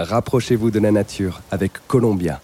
Rapprochez-vous 0.00 0.70
de 0.70 0.78
la 0.78 0.92
nature 0.92 1.40
avec 1.50 1.72
Columbia. 1.88 2.40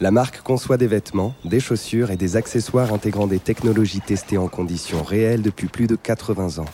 La 0.00 0.12
marque 0.12 0.40
conçoit 0.42 0.76
des 0.76 0.86
vêtements, 0.86 1.34
des 1.44 1.58
chaussures 1.58 2.12
et 2.12 2.16
des 2.16 2.36
accessoires 2.36 2.92
intégrant 2.92 3.26
des 3.26 3.40
technologies 3.40 4.00
testées 4.00 4.38
en 4.38 4.46
conditions 4.46 5.02
réelles 5.02 5.42
depuis 5.42 5.66
plus 5.66 5.88
de 5.88 5.96
80 5.96 6.62
ans. 6.62 6.68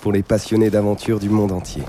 Pour 0.00 0.10
les 0.10 0.24
passionnés 0.24 0.70
d'aventure 0.70 1.20
du 1.20 1.28
monde 1.28 1.52
entier. 1.52 1.84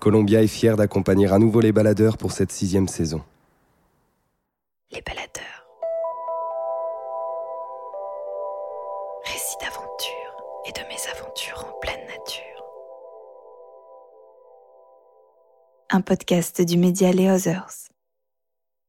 Columbia 0.00 0.42
est 0.42 0.48
fière 0.48 0.76
d'accompagner 0.76 1.28
à 1.28 1.38
nouveau 1.38 1.60
les 1.60 1.70
baladeurs 1.70 2.16
pour 2.18 2.32
cette 2.32 2.50
sixième 2.50 2.88
saison. 2.88 3.22
Les 4.90 5.00
baladeurs. 5.00 5.35
Podcast 16.00 16.62
du 16.62 16.78
média 16.78 17.12
Les 17.12 17.30
Others. 17.30 17.90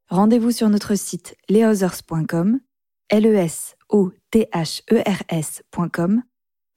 Rendez-vous 0.10 0.52
sur 0.52 0.70
notre 0.70 0.96
site 0.96 1.36
lesothers.com, 1.50 2.60
l 3.10 3.26
e 3.26 3.36
s 3.36 3.76
e 3.92 4.12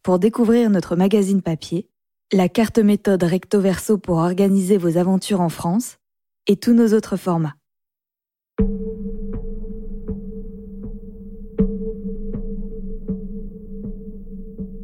pour 0.03 0.19
découvrir 0.19 0.71
notre 0.71 0.97
magazine 0.97 1.43
papier, 1.43 1.89
la 2.33 2.49
carte 2.49 2.79
méthode 2.79 3.23
recto 3.23 3.61
verso 3.61 3.99
pour 3.99 4.19
organiser 4.19 4.79
vos 4.79 4.97
aventures 4.97 5.41
en 5.41 5.49
France 5.49 5.99
et 6.47 6.57
tous 6.57 6.73
nos 6.73 6.95
autres 6.95 7.17
formats. 7.17 7.55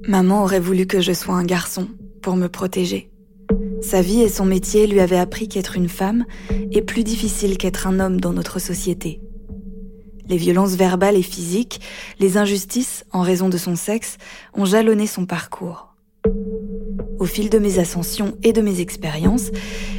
Maman 0.08 0.42
aurait 0.42 0.60
voulu 0.60 0.86
que 0.86 1.00
je 1.00 1.12
sois 1.12 1.34
un 1.34 1.44
garçon 1.44 1.88
pour 2.22 2.36
me 2.36 2.48
protéger. 2.48 3.10
Sa 3.86 4.02
vie 4.02 4.22
et 4.22 4.28
son 4.28 4.44
métier 4.44 4.88
lui 4.88 4.98
avaient 4.98 5.16
appris 5.16 5.46
qu'être 5.46 5.76
une 5.76 5.88
femme 5.88 6.24
est 6.72 6.82
plus 6.82 7.04
difficile 7.04 7.56
qu'être 7.56 7.86
un 7.86 8.00
homme 8.00 8.20
dans 8.20 8.32
notre 8.32 8.58
société. 8.58 9.20
Les 10.28 10.36
violences 10.36 10.74
verbales 10.74 11.14
et 11.14 11.22
physiques, 11.22 11.80
les 12.18 12.36
injustices 12.36 13.04
en 13.12 13.20
raison 13.20 13.48
de 13.48 13.56
son 13.56 13.76
sexe 13.76 14.18
ont 14.54 14.64
jalonné 14.64 15.06
son 15.06 15.24
parcours. 15.24 15.94
Au 17.20 17.26
fil 17.26 17.48
de 17.48 17.60
mes 17.60 17.78
ascensions 17.78 18.36
et 18.42 18.52
de 18.52 18.60
mes 18.60 18.80
expériences, 18.80 19.52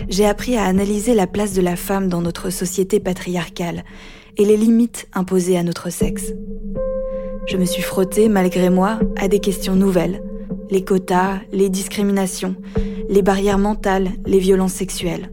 j'ai 0.09 0.25
appris 0.25 0.57
à 0.57 0.65
analyser 0.65 1.13
la 1.13 1.25
place 1.25 1.53
de 1.53 1.61
la 1.61 1.77
femme 1.77 2.09
dans 2.09 2.21
notre 2.21 2.49
société 2.49 2.99
patriarcale 2.99 3.85
et 4.35 4.43
les 4.43 4.57
limites 4.57 5.07
imposées 5.13 5.57
à 5.57 5.63
notre 5.63 5.89
sexe. 5.91 6.33
Je 7.45 7.55
me 7.55 7.63
suis 7.63 7.83
frottée, 7.83 8.27
malgré 8.27 8.69
moi, 8.69 8.99
à 9.15 9.29
des 9.29 9.39
questions 9.39 9.77
nouvelles. 9.77 10.21
Les 10.69 10.83
quotas, 10.83 11.39
les 11.53 11.69
discriminations, 11.69 12.57
les 13.09 13.21
barrières 13.21 13.57
mentales, 13.57 14.09
les 14.25 14.39
violences 14.39 14.73
sexuelles. 14.73 15.31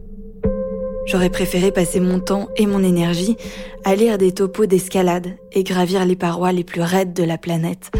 J'aurais 1.05 1.29
préféré 1.29 1.71
passer 1.71 1.99
mon 1.99 2.19
temps 2.19 2.49
et 2.55 2.65
mon 2.65 2.83
énergie 2.83 3.37
à 3.83 3.95
lire 3.95 4.17
des 4.17 4.31
topos 4.31 4.65
d'escalade 4.65 5.37
et 5.51 5.63
gravir 5.63 6.03
les 6.05 6.15
parois 6.15 6.51
les 6.51 6.63
plus 6.63 6.81
raides 6.81 7.13
de 7.13 7.23
la 7.23 7.37
planète, 7.37 7.91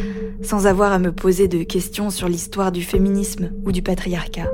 sans 0.41 0.65
avoir 0.65 0.91
à 0.91 0.99
me 0.99 1.11
poser 1.11 1.47
de 1.47 1.63
questions 1.63 2.09
sur 2.09 2.27
l'histoire 2.27 2.71
du 2.71 2.81
féminisme 2.81 3.51
ou 3.65 3.71
du 3.71 3.83
patriarcat. 3.83 4.49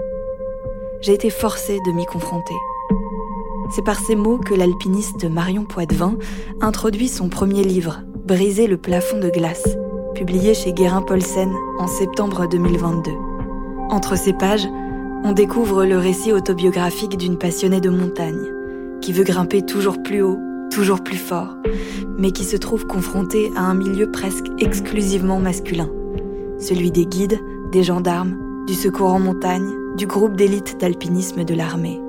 J'ai 1.02 1.14
été 1.14 1.30
forcée 1.30 1.80
de 1.86 1.92
m'y 1.94 2.06
confronter. 2.06 2.54
C'est 3.74 3.86
par 3.86 4.00
ces 4.00 4.16
mots 4.16 4.38
que 4.38 4.54
l'alpiniste 4.54 5.24
Marion 5.24 5.64
Poitvin 5.64 6.18
introduit 6.60 7.08
son 7.08 7.30
premier 7.30 7.64
livre, 7.64 8.02
Briser 8.26 8.68
le 8.68 8.78
plafond 8.78 9.20
de 9.20 9.30
glace, 9.30 9.78
publié 10.14 10.54
chez 10.54 10.74
Guérin 10.74 11.02
Paulsen 11.02 11.52
en 11.80 11.88
septembre 11.88 12.48
2022. 12.48 13.12
Entre 13.90 14.18
ces 14.18 14.34
pages, 14.34 14.68
on 15.24 15.34
découvre 15.34 15.86
le 15.86 15.98
récit 15.98 16.34
autobiographique 16.34 17.18
d'une 17.18 17.38
passionnée 17.38 17.82
de 17.82 17.90
montagne, 17.90 18.48
qui 19.02 19.14
veut 19.14 19.24
grimper 19.24 19.62
toujours 19.62 20.02
plus 20.02 20.22
haut, 20.22 20.40
toujours 20.72 21.04
plus 21.04 21.18
fort, 21.18 21.56
mais 22.18 22.32
qui 22.32 22.44
se 22.44 22.58
trouve 22.58 22.88
confrontée 22.88 23.52
à 23.56 23.62
un 23.62 23.76
milieu 23.76 24.10
presque 24.10 24.48
exclusivement 24.60 25.40
masculin, 25.40 25.90
celui 26.60 26.92
des 26.92 27.06
guides, 27.06 27.40
des 27.72 27.84
gendarmes, 27.84 28.38
du 28.68 28.74
secours 28.74 29.14
en 29.14 29.20
montagne, 29.20 29.70
du 29.96 30.08
groupe 30.08 30.36
d'élite 30.36 30.78
d'alpinisme 30.80 31.44
de 31.44 31.54
l'armée. 31.54 32.00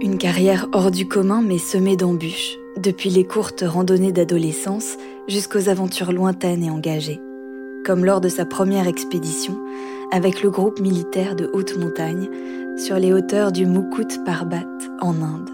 Une 0.00 0.18
carrière 0.18 0.68
hors 0.72 0.90
du 0.90 1.06
commun 1.06 1.42
mais 1.42 1.58
semée 1.58 1.96
d'embûches, 1.96 2.58
depuis 2.76 3.10
les 3.10 3.24
courtes 3.24 3.62
randonnées 3.64 4.12
d'adolescence 4.12 4.96
jusqu'aux 5.28 5.68
aventures 5.68 6.12
lointaines 6.12 6.64
et 6.64 6.70
engagées, 6.70 7.20
comme 7.84 8.04
lors 8.04 8.20
de 8.20 8.28
sa 8.28 8.44
première 8.44 8.88
expédition 8.88 9.56
avec 10.12 10.42
le 10.42 10.50
groupe 10.50 10.78
militaire 10.78 11.34
de 11.34 11.50
haute 11.54 11.76
montagne 11.76 12.28
sur 12.76 12.96
les 12.96 13.14
hauteurs 13.14 13.50
du 13.50 13.64
Mukut 13.64 14.22
Parbat 14.24 14.66
en 15.00 15.14
Inde. 15.22 15.50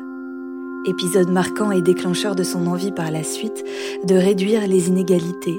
Épisode 0.86 1.30
marquant 1.30 1.70
et 1.70 1.80
déclencheur 1.80 2.34
de 2.34 2.42
son 2.42 2.66
envie 2.66 2.90
par 2.90 3.10
la 3.10 3.22
suite 3.22 3.64
de 4.04 4.16
réduire 4.16 4.66
les 4.66 4.88
inégalités 4.88 5.58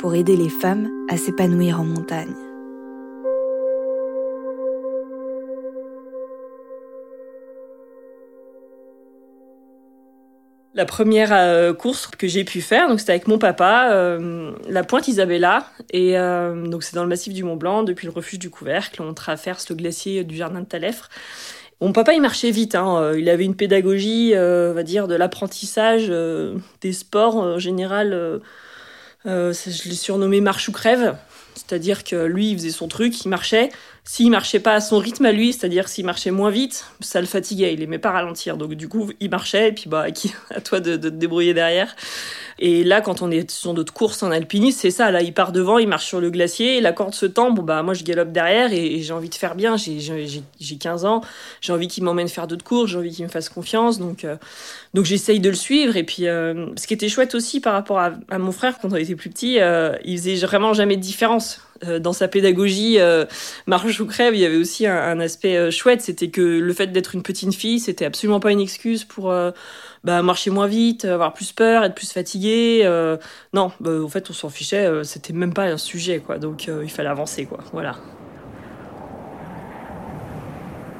pour 0.00 0.14
aider 0.14 0.36
les 0.36 0.48
femmes 0.48 0.88
à 1.08 1.16
s'épanouir 1.16 1.80
en 1.80 1.84
montagne. 1.84 2.34
La 10.74 10.84
première 10.84 11.32
euh, 11.32 11.74
course 11.74 12.06
que 12.06 12.28
j'ai 12.28 12.44
pu 12.44 12.60
faire, 12.60 12.88
donc 12.88 13.00
c'était 13.00 13.10
avec 13.10 13.26
mon 13.26 13.38
papa, 13.38 13.90
euh, 13.90 14.52
la 14.68 14.84
Pointe 14.84 15.08
Isabella, 15.08 15.66
et 15.92 16.16
euh, 16.16 16.64
donc 16.68 16.84
c'est 16.84 16.94
dans 16.94 17.02
le 17.02 17.08
massif 17.08 17.32
du 17.32 17.42
Mont 17.42 17.56
Blanc, 17.56 17.82
depuis 17.82 18.06
le 18.06 18.12
refuge 18.12 18.38
du 18.38 18.50
Couvercle, 18.50 19.02
on 19.02 19.12
traverse 19.12 19.68
le 19.68 19.74
glacier 19.74 20.22
du 20.22 20.36
jardin 20.36 20.60
de 20.60 20.66
Talèfre. 20.66 21.08
Mon 21.80 21.92
papa, 21.92 22.12
il 22.12 22.20
marchait 22.20 22.52
vite. 22.52 22.74
Hein. 22.74 23.14
Il 23.16 23.28
avait 23.30 23.46
une 23.46 23.56
pédagogie, 23.56 24.34
on 24.36 24.74
va 24.74 24.82
dire, 24.82 25.08
de 25.08 25.14
l'apprentissage 25.14 26.12
des 26.82 26.92
sports 26.92 27.36
en 27.36 27.58
général. 27.58 28.40
je 29.24 29.88
l'ai 29.88 29.94
surnommé 29.94 30.42
marche 30.42 30.68
ou 30.68 30.72
crève. 30.72 31.16
C'est-à-dire 31.54 32.04
que 32.04 32.26
lui, 32.26 32.50
il 32.50 32.58
faisait 32.58 32.70
son 32.70 32.86
truc, 32.86 33.24
il 33.24 33.28
marchait. 33.28 33.70
S'il 34.04 34.30
marchait 34.30 34.60
pas 34.60 34.74
à 34.74 34.80
son 34.80 34.98
rythme 34.98 35.26
à 35.26 35.32
lui, 35.32 35.52
c'est-à-dire 35.52 35.88
s'il 35.88 36.06
marchait 36.06 36.30
moins 36.30 36.50
vite, 36.50 36.86
ça 37.00 37.20
le 37.20 37.26
fatiguait, 37.26 37.74
il 37.74 37.82
aimait 37.82 37.98
pas 37.98 38.10
ralentir. 38.10 38.56
Donc 38.56 38.74
du 38.74 38.88
coup, 38.88 39.10
il 39.20 39.30
marchait 39.30 39.68
et 39.68 39.72
puis 39.72 39.88
bah 39.88 40.06
à 40.54 40.60
toi 40.60 40.80
de, 40.80 40.96
te 40.96 41.08
débrouiller 41.08 41.54
derrière. 41.54 41.94
Et 42.58 42.84
là, 42.84 43.00
quand 43.00 43.22
on 43.22 43.30
est 43.30 43.50
sur 43.50 43.72
notre 43.72 43.92
course 43.92 44.22
en 44.22 44.30
alpinisme, 44.30 44.78
c'est 44.80 44.90
ça. 44.90 45.10
Là, 45.10 45.22
il 45.22 45.32
part 45.32 45.52
devant, 45.52 45.78
il 45.78 45.88
marche 45.88 46.06
sur 46.06 46.20
le 46.20 46.30
glacier, 46.30 46.80
la 46.80 46.92
corde 46.92 47.14
se 47.14 47.24
tend. 47.24 47.50
Bon, 47.50 47.62
bah, 47.62 47.82
moi, 47.82 47.94
je 47.94 48.04
galope 48.04 48.32
derrière 48.32 48.72
et, 48.72 49.00
j'ai 49.00 49.12
envie 49.12 49.30
de 49.30 49.34
faire 49.34 49.54
bien. 49.54 49.76
J'ai 49.76 50.76
15 50.78 51.04
ans, 51.06 51.22
j'ai 51.60 51.72
envie 51.72 51.88
qu'il 51.88 52.04
m'emmène 52.04 52.28
faire 52.28 52.46
d'autres 52.46 52.64
courses, 52.64 52.90
j'ai 52.90 52.98
envie 52.98 53.12
qu'il 53.12 53.24
me 53.24 53.30
fasse 53.30 53.48
confiance. 53.48 53.98
Donc, 53.98 54.24
euh, 54.24 54.36
donc 54.92 55.06
j'essaye 55.06 55.40
de 55.40 55.48
le 55.48 55.56
suivre. 55.56 55.96
Et 55.96 56.04
puis, 56.04 56.26
euh, 56.26 56.66
ce 56.76 56.86
qui 56.86 56.94
était 56.94 57.08
chouette 57.08 57.34
aussi 57.34 57.60
par 57.60 57.72
rapport 57.72 57.98
à, 57.98 58.38
mon 58.38 58.52
frère, 58.52 58.78
quand 58.78 58.92
on 58.92 58.96
était 58.96 59.14
plus 59.14 59.30
petit, 59.30 59.58
euh, 59.60 59.94
il 60.04 60.18
faisait 60.18 60.36
vraiment 60.36 60.74
jamais 60.74 60.96
de 60.96 61.02
différence. 61.02 61.60
Dans 62.00 62.12
sa 62.12 62.28
pédagogie, 62.28 62.98
marche 63.66 64.00
ou 64.00 64.06
crève, 64.06 64.34
il 64.34 64.40
y 64.40 64.44
avait 64.44 64.56
aussi 64.56 64.86
un, 64.86 65.20
aspect 65.20 65.70
chouette. 65.70 66.02
C'était 66.02 66.28
que 66.28 66.40
le 66.40 66.72
fait 66.72 66.88
d'être 66.88 67.14
une 67.14 67.22
petite 67.22 67.54
fille, 67.54 67.80
c'était 67.80 68.04
absolument 68.04 68.40
pas 68.40 68.52
une 68.52 68.60
excuse 68.60 69.04
pour 69.04 69.32
bah, 70.04 70.22
marcher 70.22 70.50
moins 70.50 70.66
vite, 70.66 71.04
avoir 71.04 71.34
plus 71.34 71.52
peur, 71.52 71.84
être 71.84 71.94
plus 71.94 72.12
fatigué. 72.12 72.82
Euh, 72.84 73.16
non, 73.52 73.72
bah, 73.80 74.02
en 74.02 74.08
fait, 74.08 74.30
on 74.30 74.32
s'en 74.32 74.48
fichait, 74.48 74.86
euh, 74.86 75.04
c'était 75.04 75.32
même 75.32 75.52
pas 75.52 75.64
un 75.64 75.76
sujet, 75.76 76.20
quoi. 76.20 76.38
Donc, 76.38 76.68
euh, 76.68 76.80
il 76.82 76.90
fallait 76.90 77.08
avancer, 77.08 77.44
quoi. 77.44 77.58
Voilà. 77.72 77.96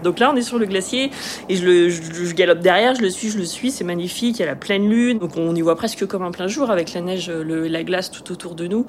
Donc 0.02 0.18
là, 0.18 0.30
on 0.32 0.36
est 0.36 0.42
sur 0.42 0.58
le 0.58 0.66
glacier 0.66 1.10
et 1.48 1.56
je, 1.56 2.32
galope 2.34 2.60
derrière, 2.60 2.94
je 2.94 3.02
le 3.02 3.10
suis, 3.10 3.30
je 3.30 3.38
le 3.38 3.44
suis, 3.44 3.70
c'est 3.70 3.84
magnifique, 3.84 4.38
il 4.38 4.40
y 4.40 4.42
a 4.42 4.46
la 4.46 4.56
pleine 4.56 4.88
lune, 4.88 5.18
donc 5.18 5.36
on 5.36 5.54
y 5.54 5.60
voit 5.60 5.76
presque 5.76 6.06
comme 6.06 6.22
un 6.22 6.30
plein 6.30 6.46
jour 6.46 6.70
avec 6.70 6.92
la 6.92 7.00
neige, 7.00 7.30
le, 7.30 7.68
la 7.68 7.82
glace 7.82 8.10
tout 8.10 8.32
autour 8.32 8.54
de 8.54 8.66
nous. 8.66 8.86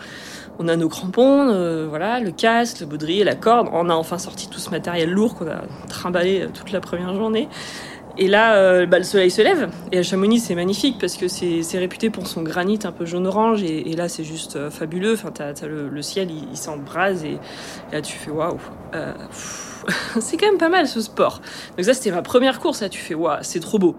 On 0.60 0.68
a 0.68 0.76
nos 0.76 0.90
crampons, 0.90 1.88
voilà, 1.90 2.20
le 2.20 2.32
casque, 2.32 2.82
le 2.82 2.86
baudrier, 2.86 3.24
la 3.24 3.36
corde. 3.36 3.68
On 3.72 3.90
a 3.90 3.94
enfin 3.94 4.18
sorti 4.18 4.50
tout 4.50 4.60
ce 4.60 4.70
matériel 4.70 5.10
lourd 5.12 5.36
qu'on 5.36 5.48
a 5.48 5.62
trimballé 5.90 6.48
toute 6.54 6.72
la 6.72 6.80
première 6.80 7.14
journée. 7.16 7.48
Et 8.18 8.28
là, 8.28 8.56
euh, 8.56 8.86
bah, 8.86 8.98
le 8.98 9.04
soleil 9.04 9.32
se 9.32 9.42
lève. 9.42 9.70
Et 9.92 10.00
à 10.00 10.04
Chamonix, 10.04 10.40
c'est 10.40 10.56
magnifique 10.56 10.98
parce 11.00 11.16
que 11.16 11.28
c'est 11.28 11.78
réputé 11.78 12.10
pour 12.10 12.28
son 12.28 12.44
granit 12.44 12.80
un 12.84 12.92
peu 12.92 13.06
jaune-orange. 13.06 13.64
Et, 13.64 13.94
là, 13.96 14.10
c'est 14.10 14.24
juste 14.24 14.56
euh, 14.56 14.70
fabuleux. 14.70 15.14
Enfin, 15.14 15.32
t'as, 15.32 15.54
le, 15.66 16.02
ciel, 16.02 16.30
il, 16.32 16.58
s'embrase. 16.58 17.24
Et, 17.24 17.38
là, 17.92 18.02
tu 18.02 18.14
fais 18.18 18.32
waouh. 18.32 18.60
Euh, 18.96 19.14
c'est 20.20 20.38
quand 20.38 20.48
même 20.48 20.58
pas 20.58 20.70
mal 20.70 20.88
ce 20.88 21.02
sport. 21.02 21.42
Donc, 21.78 21.86
ça, 21.86 21.94
c'était 21.94 22.12
ma 22.12 22.22
première 22.22 22.60
course. 22.60 22.82
Là, 22.82 22.90
tu 22.90 23.00
fais 23.00 23.16
waouh, 23.16 23.40
c'est 23.42 23.60
trop 23.60 23.80
beau 23.80 23.96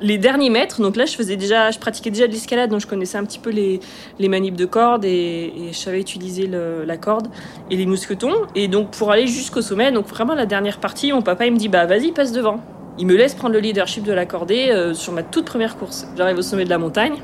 les 0.00 0.18
derniers 0.18 0.50
mètres, 0.50 0.80
donc 0.82 0.96
là 0.96 1.06
je 1.06 1.16
faisais 1.16 1.36
déjà, 1.36 1.70
je 1.70 1.78
pratiquais 1.78 2.10
déjà 2.10 2.26
de 2.26 2.32
l'escalade, 2.32 2.70
donc 2.70 2.80
je 2.80 2.86
connaissais 2.86 3.18
un 3.18 3.24
petit 3.24 3.38
peu 3.38 3.50
les, 3.50 3.80
les 4.18 4.28
de 4.50 4.64
corde 4.64 5.04
et, 5.04 5.52
je 5.72 5.76
savais 5.76 6.00
utiliser 6.00 6.46
la 6.48 6.96
corde 6.96 7.28
et 7.70 7.76
les 7.76 7.86
mousquetons. 7.86 8.34
Et 8.54 8.68
donc 8.68 8.90
pour 8.90 9.10
aller 9.10 9.26
jusqu'au 9.26 9.62
sommet, 9.62 9.92
donc 9.92 10.06
vraiment 10.06 10.34
la 10.34 10.46
dernière 10.46 10.78
partie, 10.78 11.12
mon 11.12 11.22
papa 11.22 11.46
il 11.46 11.52
me 11.52 11.58
dit 11.58 11.68
bah 11.68 11.86
vas-y 11.86 12.12
passe 12.12 12.32
devant. 12.32 12.60
Il 12.98 13.06
me 13.06 13.14
laisse 13.14 13.34
prendre 13.34 13.52
le 13.52 13.60
leadership 13.60 14.04
de 14.04 14.12
la 14.12 14.24
cordée 14.24 14.68
euh, 14.70 14.94
sur 14.94 15.12
ma 15.12 15.22
toute 15.22 15.44
première 15.44 15.76
course. 15.76 16.06
J'arrive 16.16 16.38
au 16.38 16.42
sommet 16.42 16.64
de 16.64 16.70
la 16.70 16.78
montagne 16.78 17.16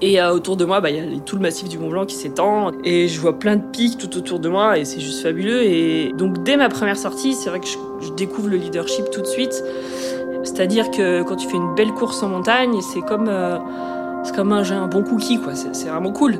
Et 0.00 0.18
euh, 0.18 0.32
autour 0.32 0.56
de 0.56 0.64
moi, 0.64 0.80
bah, 0.80 0.88
il 0.88 0.96
y 0.96 1.00
a 1.00 1.20
tout 1.20 1.36
le 1.36 1.42
massif 1.42 1.68
du 1.68 1.78
Mont 1.78 1.90
Blanc 1.90 2.06
qui 2.06 2.14
s'étend. 2.14 2.70
Et 2.82 3.06
je 3.06 3.20
vois 3.20 3.38
plein 3.38 3.56
de 3.56 3.62
pics 3.62 3.98
tout 3.98 4.16
autour 4.16 4.38
de 4.38 4.48
moi 4.48 4.78
et 4.78 4.86
c'est 4.86 5.00
juste 5.00 5.22
fabuleux. 5.22 5.62
Et 5.64 6.12
donc 6.16 6.42
dès 6.44 6.56
ma 6.56 6.70
première 6.70 6.96
sortie, 6.96 7.34
c'est 7.34 7.50
vrai 7.50 7.60
que 7.60 7.66
je, 7.66 8.10
découvre 8.16 8.48
le 8.48 8.56
leadership 8.56 9.10
tout 9.10 9.20
de 9.20 9.26
suite. 9.26 9.62
C'est-à-dire 10.42 10.90
que 10.90 11.22
quand 11.22 11.36
tu 11.36 11.48
fais 11.48 11.56
une 11.56 11.74
belle 11.74 11.92
course 11.92 12.22
en 12.22 12.28
montagne, 12.28 12.80
c'est 12.80 13.02
comme, 13.02 13.28
euh, 13.28 13.58
comme 14.34 14.52
un, 14.52 14.62
un 14.70 14.86
bon 14.86 15.02
cookie, 15.02 15.38
quoi. 15.38 15.54
C'est 15.54 15.88
vraiment 15.88 16.12
cool 16.12 16.38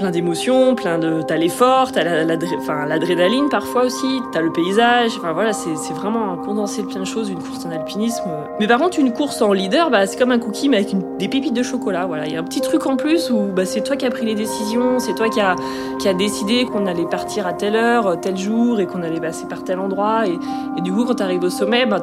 plein 0.00 0.10
d'émotions, 0.10 0.74
plein 0.74 0.98
de 0.98 1.20
t'as 1.20 1.36
l'effort, 1.36 1.92
t'as 1.92 2.24
l'adrénaline 2.24 3.50
parfois 3.50 3.84
aussi, 3.84 4.22
t'as 4.32 4.40
le 4.40 4.50
paysage. 4.50 5.12
Enfin 5.18 5.32
voilà, 5.32 5.52
c'est 5.52 5.92
vraiment 5.92 6.32
un 6.32 6.36
condensé 6.38 6.80
de 6.82 6.86
plein 6.86 7.00
de 7.00 7.04
choses, 7.04 7.28
une 7.28 7.42
course 7.42 7.66
en 7.66 7.70
alpinisme. 7.70 8.24
Mais 8.58 8.66
par 8.66 8.78
contre, 8.78 8.98
une 8.98 9.12
course 9.12 9.42
en 9.42 9.52
leader, 9.52 9.90
bah, 9.90 10.06
c'est 10.06 10.18
comme 10.18 10.30
un 10.30 10.38
cookie 10.38 10.70
mais 10.70 10.78
avec 10.78 10.96
des 11.18 11.28
pépites 11.28 11.52
de 11.52 11.62
chocolat. 11.62 12.06
Voilà, 12.06 12.26
il 12.26 12.32
y 12.32 12.36
a 12.36 12.40
un 12.40 12.44
petit 12.44 12.62
truc 12.62 12.86
en 12.86 12.96
plus 12.96 13.30
où 13.30 13.52
bah, 13.54 13.66
c'est 13.66 13.82
toi 13.82 13.94
qui 13.94 14.06
as 14.06 14.10
pris 14.10 14.24
les 14.24 14.34
décisions, 14.34 14.98
c'est 15.00 15.14
toi 15.14 15.28
qui 15.28 15.40
a 15.40 15.54
qui 15.98 16.08
a 16.08 16.14
décidé 16.14 16.64
qu'on 16.64 16.86
allait 16.86 17.04
partir 17.04 17.46
à 17.46 17.52
telle 17.52 17.76
heure, 17.76 18.18
tel 18.20 18.38
jour 18.38 18.80
et 18.80 18.86
qu'on 18.86 19.02
allait 19.02 19.20
passer 19.20 19.46
par 19.48 19.64
tel 19.64 19.78
endroit. 19.78 20.26
Et, 20.26 20.80
du 20.80 20.92
coup, 20.92 21.04
quand 21.04 21.16
t'arrives 21.16 21.44
au 21.44 21.50
sommet, 21.50 21.84
bah, 21.84 22.00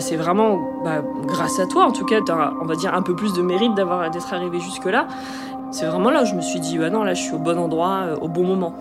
c'est 0.00 0.16
vraiment 0.16 0.58
grâce 1.24 1.60
à 1.60 1.66
toi, 1.66 1.84
en 1.84 1.92
tout 1.92 2.04
cas, 2.04 2.18
as, 2.28 2.52
on 2.60 2.66
va 2.66 2.74
dire 2.74 2.94
un 2.94 3.02
peu 3.02 3.14
plus 3.14 3.32
de 3.32 3.42
mérite 3.42 3.74
d'avoir 3.74 4.10
d'être 4.10 4.34
arrivé 4.34 4.58
jusque 4.58 4.86
là. 4.86 5.06
C'est 5.70 5.86
vraiment 5.86 6.10
là 6.10 6.22
où 6.22 6.26
je 6.26 6.34
me 6.34 6.40
suis 6.40 6.60
dit, 6.60 6.78
bah 6.78 6.90
non, 6.90 7.02
là 7.02 7.14
je 7.14 7.22
suis 7.22 7.34
au 7.34 7.38
bon 7.38 7.58
endroit, 7.58 8.04
euh, 8.06 8.16
au 8.16 8.28
bon 8.28 8.44
moment. 8.44 8.74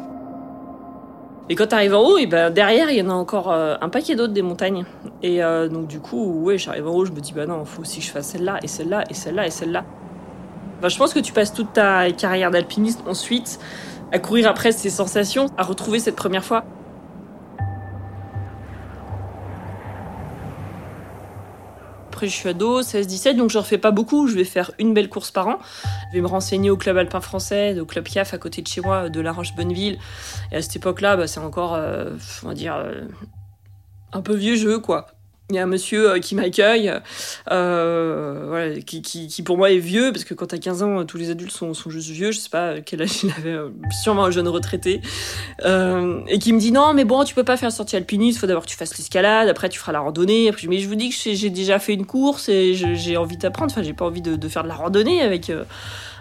Et 1.49 1.55
quand 1.55 1.67
t'arrives 1.67 1.93
en 1.93 2.01
haut, 2.01 2.17
et 2.17 2.25
ben 2.25 2.51
derrière 2.51 2.89
il 2.89 2.97
y 2.97 3.01
en 3.01 3.09
a 3.09 3.13
encore 3.13 3.51
euh, 3.51 3.75
un 3.79 3.89
paquet 3.89 4.15
d'autres 4.15 4.33
des 4.33 4.41
montagnes. 4.41 4.85
Et 5.21 5.43
euh, 5.43 5.67
donc 5.67 5.87
du 5.87 5.99
coup, 5.99 6.43
ouais, 6.43 6.57
j'arrive 6.57 6.87
en 6.87 6.91
haut, 6.91 7.05
je 7.05 7.11
me 7.11 7.19
dis 7.19 7.33
bah 7.33 7.45
non, 7.45 7.65
faut 7.65 7.81
aussi 7.81 7.99
que 7.99 8.05
je 8.05 8.11
fasse 8.11 8.27
celle-là 8.27 8.59
et 8.63 8.67
celle-là 8.67 9.03
et 9.09 9.13
celle-là 9.13 9.45
et 9.45 9.51
celle-là. 9.51 9.83
je 10.87 10.97
pense 10.97 11.13
que 11.13 11.19
tu 11.19 11.33
passes 11.33 11.53
toute 11.53 11.73
ta 11.73 12.11
carrière 12.11 12.51
d'alpiniste 12.51 13.01
ensuite 13.07 13.59
à 14.11 14.19
courir 14.19 14.49
après 14.49 14.71
ces 14.71 14.89
sensations, 14.89 15.47
à 15.57 15.63
retrouver 15.63 15.99
cette 15.99 16.15
première 16.15 16.43
fois. 16.43 16.63
Après, 22.15 22.29
je 22.29 22.33
suis 22.33 22.47
ado, 22.47 22.81
16-17, 22.81 23.35
donc 23.35 23.49
je 23.49 23.57
refais 23.57 23.77
pas 23.77 23.91
beaucoup. 23.91 24.27
Je 24.29 24.35
vais 24.35 24.45
faire 24.45 24.71
une 24.79 24.93
belle 24.93 25.09
course 25.09 25.31
par 25.31 25.49
an. 25.49 25.59
Je 25.83 26.15
vais 26.15 26.21
me 26.21 26.27
renseigner 26.27 26.69
au 26.69 26.77
club 26.77 26.95
alpin 26.95 27.19
français, 27.19 27.77
au 27.77 27.85
club 27.85 28.07
CAF 28.07 28.33
à 28.33 28.37
côté 28.37 28.61
de 28.61 28.67
chez 28.67 28.79
moi, 28.79 29.09
de 29.09 29.19
La 29.19 29.33
Roche-Bonneville. 29.33 29.99
Et 30.53 30.55
à 30.55 30.61
cette 30.61 30.77
époque-là, 30.77 31.17
bah, 31.17 31.27
c'est 31.27 31.41
encore, 31.41 31.73
euh, 31.73 32.11
on 32.43 32.47
va 32.47 32.53
dire, 32.53 32.73
euh, 32.77 33.01
un 34.13 34.21
peu 34.21 34.33
vieux 34.33 34.55
jeu, 34.55 34.79
quoi 34.79 35.07
il 35.51 35.55
y 35.55 35.59
a 35.59 35.63
un 35.63 35.67
monsieur 35.67 36.09
euh, 36.09 36.19
qui 36.19 36.33
m'accueille, 36.33 36.91
euh, 37.51 38.79
qui, 38.81 39.43
pour 39.45 39.57
moi 39.57 39.69
est 39.69 39.77
vieux, 39.77 40.11
parce 40.11 40.23
que 40.23 40.33
quand 40.33 40.47
t'as 40.47 40.57
15 40.57 40.81
ans, 40.81 41.05
tous 41.05 41.17
les 41.17 41.29
adultes 41.29 41.51
sont, 41.51 41.73
juste 41.87 42.09
vieux, 42.09 42.31
je 42.31 42.39
sais 42.39 42.49
pas 42.49 42.81
quel 42.81 43.03
âge 43.03 43.23
il 43.23 43.31
avait, 43.37 43.51
euh, 43.51 43.69
sûrement 44.01 44.25
un 44.25 44.31
jeune 44.31 44.47
retraité, 44.47 45.01
et 45.63 46.39
qui 46.39 46.51
me 46.51 46.59
dit 46.59 46.71
non, 46.71 46.93
mais 46.93 47.05
bon, 47.05 47.23
tu 47.23 47.35
peux 47.35 47.43
pas 47.43 47.57
faire 47.57 47.71
sortie 47.71 47.95
alpiniste, 47.95 48.39
faut 48.39 48.47
d'abord 48.47 48.63
que 48.63 48.69
tu 48.69 48.75
fasses 48.75 48.97
l'escalade, 48.97 49.47
après 49.47 49.69
tu 49.69 49.77
feras 49.77 49.91
la 49.91 49.99
randonnée, 49.99 50.51
mais 50.67 50.79
je 50.79 50.87
vous 50.87 50.95
dis 50.95 51.09
que 51.09 51.15
j'ai 51.15 51.49
déjà 51.51 51.77
fait 51.77 51.93
une 51.93 52.07
course 52.07 52.49
et 52.49 52.73
j'ai 52.73 53.17
envie 53.17 53.37
d'apprendre, 53.37 53.71
enfin 53.71 53.83
j'ai 53.83 53.93
pas 53.93 54.05
envie 54.05 54.23
de, 54.23 54.47
faire 54.47 54.63
de 54.63 54.67
la 54.67 54.75
randonnée 54.75 55.21
avec 55.21 55.51
euh, 55.51 55.63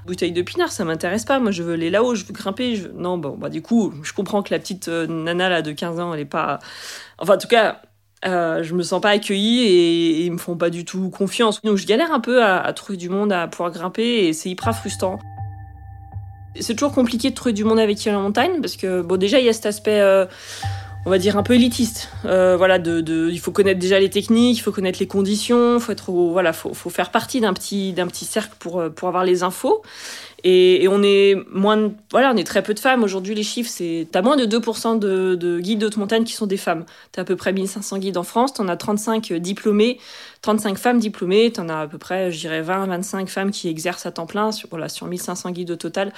bouteille 0.04 0.32
de 0.32 0.42
pinard, 0.42 0.70
ça 0.70 0.84
m'intéresse 0.84 1.24
pas. 1.24 1.38
Moi, 1.38 1.50
je 1.50 1.62
veux 1.62 1.74
aller 1.74 1.88
là-haut, 1.88 2.14
je 2.14 2.26
veux 2.26 2.34
grimper. 2.34 2.78
Non, 2.94 3.16
bon, 3.16 3.36
bah, 3.38 3.48
du 3.48 3.62
coup, 3.62 3.94
je 4.02 4.12
comprends 4.12 4.42
que 4.42 4.52
la 4.52 4.58
petite 4.58 4.88
nana 4.88 5.48
là 5.48 5.62
de 5.62 5.72
15 5.72 5.98
ans, 5.98 6.12
elle 6.12 6.20
est 6.20 6.26
pas. 6.26 6.58
Enfin, 7.18 7.36
en 7.36 7.38
tout 7.38 7.48
cas, 7.48 7.80
euh, 8.26 8.62
je 8.62 8.74
me 8.74 8.82
sens 8.82 9.00
pas 9.00 9.10
accueillie 9.10 9.62
et, 9.62 10.24
ils 10.24 10.32
me 10.32 10.38
font 10.38 10.56
pas 10.56 10.70
du 10.70 10.84
tout 10.84 11.10
confiance. 11.10 11.60
Donc 11.62 11.76
je 11.76 11.86
galère 11.86 12.12
un 12.12 12.20
peu 12.20 12.42
à, 12.44 12.72
trouver 12.72 12.96
du 12.96 13.08
monde 13.08 13.32
à 13.32 13.46
pouvoir 13.48 13.70
grimper 13.70 14.26
et 14.26 14.32
c'est 14.32 14.50
hyper 14.50 14.74
frustrant. 14.74 15.18
C'est 16.58 16.74
toujours 16.74 16.92
compliqué 16.92 17.30
de 17.30 17.34
trouver 17.34 17.52
du 17.52 17.64
monde 17.64 17.80
avec 17.80 17.98
qui 17.98 18.08
aller 18.08 18.16
en 18.16 18.22
montagne 18.22 18.60
parce 18.60 18.76
que 18.76 19.02
bon 19.02 19.16
déjà 19.16 19.40
il 19.40 19.46
y 19.46 19.48
a 19.48 19.52
cet 19.52 19.66
aspect 19.66 20.00
euh, 20.00 20.24
on 21.04 21.10
va 21.10 21.18
dire 21.18 21.36
un 21.36 21.42
peu 21.42 21.54
élitiste. 21.54 22.10
Euh, 22.24 22.56
voilà, 22.56 22.78
il 22.78 23.40
faut 23.40 23.50
connaître 23.50 23.80
déjà 23.80 23.98
les 23.98 24.08
techniques, 24.08 24.58
il 24.58 24.60
faut 24.60 24.72
connaître 24.72 25.00
les 25.00 25.06
conditions, 25.06 25.78
faut 25.80 25.92
être, 25.92 26.10
voilà, 26.10 26.52
faut, 26.54 26.72
faut 26.72 26.90
faire 26.90 27.10
partie 27.10 27.40
d'un 27.40 27.52
petit, 27.52 27.92
d'un 27.92 28.06
petit 28.06 28.24
cercle 28.24 28.54
pour, 28.58 28.82
pour 28.94 29.08
avoir 29.08 29.24
les 29.24 29.42
infos. 29.42 29.82
Et, 30.46 30.86
on 30.88 31.02
est 31.02 31.36
voilà, 32.10 32.32
on 32.32 32.36
est 32.36 32.46
très 32.46 32.62
peu 32.62 32.74
de 32.74 32.78
femmes. 32.78 33.02
Aujourd'hui, 33.02 33.34
les 33.34 33.42
chiffres, 33.42 33.70
c'est, 33.72 34.06
t'as 34.12 34.20
moins 34.20 34.36
de 34.36 34.44
2% 34.44 34.98
de, 34.98 35.34
de 35.34 35.58
guides 35.58 35.78
de 35.78 35.98
montagne 35.98 36.24
qui 36.24 36.34
sont 36.34 36.46
des 36.46 36.58
femmes. 36.58 36.84
T'as 37.12 37.22
à 37.22 37.24
peu 37.24 37.34
près 37.34 37.54
1500 37.54 37.96
guides 37.98 38.18
en 38.18 38.22
France, 38.24 38.52
t'en 38.52 38.68
as 38.68 38.76
35 38.76 39.32
diplômés, 39.32 39.98
35 40.42 40.76
femmes 40.76 40.98
diplômées, 40.98 41.50
t'en 41.50 41.70
as 41.70 41.80
à 41.80 41.86
peu 41.86 41.96
près, 41.96 42.30
je 42.30 42.38
dirais, 42.38 42.60
20, 42.60 42.86
25 42.86 43.28
femmes 43.30 43.50
qui 43.52 43.68
exercent 43.68 44.04
à 44.04 44.10
temps 44.10 44.26
plein 44.26 44.52
sur, 44.52 44.68
voilà, 44.68 44.90
sur 44.90 45.06
1500 45.06 45.50
guides 45.52 45.70
au 45.70 45.76
total. 45.76 46.12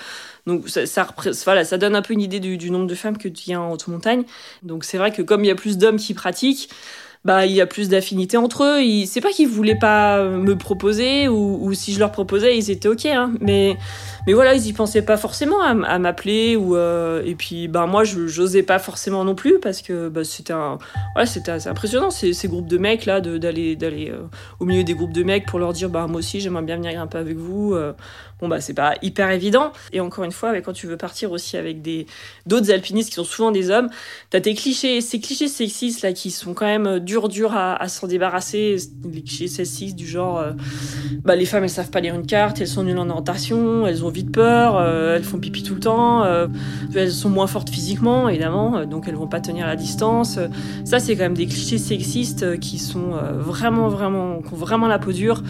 Donc, 0.46 0.68
ça, 0.68 1.06
voilà, 1.44 1.64
ça 1.64 1.78
donne 1.78 1.94
un 1.94 2.02
peu 2.02 2.12
une 2.12 2.20
idée 2.20 2.40
du, 2.40 2.58
du 2.58 2.72
nombre 2.72 2.88
de 2.88 2.96
femmes 2.96 3.18
que 3.18 3.28
tu 3.28 3.50
y 3.50 3.54
a 3.54 3.60
en 3.60 3.70
haute 3.70 3.86
montagne. 3.86 4.24
Donc, 4.64 4.82
c'est 4.82 4.98
vrai 4.98 5.12
que 5.12 5.22
comme 5.22 5.44
il 5.44 5.48
y 5.48 5.52
a 5.52 5.54
plus 5.54 5.78
d'hommes 5.78 5.98
qui 5.98 6.14
pratiquent, 6.14 6.68
bah 7.26 7.44
il 7.44 7.52
y 7.52 7.60
a 7.60 7.66
plus 7.66 7.88
d'affinité 7.88 8.36
entre 8.36 8.62
eux. 8.64 9.04
C'est 9.06 9.20
pas 9.20 9.30
qu'ils 9.30 9.48
voulaient 9.48 9.78
pas 9.78 10.22
me 10.22 10.56
proposer 10.56 11.28
ou, 11.28 11.74
si 11.74 11.92
je 11.92 11.98
leur 11.98 12.12
proposais, 12.12 12.56
ils 12.56 12.70
étaient 12.70 12.88
ok. 12.88 13.06
Hein. 13.06 13.32
Mais 13.40 13.76
mais 14.26 14.32
voilà, 14.32 14.54
ils 14.54 14.66
y 14.66 14.72
pensaient 14.72 15.02
pas 15.02 15.16
forcément 15.16 15.60
à, 15.62 15.98
m'appeler 15.98 16.56
ou 16.56 16.76
euh, 16.76 17.22
et 17.24 17.36
puis 17.36 17.68
bah 17.68 17.86
moi 17.86 18.02
je 18.02 18.26
j'osais 18.26 18.64
pas 18.64 18.80
forcément 18.80 19.24
non 19.24 19.36
plus 19.36 19.60
parce 19.60 19.82
que 19.82 20.08
bah, 20.08 20.24
c'était 20.24 20.52
ouais 20.52 20.78
assez 21.16 21.68
impressionnant 21.68 22.10
ces, 22.10 22.32
groupes 22.48 22.66
de 22.66 22.76
mecs 22.76 23.06
là 23.06 23.20
d'aller 23.20 23.76
d'aller 23.76 24.10
euh, 24.10 24.22
au 24.58 24.64
milieu 24.64 24.82
des 24.82 24.94
groupes 24.94 25.12
de 25.12 25.22
mecs 25.22 25.46
pour 25.46 25.60
leur 25.60 25.72
dire 25.72 25.90
bah 25.90 26.06
moi 26.08 26.18
aussi 26.18 26.40
j'aimerais 26.40 26.62
bien 26.62 26.76
venir 26.76 27.06
peu 27.08 27.18
avec 27.18 27.36
vous. 27.36 27.74
Euh. 27.74 27.92
bon 28.40 28.48
bah 28.48 28.60
c'est 28.60 28.74
pas 28.74 28.94
hyper 29.00 29.30
évident 29.30 29.72
et 29.92 30.00
encore 30.00 30.24
une 30.24 30.32
fois, 30.32 30.60
quand 30.60 30.72
tu 30.72 30.86
veux 30.86 30.96
partir 30.96 31.30
aussi 31.30 31.56
avec 31.56 31.82
des 31.82 32.06
d'autres 32.46 32.70
alpinistes 32.70 33.10
qui 33.10 33.14
sont 33.16 33.24
souvent 33.24 33.50
des 33.50 33.70
hommes, 33.70 33.88
t'as 34.30 34.40
tes 34.40 34.54
clichés, 34.54 35.00
ces 35.00 35.20
clichés 35.20 35.48
sexistes 35.48 36.02
là 36.02 36.12
qui 36.12 36.30
sont 36.30 36.54
quand 36.54 36.66
même 36.66 36.98
durs 36.98 37.15
durs 37.28 37.54
à, 37.54 37.80
à 37.80 37.88
s'en 37.88 38.06
débarrasser, 38.06 38.76
les 39.04 39.22
clichés 39.22 39.48
sexistes 39.48 39.96
du 39.96 40.06
genre 40.06 40.42
bah 41.24 41.36
les 41.36 41.44
femmes 41.44 41.64
elles 41.64 41.70
savent 41.70 41.90
pas 41.90 42.00
lire 42.00 42.14
une 42.14 42.26
carte, 42.26 42.60
elles 42.60 42.68
sont 42.68 42.84
nulles 42.84 42.98
en 42.98 43.08
orientation, 43.08 43.86
elles 43.86 44.04
ont 44.04 44.10
de 44.22 44.30
peur, 44.30 44.76
euh, 44.78 45.16
elles 45.16 45.24
font 45.24 45.38
pipi 45.38 45.62
tout 45.62 45.74
le 45.74 45.80
temps, 45.80 46.24
euh, 46.24 46.46
elles 46.94 47.12
sont 47.12 47.28
moins 47.28 47.46
fortes 47.46 47.70
physiquement, 47.70 48.28
évidemment, 48.28 48.76
euh, 48.76 48.84
donc 48.86 49.06
elles 49.08 49.14
vont 49.14 49.26
pas 49.26 49.40
tenir 49.40 49.66
la 49.66 49.76
distance. 49.76 50.38
Ça, 50.84 50.98
c'est 50.98 51.16
quand 51.16 51.24
même 51.24 51.34
des 51.34 51.46
clichés 51.46 51.78
sexistes 51.78 52.58
qui 52.60 52.78
sont 52.78 53.14
vraiment, 53.38 53.88
vraiment, 53.88 54.40
qui 54.40 54.54
ont 54.54 54.56
vraiment 54.56 54.88
la 54.88 54.98
peau 54.98 55.12
dure. 55.12 55.42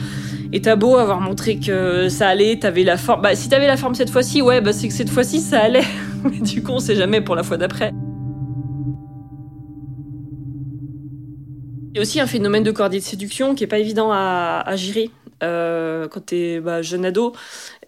Et 0.53 0.61
t'as 0.61 0.77
beau 0.77 0.97
avoir 0.97 1.21
montré 1.21 1.59
que 1.59 2.09
ça 2.09 2.29
allait, 2.29 2.59
t'avais 2.59 2.85
la 2.85 2.97
forme. 2.97 3.23
Bah, 3.23 3.35
si 3.35 3.49
t'avais 3.49 3.67
la 3.67 3.77
forme 3.77 3.95
cette 3.95 4.11
fois-ci, 4.11 4.43
ouais, 4.43 4.61
bah, 4.61 4.73
c'est 4.73 4.89
que 4.89 4.95
cette 4.95 5.11
fois-ci, 5.11 5.41
ça 5.41 5.61
allait. 5.61 5.85
Mais 6.25 6.39
du 6.39 6.63
coup, 6.63 6.73
on 6.73 6.79
sait 6.79 6.97
jamais 6.97 7.21
pour 7.21 7.35
la 7.35 7.43
fois 7.43 7.57
d'après. 7.57 7.93
Il 11.97 12.01
y 12.01 12.01
a 12.01 12.03
aussi 12.03 12.21
un 12.21 12.27
phénomène 12.27 12.63
de 12.63 12.73
cordée 12.73 12.99
de 12.99 13.03
séduction 13.03 13.55
qui 13.55 13.65
est 13.65 13.67
pas 13.67 13.79
évident 13.79 14.11
à, 14.13 14.71
gérer. 14.77 15.09
Euh, 15.43 16.09
quand 16.09 16.27
t'es 16.27 16.61
bah, 16.61 16.83
jeune 16.83 17.07
ado 17.07 17.33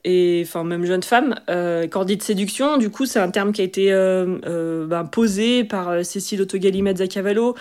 et 0.03 0.43
enfin 0.47 0.65
même 0.65 0.87
jeune 0.87 1.03
femme. 1.03 1.35
Euh, 1.51 1.87
cordée 1.89 2.17
de 2.17 2.23
séduction, 2.23 2.79
du 2.79 2.89
coup, 2.89 3.05
c'est 3.05 3.19
un 3.19 3.31
terme 3.31 3.53
qui 3.53 3.61
a 3.61 3.65
été 3.65 3.93
euh, 3.93 4.39
euh 4.47 4.87
ben, 4.87 5.05
posé 5.05 5.63
par 5.63 6.03
Cécile 6.07 6.41
Autogali-Mezzacavallo, 6.41 7.55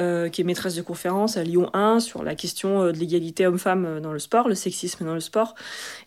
euh, 0.00 0.28
qui 0.28 0.40
est 0.40 0.44
maîtresse 0.44 0.74
de 0.74 0.82
conférence 0.82 1.36
à 1.36 1.44
Lyon 1.44 1.70
1 1.72 2.00
sur 2.00 2.24
la 2.24 2.34
question 2.34 2.86
de 2.86 2.98
l'égalité 2.98 3.46
homme-femme 3.46 4.00
dans 4.02 4.12
le 4.12 4.18
sport, 4.18 4.48
le 4.48 4.56
sexisme 4.56 5.04
dans 5.04 5.14
le 5.14 5.20
sport, 5.20 5.54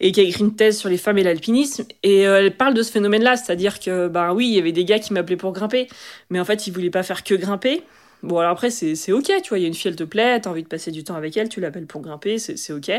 et 0.01 0.11
qui 0.11 0.19
a 0.19 0.23
écrit 0.23 0.43
une 0.43 0.57
thèse 0.57 0.77
sur 0.77 0.89
les 0.89 0.97
femmes 0.97 1.19
et 1.19 1.23
l'alpinisme. 1.23 1.85
Et 2.03 2.23
elle 2.23 2.53
parle 2.57 2.73
de 2.73 2.83
ce 2.83 2.91
phénomène-là, 2.91 3.37
c'est-à-dire 3.37 3.79
que 3.79 4.09
ben 4.09 4.33
oui, 4.33 4.47
il 4.49 4.55
y 4.55 4.59
avait 4.59 4.73
des 4.73 4.83
gars 4.83 4.99
qui 4.99 5.13
m'appelaient 5.13 5.37
pour 5.37 5.53
grimper, 5.53 5.87
mais 6.29 6.41
en 6.41 6.45
fait, 6.45 6.67
ils 6.67 6.73
voulaient 6.73 6.89
pas 6.89 7.03
faire 7.03 7.23
que 7.23 7.35
grimper. 7.35 7.81
Bon, 8.23 8.39
alors 8.39 8.51
après, 8.51 8.71
c'est 8.71 9.11
ok, 9.11 9.31
tu 9.43 9.49
vois, 9.49 9.59
il 9.59 9.61
y 9.61 9.65
a 9.65 9.67
une 9.67 9.73
fille, 9.73 9.89
elle 9.89 9.95
te 9.95 10.03
plaît, 10.03 10.39
t'as 10.39 10.49
envie 10.49 10.63
de 10.63 10.67
passer 10.67 10.91
du 10.91 11.03
temps 11.03 11.15
avec 11.15 11.37
elle, 11.37 11.49
tu 11.49 11.59
l'appelles 11.61 11.85
pour 11.85 12.01
grimper, 12.01 12.39
c'est 12.39 12.73
ok. 12.73 12.91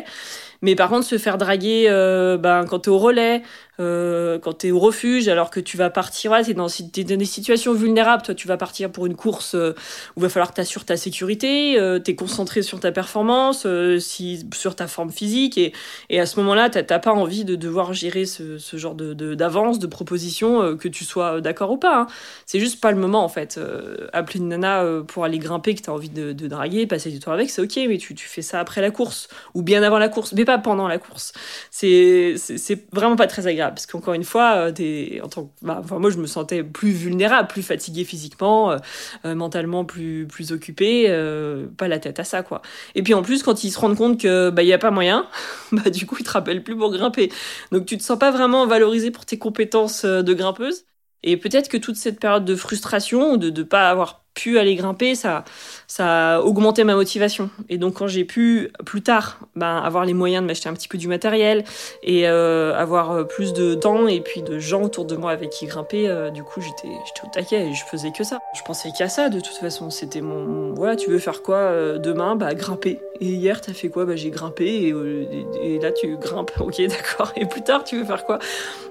Mais 0.63 0.75
par 0.75 0.89
contre, 0.89 1.05
se 1.05 1.19
faire 1.19 1.39
draguer 1.39 1.87
euh, 1.89 2.37
ben, 2.37 2.65
quand 2.65 2.81
t'es 2.81 2.91
au 2.91 2.99
relais, 2.99 3.43
euh, 3.79 4.39
quand 4.39 4.55
t'es 4.55 4.71
au 4.71 4.79
refuge, 4.79 5.29
alors 5.29 5.51
que 5.51 5.61
tu 5.61 5.77
vas 5.77 5.91
partir, 5.91 6.31
ouais, 6.31 6.43
t'es 6.45 6.55
dans, 6.55 6.67
dans 6.69 7.17
des 7.19 7.25
situations 7.25 7.75
vulnérables, 7.75 8.23
toi, 8.23 8.35
tu 8.35 8.49
vas 8.49 8.57
partir 8.57 8.91
pour 8.91 9.07
une 9.07 9.17
course 9.17 9.55
euh, 9.55 9.73
où 10.17 10.21
il 10.21 10.23
va 10.23 10.29
falloir 10.29 10.51
que 10.51 10.57
t'assures 10.57 10.85
ta 10.85 10.97
sécurité, 10.97 11.79
euh, 11.79 11.99
t'es 11.99 12.15
concentré 12.15 12.63
sur 12.63 12.81
ta 12.81 12.93
performance, 12.93 13.67
si, 13.99 14.47
sur 14.55 14.77
ta 14.77 14.87
forme 14.87 15.11
physique, 15.11 15.59
et, 15.59 15.73
et 16.09 16.21
à 16.21 16.27
ce 16.27 16.39
moment-là, 16.41 16.71
t'as 16.71 16.99
pas 16.99 17.13
envie 17.13 17.45
de 17.45 17.57
devoir 17.57 17.93
gérer 17.93 18.25
ce, 18.25 18.59
ce 18.59 18.77
genre 18.77 18.95
d'avance, 18.95 19.17
de, 19.17 19.35
d'avance 19.35 19.79
de 19.79 19.87
proposition, 19.87 20.77
que 20.77 20.89
tu 20.89 21.05
sois 21.05 21.41
d'accord 21.41 21.71
ou 21.73 21.77
pas. 21.77 22.01
Hein. 22.01 22.07
C'est 22.47 22.61
juste 22.61 22.81
pas 22.81 22.93
le 22.93 22.99
moment, 22.99 23.25
en 23.25 23.29
fait. 23.29 23.61
appeler 24.13 24.41
une 24.41 24.49
nana 24.49 24.85
pour 25.07 25.25
aller 25.25 25.39
grimper, 25.39 25.75
que 25.75 25.83
tu 25.83 25.91
as 25.91 25.93
envie 25.93 26.09
de, 26.09 26.33
draguer, 26.33 26.87
passer 26.87 27.11
du 27.11 27.19
temps 27.19 27.33
avec, 27.33 27.51
c'est 27.51 27.63
ok, 27.63 27.77
mais 27.89 27.99
tu, 27.99 28.15
tu, 28.15 28.29
fais 28.29 28.43
ça 28.43 28.61
après 28.61 28.81
la 28.81 28.91
course 28.91 29.29
ou 29.55 29.63
bien 29.63 29.83
avant 29.83 29.99
la 29.99 30.09
course, 30.09 30.33
mais 30.33 30.45
pas 30.45 30.59
pendant 30.59 30.89
la 30.89 30.99
course. 30.99 31.33
C'est 31.71 32.37
vraiment 32.93 33.17
pas 33.17 33.27
très 33.27 33.47
agréable 33.47 33.75
parce 33.75 33.87
qu'encore 33.87 34.15
une 34.15 34.25
fois, 34.25 34.71
es, 34.79 35.21
en 35.23 35.29
tant, 35.29 35.53
bah, 35.63 35.81
enfin, 35.83 35.99
moi 35.99 36.11
je 36.11 36.19
me 36.19 36.27
sentais 36.27 36.63
plus 36.63 36.91
vulnérable, 36.91 37.49
plus 37.49 37.63
fatigué 37.63 38.05
physiquement, 38.05 38.77
mentalement 39.25 39.85
plus, 39.85 40.27
plus 40.27 40.53
occupé, 40.53 41.07
pas 41.77 41.89
la 41.89 41.99
tête 41.99 42.21
à 42.21 42.25
ça 42.25 42.43
quoi. 42.43 42.63
Et 42.95 43.03
puis 43.03 43.15
en 43.15 43.23
plus, 43.23 43.43
quand 43.43 43.65
ils 43.65 43.71
se 43.71 43.79
rendent 43.79 43.97
compte 43.97 44.21
que 44.21 44.51
bah, 44.51 44.63
a 44.71 44.79
pas 44.79 44.91
moyen, 44.91 45.27
bah, 45.73 45.91
du 45.91 46.07
coup 46.07 46.17
ils 46.21 46.25
te 46.25 46.31
rappellent 46.31 46.63
plus 46.63 46.77
pour 46.77 46.93
grimper. 46.93 47.33
Donc 47.73 47.87
tu 47.87 47.97
te 47.99 48.03
sens 48.03 48.19
pas 48.19 48.31
vraiment 48.31 48.67
valorisé 48.67 49.11
pour 49.11 49.25
tes 49.27 49.39
compétences 49.39 50.05
de 50.05 50.35
grimpeuse. 50.35 50.85
Et 51.23 51.37
peut-être 51.37 51.69
que 51.69 51.77
toute 51.77 51.97
cette 51.97 52.21
période 52.21 52.45
de 52.45 52.55
frustration, 52.57 53.37
de 53.37 53.51
ne 53.51 53.63
pas 53.65 53.91
avoir 53.91 54.26
pu 54.37 54.59
aller 54.59 54.77
grimper, 54.77 55.15
ça, 55.15 55.45
ça 55.89 56.37
a 56.37 56.41
augmenté 56.41 56.85
ma 56.85 56.95
motivation. 56.95 57.51
Et 57.69 57.79
donc 57.79 57.95
quand 57.95 58.07
j'ai 58.07 58.25
pu 58.25 58.71
plus 58.85 59.03
tard 59.03 59.41
ben, 59.57 59.79
avoir 59.79 60.05
les 60.05 60.13
moyens 60.13 60.43
de 60.43 60.47
m'acheter 60.47 60.69
un 60.69 60.75
petit 60.75 60.89
peu 60.89 60.99
du 60.99 61.09
matériel 61.09 61.65
et 62.03 62.29
euh, 62.29 62.75
avoir 62.77 63.13
euh, 63.13 63.25
plus 63.25 63.55
de 63.55 63.75
temps 63.75 64.07
et 64.07 64.21
puis 64.21 64.43
de 64.43 64.59
gens 64.59 64.83
autour 64.83 65.07
de 65.07 65.17
moi 65.17 65.33
avec 65.33 65.51
qui 65.51 65.67
grimper, 65.67 66.07
euh, 66.07 66.31
du 66.31 66.43
coup 66.43 66.61
j'étais 66.61 66.95
au 67.25 67.31
taquet 67.33 67.69
et 67.69 67.75
je 67.75 67.85
faisais 67.87 68.13
que 68.13 68.25
ça. 68.25 68.39
Je 68.55 68.61
pensais 68.63 68.91
qu'à 68.97 69.09
ça 69.09 69.31
de 69.31 69.41
toute 69.41 69.57
façon. 69.57 69.89
C'était 69.91 70.21
mon 70.21 70.75
voilà, 70.75 70.97
tu 70.97 71.11
veux 71.11 71.19
faire 71.19 71.43
quoi 71.43 71.73
demain? 71.99 72.37
Bah 72.37 72.55
grimper. 72.55 73.01
Et 73.21 73.27
hier 73.27 73.63
t'as 73.63 73.73
fait 73.73 73.89
quoi? 73.89 74.05
Bah 74.05 74.17
j'ai 74.17 74.31
grimpé 74.31 74.67
et, 74.67 74.95
et, 75.63 75.79
là 75.81 75.93
tu 75.93 76.17
grimpes. 76.19 76.53
Ok 76.61 76.83
d'accord. 76.89 77.33
Et 77.37 77.47
plus 77.47 77.63
tard 77.63 77.85
tu 77.85 77.97
veux 77.97 78.05
faire 78.05 78.25
quoi? 78.25 78.39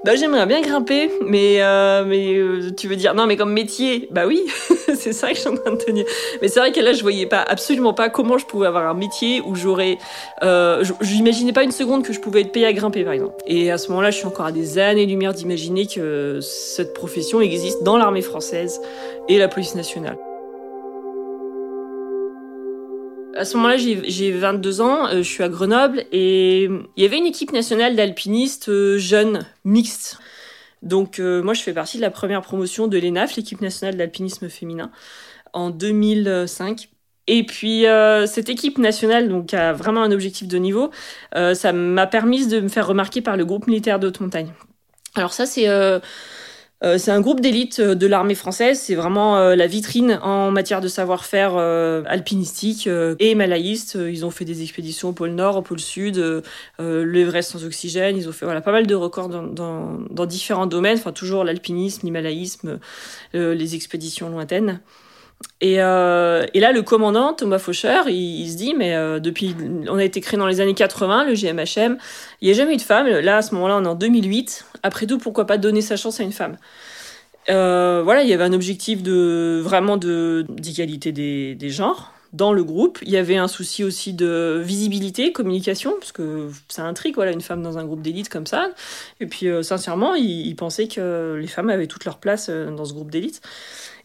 Bah 0.03 0.15
j'aimerais 0.15 0.47
bien 0.47 0.61
grimper, 0.61 1.11
mais 1.21 1.59
mais 2.05 2.35
tu 2.75 2.87
veux 2.87 2.95
dire 2.95 3.13
non 3.13 3.27
mais 3.27 3.37
comme 3.37 3.53
métier? 3.53 4.07
Bah 4.11 4.25
oui, 4.25 4.43
c'est 4.95 5.13
ça 5.13 5.34
Mais 6.41 6.47
c'est 6.47 6.59
vrai 6.59 6.71
que 6.71 6.79
là 6.79 6.93
je 6.93 7.01
voyais 7.01 7.25
pas, 7.25 7.41
absolument 7.41 7.93
pas 7.93 8.09
comment 8.09 8.37
je 8.37 8.45
pouvais 8.45 8.67
avoir 8.67 8.87
un 8.87 8.93
métier 8.93 9.41
où 9.41 9.55
j'aurais. 9.55 9.97
Euh, 10.43 10.83
J'imaginais 11.01 11.53
pas 11.53 11.63
une 11.63 11.71
seconde 11.71 12.03
que 12.03 12.13
je 12.13 12.19
pouvais 12.19 12.41
être 12.41 12.51
payé 12.51 12.65
à 12.65 12.73
grimper, 12.73 13.03
par 13.03 13.13
exemple. 13.13 13.35
Et 13.45 13.71
à 13.71 13.77
ce 13.77 13.89
moment-là, 13.89 14.11
je 14.11 14.17
suis 14.17 14.27
encore 14.27 14.45
à 14.45 14.51
des 14.51 14.77
années-lumière 14.77 15.33
d'imaginer 15.33 15.85
que 15.87 16.39
cette 16.41 16.93
profession 16.93 17.41
existe 17.41 17.83
dans 17.83 17.97
l'armée 17.97 18.21
française 18.21 18.81
et 19.29 19.37
la 19.37 19.47
police 19.47 19.75
nationale. 19.75 20.17
À 23.37 23.43
ce 23.43 23.57
moment-là, 23.57 23.75
j'ai 23.77 24.31
22 24.31 24.79
ans, 24.79 25.07
euh, 25.07 25.17
je 25.17 25.29
suis 25.29 25.43
à 25.43 25.49
Grenoble 25.49 26.05
et 26.13 26.63
il 26.63 27.03
y 27.03 27.05
avait 27.05 27.17
une 27.17 27.25
équipe 27.25 27.51
nationale 27.51 27.97
d'alpinistes 27.97 28.69
euh, 28.69 28.97
jeunes, 28.97 29.45
mixtes. 29.65 30.19
Donc 30.81 31.19
euh, 31.19 31.41
moi, 31.41 31.53
je 31.53 31.61
fais 31.61 31.73
partie 31.73 31.97
de 31.97 32.01
la 32.01 32.11
première 32.11 32.41
promotion 32.41 32.87
de 32.87 32.97
l'ENAF, 32.97 33.35
l'équipe 33.35 33.61
nationale 33.61 33.97
d'alpinisme 33.97 34.49
féminin 34.49 34.91
en 35.53 35.69
2005. 35.69 36.89
Et 37.27 37.43
puis 37.43 37.87
euh, 37.87 38.27
cette 38.27 38.49
équipe 38.49 38.77
nationale 38.77 39.29
donc 39.29 39.53
a 39.53 39.73
vraiment 39.73 40.03
un 40.03 40.11
objectif 40.11 40.47
de 40.47 40.57
niveau. 40.57 40.91
Euh, 41.35 41.55
ça 41.55 41.73
m'a 41.73 42.05
permis 42.05 42.47
de 42.47 42.59
me 42.59 42.67
faire 42.67 42.85
remarquer 42.85 43.21
par 43.21 43.35
le 43.35 43.45
groupe 43.45 43.65
militaire 43.65 43.99
de 43.99 44.07
haute 44.07 44.19
montagne. 44.19 44.53
Alors 45.15 45.33
ça 45.33 45.45
c'est 45.47 45.67
c'est 46.81 47.11
un 47.11 47.21
groupe 47.21 47.41
d'élite 47.41 47.81
de 47.81 48.07
l'armée 48.07 48.35
française. 48.35 48.79
C'est 48.79 48.95
vraiment 48.95 49.39
la 49.39 49.67
vitrine 49.67 50.19
en 50.21 50.51
matière 50.51 50.81
de 50.81 50.87
savoir-faire 50.87 51.55
alpinistique 51.57 52.87
et 53.19 53.33
malaïste. 53.35 53.97
Ils 53.99 54.25
ont 54.25 54.29
fait 54.29 54.45
des 54.45 54.61
expéditions 54.61 55.09
au 55.09 55.13
pôle 55.13 55.31
Nord, 55.31 55.57
au 55.57 55.61
pôle 55.61 55.79
Sud, 55.79 56.43
l'Everest 56.79 57.51
sans 57.51 57.65
oxygène. 57.65 58.17
Ils 58.17 58.29
ont 58.29 58.33
fait 58.33 58.45
voilà 58.45 58.61
pas 58.61 58.71
mal 58.71 58.85
de 58.85 58.95
records 58.95 59.29
dans, 59.29 59.43
dans, 59.43 59.99
dans 60.09 60.25
différents 60.25 60.67
domaines. 60.67 60.97
Enfin 60.97 61.11
toujours 61.11 61.43
l'alpinisme, 61.43 62.01
l'himalayisme, 62.03 62.79
les 63.33 63.75
expéditions 63.75 64.29
lointaines. 64.29 64.79
Et, 65.61 65.81
euh, 65.81 66.45
et, 66.53 66.59
là, 66.59 66.71
le 66.71 66.81
commandant, 66.81 67.33
Thomas 67.33 67.59
Faucheur, 67.59 68.09
il, 68.09 68.49
se 68.49 68.57
dit, 68.57 68.73
mais 68.73 68.95
euh, 68.95 69.19
depuis, 69.19 69.55
on 69.89 69.97
a 69.97 70.03
été 70.03 70.21
créé 70.21 70.37
dans 70.37 70.47
les 70.47 70.61
années 70.61 70.73
80, 70.73 71.25
le 71.25 71.33
GMHM, 71.33 71.97
il 72.41 72.45
n'y 72.45 72.51
a 72.51 72.53
jamais 72.53 72.73
eu 72.73 72.77
de 72.77 72.81
femme. 72.81 73.07
Là, 73.07 73.37
à 73.37 73.41
ce 73.41 73.53
moment-là, 73.55 73.77
on 73.77 73.83
est 73.83 73.87
en 73.87 73.95
2008. 73.95 74.65
Après 74.83 75.05
tout, 75.05 75.17
pourquoi 75.17 75.45
pas 75.45 75.57
donner 75.57 75.81
sa 75.81 75.97
chance 75.97 76.19
à 76.19 76.23
une 76.23 76.31
femme? 76.31 76.57
Euh, 77.49 78.01
Voilà, 78.03 78.23
il 78.23 78.29
y 78.29 78.33
avait 78.33 78.43
un 78.43 78.53
objectif 78.53 79.03
de 79.03 79.61
vraiment 79.63 79.97
de 79.97 80.45
d'égalité 80.49 81.11
des, 81.11 81.55
des 81.55 81.69
genres 81.69 82.11
dans 82.33 82.51
le 82.51 82.63
groupe. 82.63 82.99
Il 83.03 83.09
y 83.09 83.17
avait 83.17 83.37
un 83.37 83.47
souci 83.47 83.83
aussi 83.83 84.13
de 84.13 84.61
visibilité, 84.63 85.31
communication, 85.31 85.93
parce 85.99 86.11
que 86.11 86.49
un 86.77 86.93
trick, 86.93 87.15
voilà, 87.15 87.31
une 87.31 87.41
femme 87.41 87.61
dans 87.61 87.77
un 87.77 87.85
groupe 87.85 88.01
d'élite 88.01 88.29
comme 88.29 88.45
ça. 88.45 88.71
Et 89.21 89.25
puis, 89.25 89.47
sincèrement, 89.61 90.15
il, 90.15 90.47
il, 90.47 90.55
pensait 90.55 90.87
que 90.87 91.37
les 91.39 91.47
femmes 91.47 91.69
avaient 91.69 91.87
toute 91.87 92.03
leur 92.03 92.17
place 92.17 92.49
dans 92.49 92.83
ce 92.83 92.93
groupe 92.93 93.09
d'élite. 93.09 93.41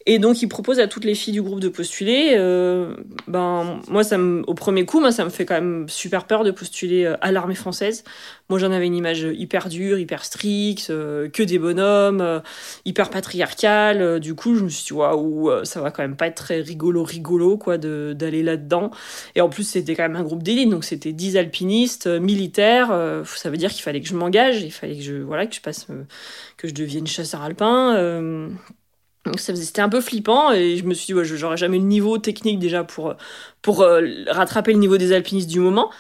Et 0.07 0.19
donc, 0.19 0.40
il 0.40 0.49
propose 0.49 0.80
à 0.80 0.87
toutes 0.87 1.04
les 1.04 1.14
filles 1.14 1.35
du 1.35 1.42
groupe 1.42 1.61
de 1.61 1.69
postuler. 1.69 2.33
Euh, 2.37 2.95
ben, 3.28 3.80
moi, 3.88 4.02
au 4.47 4.54
premier 4.54 4.87
coup, 4.87 4.99
moi, 4.99 5.12
ça 5.12 5.25
me 5.25 5.30
fait 5.30 5.45
quand 5.45 5.54
même 5.54 5.88
super 5.88 6.25
peur 6.25 6.42
de 6.42 6.50
postuler 6.50 7.04
euh, 7.04 7.16
à 7.21 7.33
l'armée 7.33 7.54
française. 7.54 8.02
Moi, 8.49 8.59
j'en 8.59 8.73
avais 8.73 8.87
une 8.87 8.97
image 8.97 9.26
hyper 9.33 9.69
dure, 9.69 9.99
hyper 9.99 10.25
stricte, 10.25 10.88
euh, 10.88 11.28
que 11.28 11.42
des 11.42 11.59
bonhommes, 11.59 12.42
hyper 12.87 13.11
patriarcale. 13.11 14.21
du 14.21 14.35
coup, 14.35 14.57
je 14.57 14.64
me 14.64 14.69
suis 14.71 14.87
dit, 14.87 14.92
waouh, 14.95 15.64
ça 15.64 15.80
va 15.83 15.90
quand 15.90 16.02
même 16.02 16.16
pas 16.16 16.28
être 16.28 16.35
très 16.35 16.61
rigolo, 16.61 17.04
rigolo, 17.04 17.59
quoi, 17.59 17.76
d'aller 17.76 18.42
là-dedans. 18.42 18.90
Et 19.35 19.42
en 19.42 19.50
plus, 19.50 19.64
c'était 19.64 19.95
quand 19.95 20.04
même 20.04 20.16
un 20.16 20.25
groupe 20.25 20.42
d'élite, 20.42 20.71
donc 20.71 20.85
c'était 20.85 21.12
10 21.12 21.37
alpinistes, 21.37 22.07
militaires. 22.07 22.88
ça 23.25 23.50
veut 23.50 23.57
dire 23.59 23.71
qu'il 23.71 23.83
fallait 23.83 24.00
que 24.00 24.09
je 24.09 24.16
m'engage, 24.16 24.62
il 24.62 24.73
fallait 24.73 24.97
que 24.97 25.02
je, 25.02 25.14
voilà, 25.16 25.47
que 25.47 25.54
je 25.54 25.61
passe, 25.61 25.87
que 26.57 26.66
je 26.69 26.75
devienne 26.75 27.07
chasseur 27.07 27.42
alpin 27.42 28.50
c'était 29.37 29.83
un 29.83 29.89
peu 29.89 30.01
flippant 30.01 30.53
et 30.53 30.77
je 30.77 30.85
me 30.85 30.95
suis 30.95 31.07
dit 31.07 31.15
ouais, 31.15 31.25
j'aurais 31.25 31.57
jamais 31.57 31.79
le 31.79 31.85
niveau 31.85 32.19
technique 32.19 32.59
déjà 32.59 32.85
pour 32.85 33.15
pour 33.63 33.83
euh, 33.83 34.03
rattraper 34.29 34.73
le 34.73 34.79
niveau 34.79 34.97
des 34.97 35.13
alpinistes 35.13 35.49
du 35.49 35.61
moment. 35.61 35.91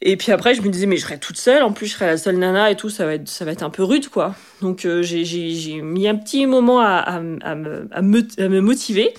Et 0.00 0.16
puis 0.16 0.30
après 0.30 0.54
je 0.54 0.62
me 0.62 0.68
disais 0.68 0.86
mais 0.86 0.96
je 0.96 1.02
serais 1.02 1.18
toute 1.18 1.38
seule. 1.38 1.62
En 1.62 1.72
plus 1.72 1.86
je 1.86 1.94
serais 1.94 2.06
la 2.06 2.16
seule 2.16 2.36
nana 2.36 2.70
et 2.70 2.76
tout. 2.76 2.90
Ça 2.90 3.04
va 3.04 3.14
être 3.14 3.28
ça 3.28 3.44
va 3.44 3.52
être 3.52 3.62
un 3.62 3.70
peu 3.70 3.82
rude 3.82 4.08
quoi. 4.08 4.34
Donc 4.60 4.84
euh, 4.84 5.02
j'ai 5.02 5.82
mis 5.82 6.06
un 6.08 6.16
petit 6.16 6.46
moment 6.46 6.80
à, 6.80 7.20
me, 7.20 7.38
à, 7.42 8.02
me, 8.02 8.60
motiver. 8.60 9.14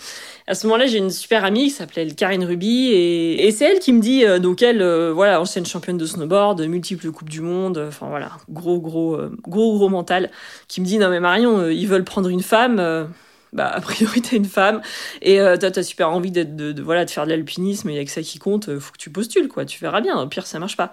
À 0.48 0.56
ce 0.56 0.66
moment-là, 0.66 0.88
j'ai 0.88 0.98
une 0.98 1.12
super 1.12 1.46
amie 1.46 1.66
qui 1.66 1.70
s'appelait 1.70 2.08
Karine 2.08 2.44
Ruby 2.44 2.92
et, 2.92 3.51
c'est 3.51 3.66
elle 3.66 3.78
qui 3.78 3.94
me 3.94 4.01
dit, 4.01 4.25
euh, 4.25 4.39
donc 4.39 4.63
elle, 4.63 4.82
voilà, 5.12 5.39
ancienne 5.39 5.68
championne 5.68 6.00
de 6.00 6.08
snowboard, 6.08 6.60
multiples 6.62 7.12
coupes 7.12 7.30
du 7.30 7.42
monde, 7.42 7.86
enfin 7.88 8.08
voilà, 8.10 8.32
gros, 8.50 8.80
gros, 8.80 9.16
gros, 9.44 9.78
gros 9.78 9.89
mental, 9.89 10.32
qui 10.68 10.82
me 10.82 10.88
dit, 10.88 10.98
non 10.98 11.12
mais 11.12 11.20
Marion, 11.20 11.70
ils 11.70 11.88
veulent 11.88 12.04
prendre 12.04 12.30
une 12.30 12.42
femme, 12.42 13.10
bah 13.53 13.68
a 13.68 13.82
priori 13.82 14.22
t'es 14.22 14.36
une 14.36 14.46
femme. 14.46 14.82
Et 15.22 15.39
euh, 15.39 15.58
t'as 15.58 15.72
as 15.75 15.84
super 15.84 16.10
envie 16.10 16.32
de, 16.32 16.82
voilà 16.82 17.06
de 17.06 17.10
faire 17.10 17.25
de 17.25 17.32
l'alpinisme 17.32 17.89
il 17.89 17.96
y 17.96 18.00
a 18.00 18.06
que 18.06 18.12
ça 18.12 18.22
qui 18.22 18.39
compte 18.39 18.70
euh, 18.70 18.79
faut 18.79 18.91
que 18.91 18.98
tu 18.98 19.10
postules 19.10 19.48
quoi. 19.48 19.65
Tu 19.65 19.79
verras 19.79 20.01
bien. 20.01 20.20
Au 20.20 20.27
pire 20.27 20.46
ça 20.46 20.60
marche 20.60 20.77
pas. 20.77 20.91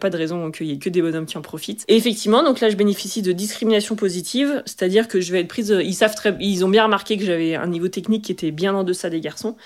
Pas 0.00 0.10
de 0.10 0.16
raison 0.16 0.50
qu'il 0.50 0.66
y 0.66 0.72
ait 0.72 0.78
que 0.78 0.88
des 0.88 1.00
bonhommes 1.00 1.26
qui 1.26 1.38
en 1.38 1.42
profitent. 1.42 1.84
Et 1.88 1.96
effectivement 1.96 2.42
donc 2.42 2.60
là 2.60 2.70
je 2.70 2.76
bénéficie 2.76 3.22
de 3.22 3.32
discrimination 3.32 3.96
positive 3.96 4.62
c'est-à-dire 4.66 5.08
que 5.08 5.20
je 5.20 5.32
vais 5.32 5.40
être 5.40 5.48
prise 5.48 5.72
euh, 5.72 5.82
ils 5.82 5.94
savent 5.94 6.14
très 6.14 6.36
ils 6.40 6.64
ont 6.64 6.68
bien 6.68 6.84
remarqué 6.84 7.18
que 7.18 7.24
j'avais 7.24 7.54
un 7.54 7.66
niveau 7.66 7.88
technique 7.88 8.24
qui 8.24 8.32
était 8.32 8.50
bien 8.50 8.74
en 8.74 8.84
deçà 8.84 9.10
des 9.10 9.20
garçons 9.20 9.56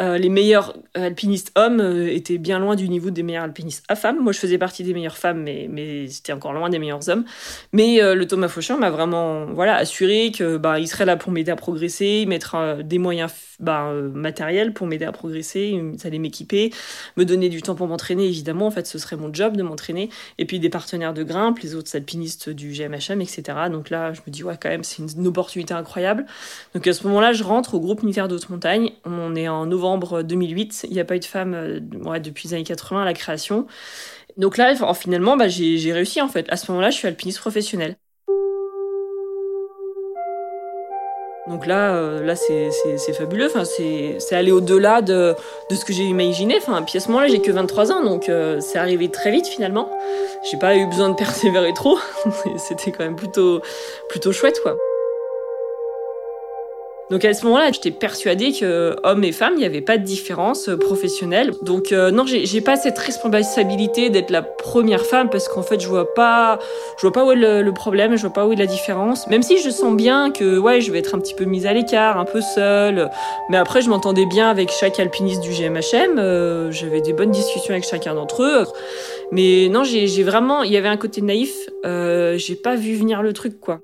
euh, 0.00 0.18
les 0.18 0.28
meilleurs 0.28 0.74
alpinistes 0.94 1.52
hommes 1.56 1.80
euh, 1.80 2.12
étaient 2.12 2.38
bien 2.38 2.58
loin 2.58 2.74
du 2.76 2.88
niveau 2.88 3.10
des 3.10 3.22
meilleurs 3.22 3.44
alpinistes 3.44 3.84
à 3.88 3.96
femmes. 3.96 4.18
Moi, 4.20 4.32
je 4.32 4.38
faisais 4.38 4.58
partie 4.58 4.82
des 4.82 4.94
meilleures 4.94 5.16
femmes, 5.16 5.42
mais, 5.42 5.68
mais 5.70 6.08
c'était 6.08 6.32
encore 6.32 6.52
loin 6.52 6.68
des 6.68 6.78
meilleurs 6.78 7.08
hommes. 7.08 7.24
Mais 7.72 8.02
euh, 8.02 8.14
le 8.14 8.26
Thomas 8.26 8.48
Faucheur 8.48 8.78
m'a 8.78 8.90
vraiment 8.90 9.46
voilà, 9.46 9.76
assuré 9.76 10.32
que 10.36 10.56
bah, 10.56 10.84
serait 10.86 11.04
là 11.04 11.16
pour 11.16 11.32
m'aider 11.32 11.50
à 11.50 11.56
progresser, 11.56 12.26
mettre 12.26 12.82
des 12.82 12.98
moyens 12.98 13.32
bah, 13.60 13.92
matériels 14.12 14.72
pour 14.72 14.86
m'aider 14.86 15.04
à 15.04 15.12
progresser, 15.12 15.80
ça 15.98 16.08
allait 16.08 16.18
m'équiper, 16.18 16.72
me 17.16 17.24
donner 17.24 17.48
du 17.48 17.62
temps 17.62 17.74
pour 17.74 17.86
m'entraîner, 17.86 18.26
évidemment. 18.26 18.66
En 18.66 18.70
fait, 18.70 18.86
ce 18.86 18.98
serait 18.98 19.16
mon 19.16 19.32
job 19.32 19.56
de 19.56 19.62
m'entraîner. 19.62 20.10
Et 20.38 20.44
puis 20.44 20.58
des 20.58 20.70
partenaires 20.70 21.14
de 21.14 21.22
grimpe, 21.22 21.60
les 21.60 21.74
autres 21.74 21.94
alpinistes 21.94 22.50
du 22.50 22.72
GMHM, 22.72 23.20
etc. 23.20 23.42
Donc 23.70 23.90
là, 23.90 24.12
je 24.12 24.20
me 24.26 24.32
dis, 24.32 24.42
ouais, 24.42 24.56
quand 24.60 24.70
même, 24.70 24.84
c'est 24.84 25.02
une, 25.02 25.26
opportunité 25.26 25.72
incroyable. 25.72 26.26
Donc 26.74 26.86
à 26.86 26.92
ce 26.92 27.06
moment-là, 27.06 27.32
je 27.32 27.44
rentre 27.44 27.74
au 27.74 27.80
groupe 27.80 28.02
militaire 28.02 28.28
d'haute 28.28 28.48
montagne. 28.50 28.92
On 29.04 29.34
est 29.34 29.48
en 29.48 29.66
novembre 29.66 29.84
novembre 29.84 30.22
2008. 30.22 30.86
Il 30.88 30.94
n'y 30.94 31.00
a 31.00 31.04
pas 31.04 31.16
eu 31.16 31.20
de 31.20 31.24
femme 31.24 31.54
euh, 31.54 31.80
ouais, 32.04 32.20
depuis 32.20 32.48
les 32.48 32.54
années 32.54 32.64
80 32.64 33.02
à 33.02 33.04
la 33.04 33.14
création. 33.14 33.66
Donc 34.36 34.56
là, 34.56 34.74
finalement, 34.94 35.36
bah, 35.36 35.48
j'ai 35.48 35.92
réussi 35.92 36.20
en 36.20 36.28
fait. 36.28 36.46
À 36.50 36.56
ce 36.56 36.70
moment-là, 36.72 36.90
je 36.90 36.96
suis 36.96 37.08
alpiniste 37.08 37.38
professionnel. 37.40 37.96
Donc 41.46 41.66
là, 41.66 41.94
euh, 41.94 42.24
là 42.24 42.34
c'est 42.36 43.12
fabuleux. 43.12 43.46
Enfin, 43.46 43.64
c'est 43.64 44.34
aller 44.34 44.52
au-delà 44.52 45.02
de, 45.02 45.34
de, 45.70 45.74
ce 45.74 45.84
que 45.84 45.92
j'ai 45.92 46.04
imaginé. 46.04 46.56
Enfin, 46.56 46.82
puis 46.82 46.96
à 46.96 47.00
ce 47.00 47.08
moment-là, 47.08 47.28
j'ai 47.28 47.40
que 47.40 47.52
23 47.52 47.92
ans, 47.92 48.02
donc 48.02 48.28
euh, 48.28 48.60
c'est 48.60 48.78
arrivé 48.78 49.10
très 49.10 49.30
vite 49.30 49.46
finalement. 49.46 49.90
J'ai 50.50 50.58
pas 50.58 50.76
eu 50.76 50.86
besoin 50.86 51.10
de 51.10 51.14
persévérer 51.14 51.74
trop. 51.74 51.98
C'était 52.56 52.92
quand 52.92 53.04
même 53.04 53.16
plutôt, 53.16 53.60
plutôt 54.08 54.32
chouette, 54.32 54.60
quoi. 54.62 54.76
Donc 57.10 57.24
à 57.24 57.34
ce 57.34 57.44
moment-là, 57.44 57.70
j'étais 57.70 57.90
persuadée 57.90 58.52
que 58.52 58.96
hommes 59.02 59.24
et 59.24 59.32
femmes, 59.32 59.54
il 59.56 59.58
n'y 59.58 59.66
avait 59.66 59.82
pas 59.82 59.98
de 59.98 60.04
différence 60.04 60.68
euh, 60.68 60.78
professionnelle. 60.78 61.52
Donc 61.62 61.92
euh, 61.92 62.10
non, 62.10 62.24
j'ai 62.26 62.60
pas 62.60 62.76
cette 62.76 62.98
responsabilité 62.98 64.08
d'être 64.08 64.30
la 64.30 64.42
première 64.42 65.04
femme 65.04 65.28
parce 65.28 65.48
qu'en 65.48 65.62
fait, 65.62 65.80
je 65.80 65.88
vois 65.88 66.14
pas, 66.14 66.58
je 66.96 67.02
vois 67.02 67.12
pas 67.12 67.24
où 67.24 67.32
est 67.32 67.36
le, 67.36 67.72
problème, 67.72 68.16
je 68.16 68.22
vois 68.22 68.32
pas 68.32 68.46
où 68.46 68.52
est 68.52 68.56
la 68.56 68.66
différence. 68.66 69.26
Même 69.28 69.42
si 69.42 69.58
je 69.58 69.68
sens 69.68 69.94
bien 69.94 70.30
que 70.30 70.58
ouais, 70.58 70.80
je 70.80 70.90
vais 70.92 70.98
être 70.98 71.14
un 71.14 71.18
petit 71.18 71.34
peu 71.34 71.44
mise 71.44 71.66
à 71.66 71.72
l'écart, 71.72 72.18
un 72.18 72.24
peu 72.24 72.40
seule. 72.40 73.10
Mais 73.50 73.56
après, 73.56 73.82
je 73.82 73.90
m'entendais 73.90 74.26
bien 74.26 74.48
avec 74.48 74.70
chaque 74.70 74.98
alpiniste 74.98 75.42
du 75.42 75.50
GMHM. 75.50 76.18
Euh, 76.18 76.70
j'avais 76.70 77.00
des 77.02 77.12
bonnes 77.12 77.32
discussions 77.32 77.72
avec 77.72 77.84
chacun 77.84 78.14
d'entre 78.14 78.42
eux. 78.42 78.64
Mais 79.30 79.68
non, 79.68 79.84
j'ai 79.84 80.22
vraiment, 80.22 80.62
il 80.62 80.72
y 80.72 80.76
avait 80.76 80.88
un 80.88 80.96
côté 80.96 81.20
naïf. 81.20 81.68
Euh, 81.84 82.38
j'ai 82.38 82.56
pas 82.56 82.76
vu 82.76 82.94
venir 82.94 83.22
le 83.22 83.32
truc 83.32 83.60
quoi. 83.60 83.80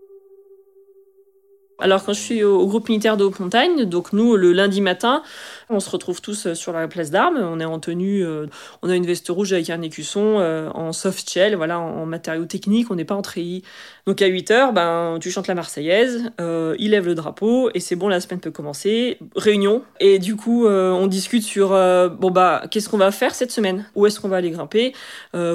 Alors 1.80 2.04
quand 2.04 2.12
je 2.12 2.20
suis 2.20 2.44
au 2.44 2.66
groupe 2.66 2.88
militaire 2.88 3.16
de 3.16 3.24
haute 3.24 3.40
montagne, 3.40 3.84
donc 3.84 4.12
nous 4.12 4.36
le 4.36 4.52
lundi 4.52 4.80
matin, 4.80 5.22
on 5.70 5.80
se 5.80 5.88
retrouve 5.88 6.20
tous 6.20 6.46
euh, 6.46 6.54
sur 6.54 6.72
la 6.72 6.88
place 6.88 7.10
d'armes. 7.10 7.38
On 7.38 7.60
est 7.60 7.64
en 7.64 7.78
tenue, 7.78 8.24
euh, 8.24 8.46
on 8.82 8.90
a 8.90 8.96
une 8.96 9.06
veste 9.06 9.28
rouge 9.28 9.52
avec 9.52 9.70
un 9.70 9.80
écusson 9.82 10.36
euh, 10.38 10.68
en 10.74 10.92
soft 10.92 11.30
shell, 11.30 11.54
voilà, 11.54 11.78
en, 11.78 12.06
matériaux 12.06 12.44
techniques. 12.44 12.90
On 12.90 12.96
n'est 12.96 13.04
pas 13.04 13.14
en 13.14 13.22
treillis. 13.22 13.62
Donc 14.06 14.20
à 14.20 14.26
8 14.26 14.50
heures, 14.50 14.72
ben 14.72 15.18
tu 15.20 15.30
chantes 15.30 15.46
la 15.46 15.54
Marseillaise, 15.54 16.32
il 16.38 16.90
lève 16.90 17.06
le 17.06 17.14
drapeau 17.14 17.70
et 17.74 17.80
c'est 17.80 17.94
bon, 17.94 18.08
la 18.08 18.18
semaine 18.18 18.40
peut 18.40 18.50
commencer. 18.50 19.18
Réunion 19.36 19.82
et 20.00 20.18
du 20.18 20.34
coup 20.34 20.66
on 20.66 21.06
discute 21.06 21.44
sur 21.44 21.68
bon 21.68 22.30
bah 22.30 22.62
qu'est-ce 22.70 22.88
qu'on 22.88 22.96
va 22.96 23.12
faire 23.12 23.34
cette 23.34 23.52
semaine? 23.52 23.84
Où 23.94 24.06
est-ce 24.06 24.18
qu'on 24.18 24.28
va 24.28 24.38
aller 24.38 24.50
grimper? 24.50 24.94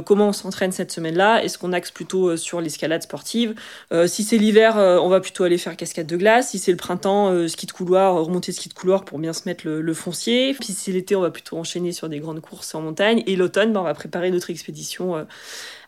Comment 0.05 0.29
on 0.29 0.33
s'entraîne 0.33 0.71
cette 0.71 0.91
semaine-là? 0.91 1.43
Est-ce 1.43 1.57
qu'on 1.57 1.73
axe 1.73 1.91
plutôt 1.91 2.37
sur 2.37 2.61
l'escalade 2.61 3.01
sportive? 3.01 3.55
Si 4.05 4.23
c'est 4.23 4.37
l'hiver, 4.37 4.75
on 4.77 5.09
va 5.09 5.19
plutôt 5.19 5.43
aller 5.43 5.57
faire 5.57 5.75
cascade 5.75 6.07
de 6.07 6.14
glace. 6.15 6.49
Si 6.49 6.59
c'est 6.59 6.71
le 6.71 6.77
printemps, 6.77 7.47
ski 7.47 7.65
de 7.65 7.71
couloir, 7.71 8.15
remonter 8.15 8.51
ski 8.51 8.69
de 8.69 8.73
couloir 8.73 9.05
pour 9.05 9.19
bien 9.19 9.33
se 9.33 9.43
mettre 9.45 9.67
le, 9.67 9.93
foncier. 9.93 10.53
Puis 10.53 10.73
si 10.73 10.91
l'été, 10.91 11.15
on 11.15 11.21
va 11.21 11.31
plutôt 11.31 11.57
enchaîner 11.57 11.91
sur 11.91 12.09
des 12.09 12.19
grandes 12.19 12.41
courses 12.41 12.75
en 12.75 12.81
montagne. 12.81 13.23
Et 13.27 13.35
l'automne, 13.35 13.73
bah, 13.73 13.81
on 13.81 13.83
va 13.83 13.93
préparer 13.93 14.31
notre 14.31 14.49
expédition 14.49 15.15
euh, 15.15 15.23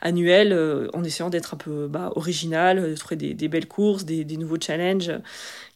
annuelle 0.01 0.53
euh, 0.53 0.89
en 0.93 1.03
essayant 1.03 1.29
d'être 1.29 1.53
un 1.53 1.57
peu 1.57 1.87
bah, 1.87 2.11
original, 2.15 2.81
de 2.81 2.95
trouver 2.95 3.15
des, 3.15 3.47
belles 3.47 3.67
courses, 3.67 4.05
des, 4.05 4.25
nouveaux 4.37 4.59
challenges 4.59 5.11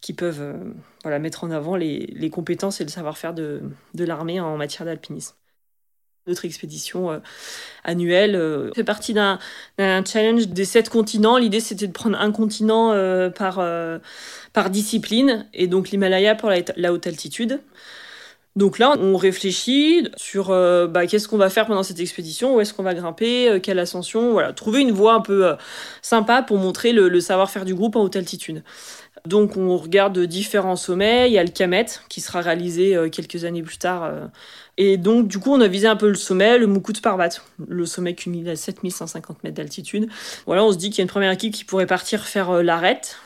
qui 0.02 0.14
peuvent 0.14 0.42
euh, 0.42 0.54
voilà, 1.04 1.20
mettre 1.20 1.44
en 1.44 1.52
avant 1.52 1.76
les, 1.76 2.30
compétences 2.32 2.82
et 2.82 2.84
le 2.84 2.90
savoir-faire 2.90 3.34
de, 3.34 3.62
l'armée 3.96 4.40
en 4.40 4.58
matière 4.58 4.86
d'alpinisme 4.86 5.36
notre 6.28 6.46
expédition 6.46 7.22
annuelle 7.84 8.72
fait 8.76 8.84
partie 8.84 9.14
d'un 9.14 9.40
challenge 10.06 10.48
des 10.48 10.66
sept 10.66 10.90
continents. 10.90 11.38
L'idée, 11.38 11.60
c'était 11.60 11.88
de 11.88 11.92
prendre 11.92 12.20
un 12.20 12.32
continent 12.32 12.94
par, 13.32 13.62
par 14.54 14.70
discipline, 14.70 15.48
et 15.54 15.68
donc 15.68 15.90
l'Himalaya 15.90 16.36
pour 16.36 16.50
la, 16.50 16.94
haute 16.94 17.08
altitude. 17.08 17.60
Donc 18.58 18.80
là, 18.80 18.96
on 19.00 19.16
réfléchit 19.16 20.10
sur 20.18 20.50
euh, 20.50 20.86
bah, 20.86 21.08
qu'est-ce 21.08 21.30
qu'on 21.30 21.38
va 21.38 21.50
faire 21.50 21.68
pendant 21.68 21.84
cette 21.84 22.02
expédition, 22.02 22.56
où 22.56 22.60
est-ce 22.60 22.74
qu'on 22.74 22.84
va 22.84 22.94
grimper, 22.94 23.48
euh, 23.48 23.60
quelle 23.60 23.80
ascension, 23.80 24.34
voilà, 24.34 24.52
trouver 24.52 24.82
une 24.82 24.92
voie 24.92 25.14
un 25.14 25.22
peu 25.22 25.48
euh, 25.48 25.56
sympa 26.02 26.42
pour 26.42 26.58
montrer 26.58 26.92
le, 26.92 27.22
savoir-faire 27.22 27.64
du 27.64 27.74
groupe 27.74 27.96
en 27.96 28.02
haute 28.02 28.18
altitude. 28.18 28.64
Donc 29.26 29.58
on 29.58 29.78
regarde 29.78 30.18
différents 30.20 30.76
sommets, 30.76 31.30
il 31.30 31.34
y 31.34 31.38
a 31.38 31.44
le 31.44 31.50
Kamet 31.50 31.86
qui 32.10 32.22
sera 32.22 32.42
réalisé 32.42 32.98
quelques 33.12 33.46
années 33.46 33.62
plus 33.62 33.78
tard. 33.78 34.12
et 34.78 34.98
donc 34.98 35.28
du 35.28 35.38
coup 35.38 35.52
on 35.54 35.62
a 35.62 35.68
visé 35.68 35.88
un 35.88 35.96
peu 35.96 36.08
le 36.08 36.16
sommet, 36.16 36.58
le 36.58 36.66
Mukut 36.68 37.02
Parbat, 37.02 37.30
le 37.68 37.86
sommet 37.86 38.16
culmine 38.16 38.48
à 38.48 38.56
7150 38.56 39.44
mètres 39.44 39.56
d'altitude. 39.56 40.10
Voilà, 40.48 40.64
on 40.64 40.72
se 40.72 40.78
dit 40.78 40.90
qu'il 40.90 41.00
y 41.00 41.02
a 41.02 41.04
une 41.04 41.10
première 41.10 41.32
équipe 41.32 41.54
qui 41.54 41.66
pourrait 41.66 41.86
partir 41.86 42.26
faire 42.26 42.64
l'arête, 42.64 43.18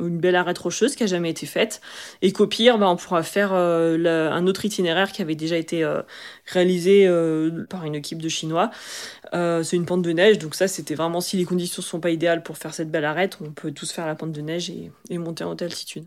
une 0.00 0.18
belle 0.18 0.36
arête 0.36 0.58
rocheuse 0.58 0.96
qui 0.96 1.04
a 1.04 1.06
jamais 1.06 1.30
été 1.30 1.46
faite. 1.46 1.80
Et 2.22 2.32
qu'au 2.32 2.46
pire, 2.46 2.78
bah, 2.78 2.88
on 2.88 2.96
pourra 2.96 3.22
faire 3.22 3.50
euh, 3.52 4.30
un 4.30 4.46
autre 4.46 4.64
itinéraire 4.64 5.12
qui 5.12 5.22
avait 5.22 5.34
déjà 5.34 5.56
été 5.56 5.84
euh, 5.84 6.02
réalisé 6.46 7.06
euh, 7.06 7.64
par 7.68 7.84
une 7.84 7.94
équipe 7.94 8.20
de 8.20 8.28
Chinois. 8.28 8.70
c'est 9.32 9.76
une 9.76 9.86
pente 9.86 10.02
de 10.02 10.12
neige, 10.12 10.38
donc 10.38 10.54
ça 10.54 10.68
c'était 10.68 10.94
vraiment 10.94 11.20
si 11.20 11.36
les 11.36 11.44
conditions 11.44 11.82
sont 11.82 12.00
pas 12.00 12.10
idéales 12.10 12.42
pour 12.42 12.58
faire 12.58 12.74
cette 12.74 12.90
belle 12.90 13.04
arête, 13.04 13.38
on 13.40 13.50
peut 13.50 13.72
tous 13.72 13.90
faire 13.92 14.06
la 14.06 14.14
pente 14.14 14.32
de 14.32 14.40
neige 14.40 14.70
et, 14.70 15.18
monter 15.18 15.44
en 15.44 15.52
haute 15.52 15.62
altitude. 15.62 16.04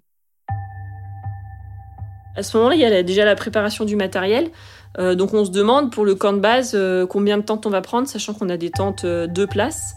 À 2.36 2.44
ce 2.44 2.56
moment-là, 2.58 2.76
il 2.76 2.82
y 2.82 2.86
a 2.86 3.02
déjà 3.02 3.24
la 3.24 3.36
préparation 3.36 3.86
du 3.86 3.96
matériel. 3.96 4.52
donc 4.98 5.34
on 5.34 5.46
se 5.46 5.52
demande 5.52 5.92
pour 5.92 6.06
le 6.06 6.16
camp 6.16 6.34
de 6.34 6.40
base 6.40 6.78
combien 7.10 7.38
de 7.38 7.44
tentes 7.44 7.66
on 7.66 7.70
va 7.70 7.82
prendre, 7.82 8.08
sachant 8.08 8.34
qu'on 8.34 8.50
a 8.50 8.58
des 8.58 8.72
tentes 8.72 9.06
deux 9.06 9.48
places. 9.48 9.96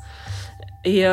Et 0.85 1.05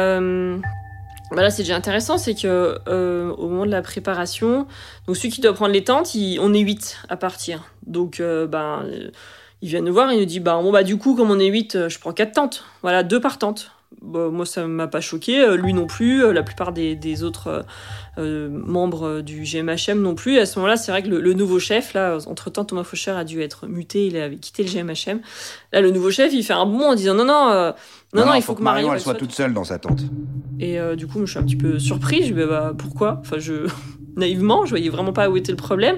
bah 1.32 1.41
là, 1.41 1.50
c'est 1.50 1.63
déjà 1.63 1.75
intéressant, 1.75 2.17
c'est 2.17 2.36
que 2.36 2.77
euh, 2.88 3.32
au 3.32 3.50
moment 3.50 3.65
de 3.65 3.72
la 3.72 3.82
préparation, 3.82 4.67
donc 5.08 5.17
celui 5.17 5.29
qui 5.29 5.41
doit 5.41 5.53
prendre 5.53 5.74
les 5.74 5.84
tentes, 5.84 6.15
on 6.39 6.53
est 6.53 6.60
8 6.60 7.00
à 7.10 7.17
partir. 7.17 7.72
Donc, 7.88 8.20
euh, 8.20 8.46
ben, 8.46 8.84
euh, 8.86 9.10
il 9.62 9.70
vient 9.70 9.82
nous 9.82 9.94
voir, 9.94 10.13
il 10.13 10.20
nous 10.20 10.25
dit, 10.25 10.39
bah, 10.39 10.60
bon, 10.62 10.72
bah, 10.72 10.84
du 10.84 10.98
coup, 10.98 11.15
comme 11.15 11.32
on 11.32 11.39
est 11.39 11.48
8, 11.48 11.89
je 11.89 12.00
prends 12.00 12.13
4 12.13 12.32
tentes. 12.32 12.63
Voilà, 12.84 13.01
deux 13.01 13.20
par 13.20 13.39
tente. 13.39 13.72
Moi, 14.01 14.46
ça 14.46 14.67
m'a 14.67 14.88
pas 14.88 15.00
choqué, 15.00 15.55
lui 15.58 15.74
non 15.74 15.88
plus, 15.88 16.32
la 16.32 16.44
plupart 16.44 16.74
des, 16.74 17.24
autres 17.24 17.65
membres 18.17 19.22
du 19.22 19.44
GMHM 19.44 20.00
non 20.00 20.15
plus. 20.15 20.38
à 20.38 20.46
ce 20.46 20.60
moment-là, 20.60 20.75
c'est 20.75 20.91
vrai 20.91 21.01
que 21.01 21.08
le, 21.08 21.34
nouveau 21.34 21.60
chef, 21.60 21.94
là, 21.94 22.17
entre-temps, 22.27 22.65
Thomas 22.65 22.84
Faucher 22.84 23.12
a 23.12 23.24
dû 23.24 23.41
être 23.41 23.67
muté, 23.67 24.05
il 24.08 24.17
avait 24.17 24.36
quitté 24.36 24.63
le 24.63 24.70
GMHM. 24.70 25.22
Là, 25.72 25.82
le 25.82 25.91
nouveau 25.91 26.12
chef, 26.12 26.34
il 26.34 26.43
fait 26.43 26.54
un 26.54 26.65
bond 26.65 26.89
en 26.89 26.95
disant, 26.95 27.15
non, 27.15 27.26
non, 27.26 27.73
non, 28.15 28.25
non, 28.25 28.34
il 28.34 28.41
faut, 28.41 28.56
que 28.56 28.63
Marion, 28.63 28.93
elle 28.93 28.99
soit 28.99 29.15
toute 29.15 29.32
seule 29.32 29.54
dans 29.54 29.63
sa 29.63 29.78
tente. 29.78 30.04
Et 30.60 30.80
euh, 30.80 30.95
du 30.95 31.08
coup, 31.08 31.19
je 31.25 31.32
suis 31.32 31.39
un 31.39 31.43
petit 31.43 31.56
peu 31.56 31.80
surprise. 31.80 32.28
Je 32.28 32.34
me 32.34 32.43
dis, 32.43 32.47
bah, 32.47 32.73
pourquoi? 32.78 33.19
Enfin, 33.21 33.38
je. 33.39 33.67
Naïvement, 34.17 34.63
je 34.63 34.69
voyais 34.69 34.88
vraiment 34.88 35.12
pas 35.12 35.30
où 35.30 35.36
était 35.36 35.51
le 35.51 35.58
problème. 35.58 35.97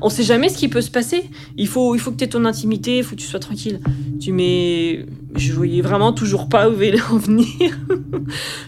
On 0.00 0.08
sait 0.08 0.24
jamais 0.24 0.48
ce 0.48 0.58
qui 0.58 0.66
peut 0.66 0.80
se 0.80 0.90
passer. 0.90 1.30
Il 1.56 1.68
faut, 1.68 1.94
il 1.94 2.00
faut 2.00 2.10
que 2.10 2.16
tu 2.16 2.24
aies 2.24 2.28
ton 2.28 2.44
intimité, 2.44 2.98
il 2.98 3.04
faut 3.04 3.14
que 3.14 3.20
tu 3.20 3.26
sois 3.28 3.38
tranquille. 3.38 3.78
Tu 4.20 4.32
mais 4.32 5.06
je 5.34 5.52
voyais 5.52 5.80
vraiment 5.80 6.12
toujours 6.12 6.48
pas 6.48 6.68
où 6.68 6.82
il 6.82 7.00
en 7.10 7.16
venir. 7.16 7.78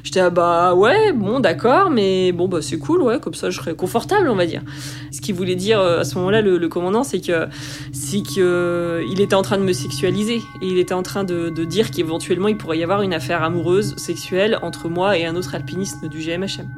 J'étais 0.02 0.20
ah 0.20 0.30
bah 0.30 0.74
ouais, 0.74 1.12
bon 1.12 1.40
d'accord, 1.40 1.90
mais 1.90 2.32
bon 2.32 2.48
bah 2.48 2.62
c'est 2.62 2.78
cool, 2.78 3.02
ouais, 3.02 3.20
comme 3.20 3.34
ça 3.34 3.50
je 3.50 3.58
serais 3.58 3.74
confortable, 3.74 4.28
on 4.28 4.36
va 4.36 4.46
dire. 4.46 4.62
Ce 5.10 5.20
qu'il 5.20 5.34
voulait 5.34 5.56
dire 5.56 5.80
euh, 5.80 6.00
à 6.00 6.04
ce 6.04 6.16
moment-là, 6.18 6.40
le, 6.40 6.68
commandant, 6.68 7.04
c'est 7.04 7.20
que 7.20 7.46
c'est 7.92 8.22
que 8.22 8.40
euh, 8.40 9.04
il 9.10 9.20
était 9.20 9.34
en 9.34 9.42
train 9.42 9.58
de 9.58 9.62
me 9.64 9.72
sexualiser 9.72 10.36
et 10.62 10.66
il 10.66 10.78
était 10.78 10.94
en 10.94 11.02
train 11.02 11.24
de, 11.24 11.50
de 11.50 11.64
dire 11.64 11.90
qu'éventuellement 11.90 12.48
il 12.48 12.56
pourrait 12.56 12.78
y 12.78 12.83
avoir 12.84 13.02
une 13.02 13.14
affaire 13.14 13.42
amoureuse 13.42 13.96
sexuelle 13.96 14.58
entre 14.62 14.88
moi 14.88 15.18
et 15.18 15.26
un 15.26 15.34
autre 15.36 15.54
alpiniste 15.54 16.04
du 16.04 16.18
GMHM. 16.18 16.68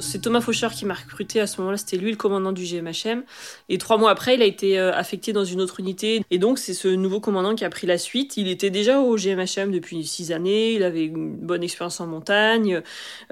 C'est 0.00 0.20
Thomas 0.20 0.40
Faucher 0.40 0.68
qui 0.72 0.86
m'a 0.86 0.94
recruté 0.94 1.40
à 1.40 1.46
ce 1.46 1.60
moment-là, 1.60 1.76
c'était 1.76 1.96
lui 1.96 2.10
le 2.10 2.16
commandant 2.16 2.52
du 2.52 2.64
GMHM. 2.64 3.24
Et 3.68 3.78
trois 3.78 3.98
mois 3.98 4.10
après, 4.10 4.36
il 4.36 4.42
a 4.42 4.44
été 4.44 4.78
euh, 4.78 4.92
affecté 4.94 5.32
dans 5.32 5.44
une 5.44 5.60
autre 5.60 5.80
unité. 5.80 6.22
Et 6.30 6.38
donc, 6.38 6.58
c'est 6.58 6.74
ce 6.74 6.88
nouveau 6.88 7.20
commandant 7.20 7.54
qui 7.54 7.64
a 7.64 7.70
pris 7.70 7.86
la 7.86 7.98
suite. 7.98 8.36
Il 8.36 8.48
était 8.48 8.70
déjà 8.70 9.00
au 9.00 9.16
GMHM 9.16 9.72
depuis 9.72 10.04
six 10.06 10.30
années, 10.32 10.72
il 10.72 10.82
avait 10.82 11.04
une 11.04 11.36
bonne 11.36 11.62
expérience 11.62 12.00
en 12.00 12.06
montagne, 12.06 12.80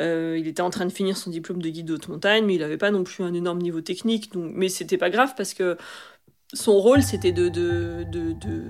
euh, 0.01 0.37
il 0.38 0.49
était 0.49 0.62
en 0.62 0.70
train 0.70 0.87
de 0.87 0.92
finir 0.92 1.16
son 1.16 1.31
diplôme 1.31 1.62
de 1.62 1.68
guide 1.68 1.87
de 1.87 1.94
haute 1.94 2.09
montagne, 2.09 2.44
mais 2.44 2.55
il 2.55 2.61
n'avait 2.61 2.79
pas 2.79 2.90
non 2.90 3.05
plus 3.05 3.22
un 3.22 3.33
énorme 3.33 3.61
niveau 3.61 3.81
technique. 3.81 4.33
Donc... 4.33 4.51
Mais 4.55 4.68
c'était 4.68 4.99
pas 4.99 5.11
grave 5.11 5.35
parce 5.37 5.55
que 5.55 5.77
son 6.52 6.74
rôle, 6.74 7.02
c'était 7.02 7.32
de, 7.32 7.50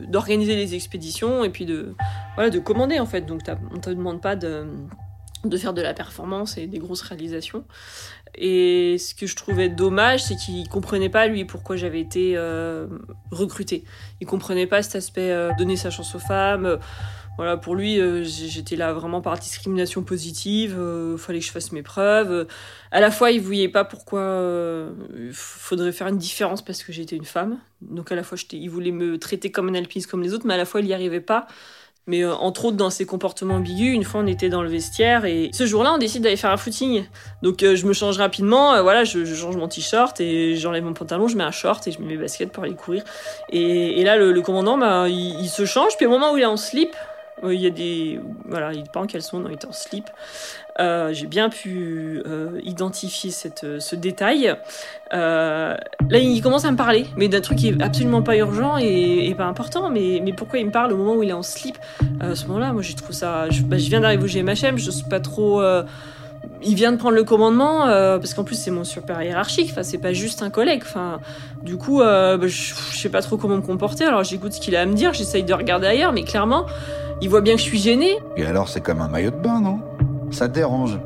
d'organiser 0.06 0.56
les 0.56 0.74
expéditions 0.74 1.44
et 1.44 1.50
puis 1.50 1.66
de, 1.66 1.94
voilà, 2.34 2.50
de 2.50 2.58
commander 2.58 2.98
en 2.98 3.06
fait. 3.06 3.22
Donc, 3.22 3.42
on 3.74 3.78
te 3.78 3.90
demande 3.90 4.20
pas 4.20 4.36
de 4.36 4.66
de 5.48 5.56
faire 5.56 5.72
de 5.72 5.82
la 5.82 5.94
performance 5.94 6.58
et 6.58 6.66
des 6.66 6.78
grosses 6.78 7.02
réalisations. 7.02 7.64
Et 8.34 8.98
ce 8.98 9.14
que 9.14 9.26
je 9.26 9.34
trouvais 9.34 9.68
dommage, 9.68 10.24
c'est 10.24 10.36
qu'il 10.36 10.68
comprenait 10.68 11.08
pas 11.08 11.26
lui 11.26 11.44
pourquoi 11.44 11.76
j'avais 11.76 12.00
été 12.00 12.34
euh, 12.36 12.86
recrutée. 13.30 13.84
Il 14.20 14.26
comprenait 14.26 14.66
pas 14.66 14.82
cet 14.82 14.96
aspect 14.96 15.30
euh, 15.30 15.50
donner 15.56 15.76
sa 15.76 15.90
chance 15.90 16.14
aux 16.14 16.18
femmes. 16.18 16.78
voilà, 17.38 17.56
pour 17.56 17.74
lui, 17.74 17.98
euh, 17.98 18.24
j'étais 18.24 18.76
là 18.76 18.92
vraiment 18.92 19.22
par 19.22 19.38
discrimination 19.38 20.02
positive. 20.02 20.76
Il 21.12 21.18
fallait 21.18 21.38
que 21.38 21.46
je 21.46 21.50
fasse 21.50 21.72
mes 21.72 21.82
preuves. 21.82 22.46
À 22.90 23.00
la 23.00 23.10
fois, 23.10 23.30
il 23.30 23.40
voyait 23.40 23.68
pas 23.68 23.84
pourquoi 23.84 24.90
il 25.16 25.32
faudrait 25.32 25.92
faire 25.92 26.08
une 26.08 26.18
différence 26.18 26.62
parce 26.62 26.82
que 26.82 26.92
j'étais 26.92 27.16
une 27.16 27.24
femme. 27.24 27.58
Donc 27.80 28.12
à 28.12 28.14
la 28.14 28.22
fois, 28.22 28.36
il 28.52 28.68
voulait 28.68 28.92
me 28.92 29.18
traiter 29.18 29.50
comme 29.50 29.68
un 29.68 29.74
alpiniste 29.74 30.10
comme 30.10 30.22
les 30.22 30.34
autres, 30.34 30.46
mais 30.46 30.54
à 30.54 30.58
la 30.58 30.66
fois, 30.66 30.80
il 30.80 30.86
n'y 30.86 30.94
arrivait 30.94 31.20
pas 31.20 31.46
mais 32.06 32.22
euh, 32.22 32.34
entre 32.34 32.66
autres 32.66 32.76
dans 32.76 32.90
ses 32.90 33.04
comportements 33.04 33.56
ambigus, 33.56 33.92
une 33.92 34.04
fois 34.04 34.20
on 34.20 34.26
était 34.26 34.48
dans 34.48 34.62
le 34.62 34.68
vestiaire 34.68 35.24
et 35.24 35.50
ce 35.52 35.66
jour-là 35.66 35.92
on 35.94 35.98
décide 35.98 36.22
d'aller 36.22 36.36
faire 36.36 36.50
un 36.50 36.56
footing. 36.56 37.04
Donc 37.42 37.62
euh, 37.62 37.74
je 37.74 37.86
me 37.86 37.92
change 37.92 38.18
rapidement, 38.18 38.74
euh, 38.74 38.82
voilà, 38.82 39.04
je, 39.04 39.24
change 39.24 39.56
mon 39.56 39.68
t-shirt 39.68 40.20
et 40.20 40.56
j'enlève 40.56 40.84
mon 40.84 40.92
pantalon, 40.92 41.28
je 41.28 41.36
mets 41.36 41.44
un 41.44 41.50
short 41.50 41.86
et 41.88 41.92
je 41.92 42.00
mets 42.00 42.06
mes 42.06 42.16
baskets 42.16 42.52
pour 42.52 42.62
aller 42.62 42.74
courir. 42.74 43.02
Et, 43.50 44.04
là 44.04 44.16
le, 44.16 44.40
commandant, 44.40 44.78
bah, 44.78 45.08
il, 45.08 45.48
se 45.48 45.64
change, 45.64 45.96
puis 45.96 46.06
au 46.06 46.10
moment 46.10 46.32
où 46.32 46.36
il 46.36 46.42
est 46.42 46.46
en 46.46 46.56
slip, 46.56 46.94
il 47.44 47.60
y 47.60 47.66
a 47.66 47.70
des, 47.70 48.18
voilà, 48.46 48.72
il 48.72 48.84
pas 48.84 49.00
en 49.00 49.06
caleçon, 49.06 49.40
non, 49.40 49.48
il 49.50 49.54
est 49.54 49.64
en 49.66 49.72
slip. 49.72 50.08
Euh, 50.78 51.12
j'ai 51.12 51.26
bien 51.26 51.48
pu 51.48 52.22
euh, 52.26 52.60
identifier 52.62 53.30
cette, 53.30 53.64
euh, 53.64 53.80
ce 53.80 53.94
détail. 53.96 54.54
là, 55.12 55.78
il 56.12 56.40
commence 56.42 56.64
à 56.64 56.70
me 56.70 56.76
parler, 56.76 57.06
mais 57.16 57.28
d'un 57.28 57.40
truc 57.40 57.58
qui 57.58 57.68
est 57.68 57.82
absolument 57.82 58.22
pas 58.22 58.36
urgent 58.36 58.76
et, 58.78 59.34
pas 59.36 59.46
important. 59.46 59.90
Mais, 59.90 60.20
mais 60.24 60.32
pourquoi 60.32 60.58
il 60.58 60.66
me 60.66 60.72
parle 60.72 60.92
au 60.92 60.96
moment 60.96 61.14
où 61.14 61.22
il 61.22 61.30
est 61.30 61.34
en 61.34 61.42
slip? 61.42 61.76
À 62.20 62.34
ce 62.34 62.46
moment-là, 62.46 62.72
moi, 62.72 62.82
je 62.82 62.94
trouve 62.94 63.12
ça. 63.12 63.50
Je, 63.50 63.62
bah, 63.62 63.76
je 63.78 63.88
viens 63.88 64.00
d'arriver 64.00 64.24
au 64.24 64.26
GMHM, 64.26 64.78
je 64.78 64.90
sais 64.90 65.08
pas 65.08 65.20
trop 65.20 65.60
il 66.62 66.74
vient 66.74 66.92
de 66.92 66.96
prendre 66.96 67.14
le 67.14 67.24
commandement 67.24 67.86
euh, 67.86 68.18
parce 68.18 68.34
qu'en 68.34 68.44
plus 68.44 68.56
c'est 68.56 68.70
mon 68.70 68.84
super 68.84 69.22
hiérarchique. 69.22 69.70
Enfin, 69.70 69.82
c'est 69.82 69.98
pas 69.98 70.12
juste 70.12 70.42
un 70.42 70.50
collègue. 70.50 70.82
Enfin, 70.84 71.20
du 71.62 71.76
coup, 71.76 72.00
euh, 72.00 72.36
bah, 72.36 72.46
je, 72.46 72.74
sais 72.74 73.08
pas 73.08 73.22
trop 73.22 73.36
comment 73.36 73.56
me 73.56 73.62
comporter. 73.62 74.04
Alors 74.04 74.24
j'écoute 74.24 74.52
ce 74.52 74.60
qu'il 74.60 74.76
a 74.76 74.82
à 74.82 74.86
me 74.86 74.94
dire. 74.94 75.12
J'essaye 75.12 75.44
de 75.44 75.54
regarder 75.54 75.86
ailleurs, 75.86 76.12
mais 76.12 76.22
clairement, 76.22 76.66
il 77.20 77.28
voit 77.28 77.40
bien 77.40 77.54
que 77.54 77.60
je 77.60 77.64
suis 77.64 77.78
gênée. 77.78 78.18
Et 78.36 78.44
alors, 78.44 78.68
c'est 78.68 78.80
comme 78.80 79.00
un 79.00 79.08
maillot 79.08 79.30
de 79.30 79.36
bain, 79.36 79.60
non? 79.60 79.80
Ça 80.30 80.48
te 80.48 80.54
dérange? 80.54 80.98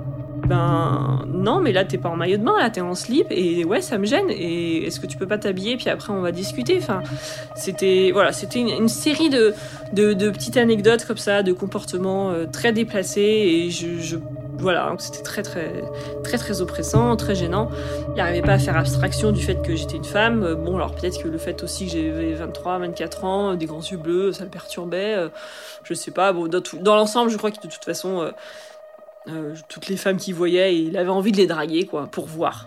Ben 0.47 1.23
non, 1.29 1.61
mais 1.61 1.71
là 1.71 1.85
t'es 1.85 1.99
pas 1.99 2.09
en 2.09 2.17
maillot 2.17 2.39
de 2.39 2.43
bain, 2.43 2.59
là 2.59 2.71
t'es 2.71 2.81
en 2.81 2.95
slip 2.95 3.27
et 3.31 3.65
ouais 3.65 3.81
ça 3.83 3.99
me 3.99 4.07
gêne. 4.07 4.31
Et 4.31 4.87
est-ce 4.87 4.99
que 4.99 5.07
tu 5.07 5.17
peux 5.17 5.27
pas 5.27 5.39
t'habiller 5.39 5.77
puis 5.77 5.89
après 5.91 6.13
on 6.13 6.23
va 6.23 6.33
discuter? 6.33 6.79
Enfin, 6.79 7.03
c'était 7.55 8.11
voilà, 8.13 8.33
c'était 8.33 8.59
une, 8.59 8.89
série 8.89 9.29
de, 9.31 9.55
de, 9.93 10.31
petites 10.31 10.57
anecdotes 10.57 11.05
comme 11.05 11.19
ça, 11.19 11.43
de 11.45 11.53
comportements 11.53 12.33
très 12.53 12.73
déplacés 12.73 13.21
et 13.21 13.71
je, 13.71 14.01
je 14.01 14.17
voilà, 14.61 14.95
c'était 14.99 15.23
très 15.23 15.43
très 15.43 15.83
très 16.23 16.39
très 16.39 16.61
oppressant, 16.61 17.17
très 17.17 17.35
gênant. 17.35 17.71
Il 18.09 18.15
n'arrivait 18.15 18.43
pas 18.43 18.53
à 18.53 18.59
faire 18.59 18.77
abstraction 18.77 19.33
du 19.33 19.43
fait 19.43 19.63
que 19.63 19.75
j'étais 19.75 19.97
une 19.97 20.05
femme. 20.05 20.43
Euh, 20.43 20.55
bon, 20.55 20.77
alors 20.77 20.95
peut-être 20.95 21.23
que 21.23 21.29
le 21.29 21.39
fait 21.39 21.63
aussi 21.63 21.87
que 21.87 21.93
j'avais 21.93 22.35
23, 22.35 22.79
24 22.79 23.25
ans, 23.25 23.55
des 23.55 23.67
grands 23.67 23.81
yeux 23.81 23.97
bleus, 23.97 24.33
ça 24.33 24.45
le 24.45 24.51
perturbait. 24.51 25.15
Euh, 25.17 25.29
je 25.83 25.95
sais 25.95 26.11
pas. 26.11 26.33
Bon, 26.33 26.49
dans, 26.49 26.95
l'ensemble, 26.95 27.31
je 27.31 27.37
crois 27.37 27.51
que 27.51 27.61
de 27.61 27.69
toute 27.69 27.85
façon, 27.85 28.31
euh, 29.29 29.55
toutes 29.69 29.89
les 29.89 29.97
femmes 29.97 30.19
qu'il 30.19 30.35
voyait, 30.35 30.77
il 30.77 30.97
avait 30.97 31.11
envie 31.11 31.33
de 31.33 31.39
les 31.39 31.47
draguer, 31.47 31.87
quoi, 31.87 32.07
pour 32.07 32.27
voir. 32.27 32.67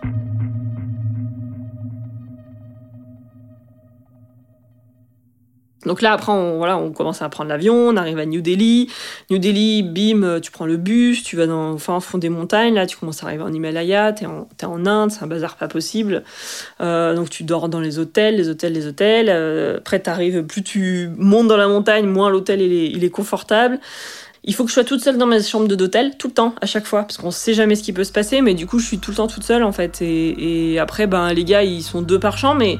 Donc 5.86 6.02
là, 6.02 6.12
après, 6.12 6.32
on, 6.32 6.92
commence 6.92 7.22
à 7.22 7.28
prendre 7.28 7.50
l'avion, 7.50 7.74
on 7.74 7.96
arrive 7.96 8.18
à 8.18 8.26
New 8.26 8.40
Delhi. 8.40 8.90
New 9.30 9.38
Delhi, 9.38 9.82
bim, 9.82 10.40
tu 10.40 10.50
prends 10.50 10.66
le 10.66 10.76
bus, 10.76 11.22
tu 11.22 11.36
vas 11.36 11.46
dans, 11.46 11.72
enfin, 11.72 12.00
fond 12.00 12.18
des 12.18 12.28
montagnes, 12.28 12.74
là, 12.74 12.86
tu 12.86 12.96
commences 12.96 13.22
à 13.22 13.26
arriver 13.26 13.42
en 13.42 13.52
Himalaya, 13.52 14.12
t'es 14.12 14.26
en, 14.26 14.48
en 14.62 14.86
Inde, 14.86 15.10
c'est 15.10 15.22
un 15.22 15.26
bazar 15.26 15.56
pas 15.56 15.68
possible. 15.68 16.22
Euh, 16.80 17.14
donc 17.14 17.30
tu 17.30 17.44
dors 17.44 17.68
dans 17.68 17.80
les 17.80 17.98
hôtels, 17.98 18.36
les 18.36 18.48
hôtels, 18.48 18.72
les 18.72 18.86
hôtels. 18.86 19.28
Euh, 19.28 19.78
après, 19.78 20.00
t'arrives, 20.00 20.42
plus 20.44 20.62
tu 20.62 21.10
montes 21.16 21.48
dans 21.48 21.56
la 21.56 21.68
montagne, 21.68 22.06
moins 22.06 22.30
l'hôtel 22.30 22.60
il 22.60 23.04
est, 23.04 23.10
confortable. 23.10 23.78
Il 24.46 24.54
faut 24.54 24.64
que 24.64 24.68
je 24.70 24.74
sois 24.74 24.84
toute 24.84 25.00
seule 25.00 25.16
dans 25.16 25.26
ma 25.26 25.40
chambre 25.40 25.68
d'hôtel, 25.68 26.16
tout 26.18 26.28
le 26.28 26.34
temps, 26.34 26.54
à 26.60 26.66
chaque 26.66 26.84
fois, 26.84 27.02
parce 27.02 27.16
qu'on 27.16 27.30
sait 27.30 27.54
jamais 27.54 27.76
ce 27.76 27.82
qui 27.82 27.92
peut 27.92 28.04
se 28.04 28.12
passer, 28.12 28.42
mais 28.42 28.54
du 28.54 28.66
coup, 28.66 28.78
je 28.78 28.86
suis 28.86 28.98
tout 28.98 29.10
le 29.10 29.16
temps 29.16 29.26
toute 29.26 29.44
seule, 29.44 29.62
en 29.62 29.72
fait. 29.72 30.02
Et, 30.02 30.72
et 30.74 30.78
après, 30.78 31.06
ben, 31.06 31.32
les 31.32 31.44
gars, 31.44 31.62
ils 31.62 31.82
sont 31.82 32.02
deux 32.02 32.18
par 32.18 32.36
chambre, 32.36 32.56
mais 32.56 32.78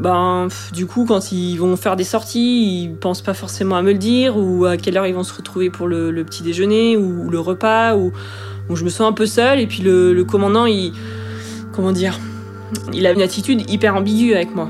ben 0.00 0.48
du 0.72 0.86
coup 0.86 1.04
quand 1.04 1.30
ils 1.30 1.56
vont 1.56 1.76
faire 1.76 1.94
des 1.94 2.04
sorties, 2.04 2.84
ils 2.84 2.94
pensent 2.94 3.20
pas 3.20 3.34
forcément 3.34 3.76
à 3.76 3.82
me 3.82 3.92
le 3.92 3.98
dire 3.98 4.36
ou 4.36 4.64
à 4.64 4.76
quelle 4.76 4.96
heure 4.96 5.06
ils 5.06 5.14
vont 5.14 5.24
se 5.24 5.34
retrouver 5.34 5.68
pour 5.68 5.86
le, 5.86 6.24
petit 6.24 6.42
déjeuner 6.42 6.96
ou, 6.96 7.28
le 7.28 7.38
repas 7.38 7.96
ou, 7.96 8.12
je 8.72 8.84
me 8.84 8.88
sens 8.88 9.08
un 9.08 9.12
peu 9.12 9.26
seule 9.26 9.60
et 9.60 9.66
puis 9.66 9.82
le, 9.82 10.24
commandant 10.24 10.64
il 10.64 10.92
comment 11.72 11.92
dire 11.92 12.18
il 12.92 13.06
a 13.06 13.12
une 13.12 13.22
attitude 13.22 13.68
hyper 13.70 13.96
ambiguë 13.96 14.34
avec 14.34 14.54
moi. 14.54 14.68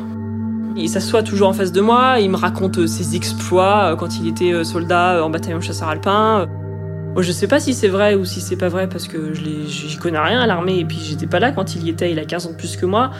Il 0.76 0.88
s'assoit 0.88 1.22
toujours 1.22 1.48
en 1.48 1.52
face 1.52 1.72
de 1.72 1.80
moi, 1.80 2.20
il 2.20 2.30
me 2.30 2.36
raconte 2.36 2.86
ses 2.86 3.14
exploits 3.14 3.92
euh, 3.92 3.96
quand 3.96 4.16
il 4.18 4.28
était 4.28 4.52
euh, 4.52 4.64
soldat 4.64 5.22
en 5.22 5.28
bataillon 5.28 5.60
chasseur 5.60 5.88
alpin. 5.88 6.48
Moi, 7.12 7.22
je 7.22 7.32
sais 7.32 7.48
pas 7.48 7.58
si 7.58 7.74
c'est 7.74 7.88
vrai 7.88 8.14
ou 8.14 8.24
si 8.24 8.40
c'est 8.40 8.56
pas 8.56 8.68
vrai 8.68 8.88
parce 8.88 9.08
que 9.08 9.34
je 9.34 9.42
j'y 9.66 9.96
connais 9.96 10.18
rien 10.18 10.40
à 10.40 10.46
l'armée 10.46 10.78
et 10.78 10.84
puis 10.84 10.98
j'étais 11.02 11.26
pas 11.26 11.40
là 11.40 11.50
quand 11.50 11.74
il 11.74 11.84
y 11.84 11.90
était. 11.90 12.12
Il 12.12 12.18
a 12.20 12.24
15 12.24 12.46
ans 12.46 12.50
de 12.50 12.56
plus 12.56 12.76
que 12.76 12.86
moi. 12.86 13.10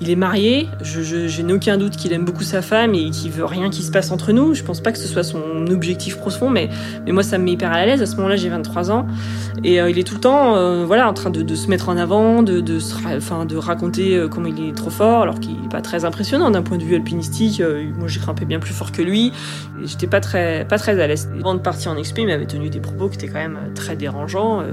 Il 0.00 0.08
est 0.08 0.16
marié. 0.16 0.68
Je, 0.82 1.02
je 1.02 1.42
n'ai 1.42 1.52
aucun 1.52 1.76
doute 1.76 1.96
qu'il 1.96 2.12
aime 2.12 2.24
beaucoup 2.24 2.44
sa 2.44 2.62
femme 2.62 2.94
et 2.94 3.10
qu'il 3.10 3.32
veut 3.32 3.44
rien 3.44 3.68
qui 3.68 3.82
se 3.82 3.90
passe 3.90 4.12
entre 4.12 4.30
nous. 4.32 4.54
Je 4.54 4.62
pense 4.62 4.80
pas 4.80 4.92
que 4.92 4.98
ce 4.98 5.08
soit 5.08 5.24
son 5.24 5.66
objectif 5.66 6.16
profond, 6.16 6.48
mais, 6.48 6.70
mais 7.04 7.12
moi, 7.12 7.24
ça 7.24 7.38
me 7.38 7.44
met 7.44 7.52
hyper 7.52 7.72
à 7.72 7.84
l'aise. 7.84 8.00
À 8.00 8.06
ce 8.06 8.14
moment-là, 8.16 8.36
j'ai 8.36 8.48
23 8.48 8.92
ans 8.92 9.06
et 9.64 9.80
euh, 9.80 9.90
il 9.90 9.98
est 9.98 10.04
tout 10.04 10.14
le 10.14 10.20
temps, 10.20 10.54
euh, 10.54 10.84
voilà, 10.86 11.08
en 11.08 11.12
train 11.12 11.30
de, 11.30 11.42
de, 11.42 11.54
se 11.54 11.66
mettre 11.68 11.88
en 11.88 11.96
avant, 11.96 12.42
de, 12.42 12.60
de, 12.60 12.78
enfin, 13.16 13.44
de 13.44 13.56
raconter 13.56 14.16
euh, 14.16 14.28
comment 14.28 14.46
il 14.46 14.68
est 14.68 14.76
trop 14.76 14.90
fort, 14.90 15.22
alors 15.22 15.40
qu'il 15.40 15.52
est 15.52 15.70
pas 15.70 15.82
très 15.82 16.04
impressionnant 16.04 16.50
d'un 16.50 16.62
point 16.62 16.78
de 16.78 16.84
vue 16.84 16.94
alpinistique. 16.94 17.60
moi, 17.98 18.06
j'ai 18.06 18.20
grimpé 18.20 18.44
bien 18.44 18.60
plus 18.60 18.72
fort 18.72 18.92
que 18.92 19.02
lui. 19.02 19.32
J'étais 19.84 20.06
pas 20.06 20.20
très, 20.20 20.64
pas 20.66 20.78
très 20.78 21.00
à 21.00 21.06
l'aise. 21.06 21.28
Avant 21.38 21.54
de 21.54 21.60
partir 21.60 21.90
en 21.90 21.96
expo, 21.96 22.20
il 22.20 22.26
m'avait 22.26 22.46
tenu 22.46 22.70
des 22.70 22.80
propos 22.80 23.08
qui 23.08 23.16
étaient 23.16 23.26
quand 23.26 23.34
même 23.34 23.39
euh, 23.48 23.74
très 23.74 23.96
dérangeant. 23.96 24.60
Euh, 24.60 24.72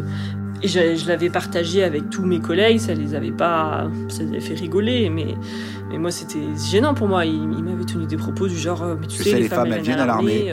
et 0.63 0.67
je, 0.67 1.07
l'avais 1.07 1.29
partagé 1.29 1.83
avec 1.83 2.09
tous 2.09 2.25
mes 2.25 2.39
collègues, 2.39 2.79
ça 2.79 2.93
les 2.93 3.13
avait 3.13 3.31
pas, 3.31 3.87
ça 4.09 4.23
les 4.23 4.29
avait 4.29 4.39
fait 4.39 4.55
rigoler, 4.55 5.07
mais, 5.11 5.35
mais 5.89 5.99
moi 5.99 6.09
c'était 6.09 6.39
gênant 6.71 6.95
pour 6.95 7.07
moi. 7.07 7.25
Il, 7.25 7.47
m'avait 7.47 7.85
tenu 7.85 8.07
des 8.07 8.17
propos 8.17 8.47
du 8.47 8.57
genre, 8.57 8.81
euh, 8.81 8.95
mais 8.99 9.05
tu, 9.05 9.21
sais, 9.21 9.39
les, 9.39 9.49
femmes, 9.49 9.71
elles 9.71 9.83
viennent 9.83 9.99
à 9.99 10.07
l'armée, 10.07 10.51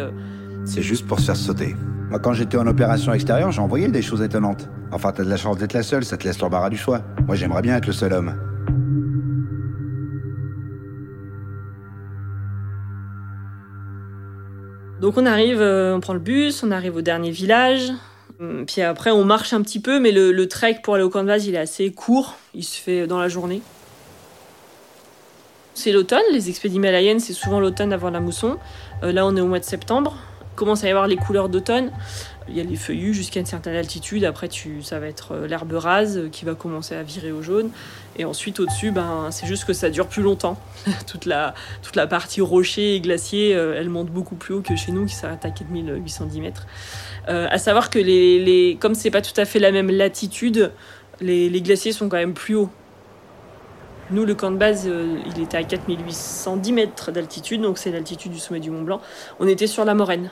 c'est 0.66 0.82
juste 0.82 1.06
pour 1.06 1.20
se 1.20 1.26
faire 1.26 1.36
sauter. 1.36 1.74
Moi, 2.10 2.18
quand 2.18 2.34
j'étais 2.34 2.58
en 2.58 2.66
opération 2.66 3.14
extérieure, 3.14 3.50
j'ai 3.50 3.62
envoyé 3.62 3.88
des 3.88 4.02
choses 4.02 4.20
étonnantes. 4.20 4.68
Enfin, 4.92 5.10
t'as 5.10 5.24
de 5.24 5.30
la 5.30 5.38
chance 5.38 5.56
d'être 5.56 5.72
la 5.72 5.82
seule, 5.82 6.04
ça 6.04 6.18
te 6.18 6.24
laisse 6.24 6.38
l'embarras 6.38 6.68
du 6.68 6.76
choix. 6.76 7.00
Moi, 7.26 7.34
j'aimerais 7.34 7.62
bien 7.62 7.76
être 7.76 7.86
le 7.86 7.92
seul 7.92 8.12
homme. 8.12 8.34
Donc 15.04 15.18
on 15.18 15.26
arrive, 15.26 15.60
on 15.60 16.00
prend 16.00 16.14
le 16.14 16.18
bus, 16.18 16.62
on 16.62 16.70
arrive 16.70 16.96
au 16.96 17.02
dernier 17.02 17.30
village, 17.30 17.92
Hum, 18.40 18.66
puis 18.66 18.82
après, 18.82 19.10
on 19.10 19.24
marche 19.24 19.52
un 19.52 19.62
petit 19.62 19.80
peu, 19.80 20.00
mais 20.00 20.10
le, 20.10 20.48
trek 20.48 20.80
pour 20.82 20.94
aller 20.94 21.04
au 21.04 21.10
base, 21.10 21.46
il 21.46 21.54
est 21.54 21.58
assez 21.58 21.90
court. 21.92 22.34
Il 22.54 22.64
se 22.64 22.80
fait 22.80 23.06
dans 23.06 23.18
la 23.18 23.28
journée. 23.28 23.62
C'est 25.74 25.92
l'automne, 25.92 26.22
les 26.32 26.48
expéditions 26.48 26.82
himalayennes, 26.82 27.20
c'est 27.20 27.32
souvent 27.32 27.60
l'automne 27.60 27.92
avant 27.92 28.10
la 28.10 28.20
mousson. 28.20 28.58
Euh, 29.02 29.12
là, 29.12 29.26
on 29.26 29.36
est 29.36 29.40
au 29.40 29.46
mois 29.46 29.58
de 29.58 29.64
septembre. 29.64 30.16
Il 30.52 30.56
commence 30.56 30.84
à 30.84 30.86
y 30.86 30.90
avoir 30.90 31.06
les 31.08 31.16
couleurs 31.16 31.48
d'automne. 31.48 31.90
Il 32.48 32.56
y 32.56 32.60
a 32.60 32.64
les 32.64 32.76
feuillus 32.76 33.14
jusqu'à 33.14 33.40
une 33.40 33.46
certaine 33.46 33.74
altitude. 33.74 34.24
Après, 34.24 34.48
tu, 34.48 34.82
ça 34.82 35.00
va 35.00 35.06
être 35.06 35.32
euh, 35.32 35.46
l'herbe 35.46 35.72
rase 35.72 36.18
euh, 36.18 36.28
qui 36.28 36.44
va 36.44 36.54
commencer 36.54 36.94
à 36.94 37.02
virer 37.02 37.32
au 37.32 37.42
jaune. 37.42 37.70
Et 38.18 38.24
ensuite, 38.24 38.60
au-dessus, 38.60 38.90
ben, 38.90 39.28
c'est 39.30 39.46
juste 39.46 39.64
que 39.64 39.72
ça 39.72 39.88
dure 39.88 40.06
plus 40.06 40.22
longtemps. 40.22 40.58
toute, 41.06 41.24
la, 41.24 41.54
toute 41.82 41.96
la 41.96 42.06
partie 42.06 42.40
rocher 42.40 42.96
et 42.96 43.00
glacier, 43.00 43.50
elle 43.50 43.88
monte 43.88 44.10
beaucoup 44.10 44.36
plus 44.36 44.54
haut 44.54 44.60
que 44.60 44.76
chez 44.76 44.92
nous, 44.92 45.06
qui 45.06 45.14
s'arrête 45.14 45.44
à 45.44 45.50
4810 45.50 46.40
mètres. 46.40 46.66
Euh, 47.28 47.46
à 47.50 47.58
savoir 47.58 47.90
que 47.90 47.98
les, 47.98 48.38
les 48.38 48.76
comme 48.76 48.94
c'est 48.94 49.10
pas 49.10 49.22
tout 49.22 49.38
à 49.38 49.44
fait 49.44 49.58
la 49.58 49.72
même 49.72 49.90
latitude, 49.90 50.72
les, 51.20 51.48
glaciers 51.62 51.92
sont 51.92 52.08
quand 52.08 52.16
même 52.16 52.34
plus 52.34 52.54
hauts. 52.54 52.70
Nous, 54.10 54.26
le 54.26 54.34
camp 54.34 54.50
de 54.50 54.58
base, 54.58 54.84
euh, 54.86 55.16
il 55.34 55.42
était 55.42 55.56
à 55.56 55.62
4810 55.62 56.72
mètres 56.72 57.10
d'altitude, 57.10 57.62
donc 57.62 57.78
c'est 57.78 57.90
l'altitude 57.90 58.32
du 58.32 58.38
sommet 58.38 58.60
du 58.60 58.70
Mont 58.70 58.82
Blanc. 58.82 59.00
On 59.40 59.48
était 59.48 59.66
sur 59.66 59.84
la 59.86 59.94
Moraine. 59.94 60.30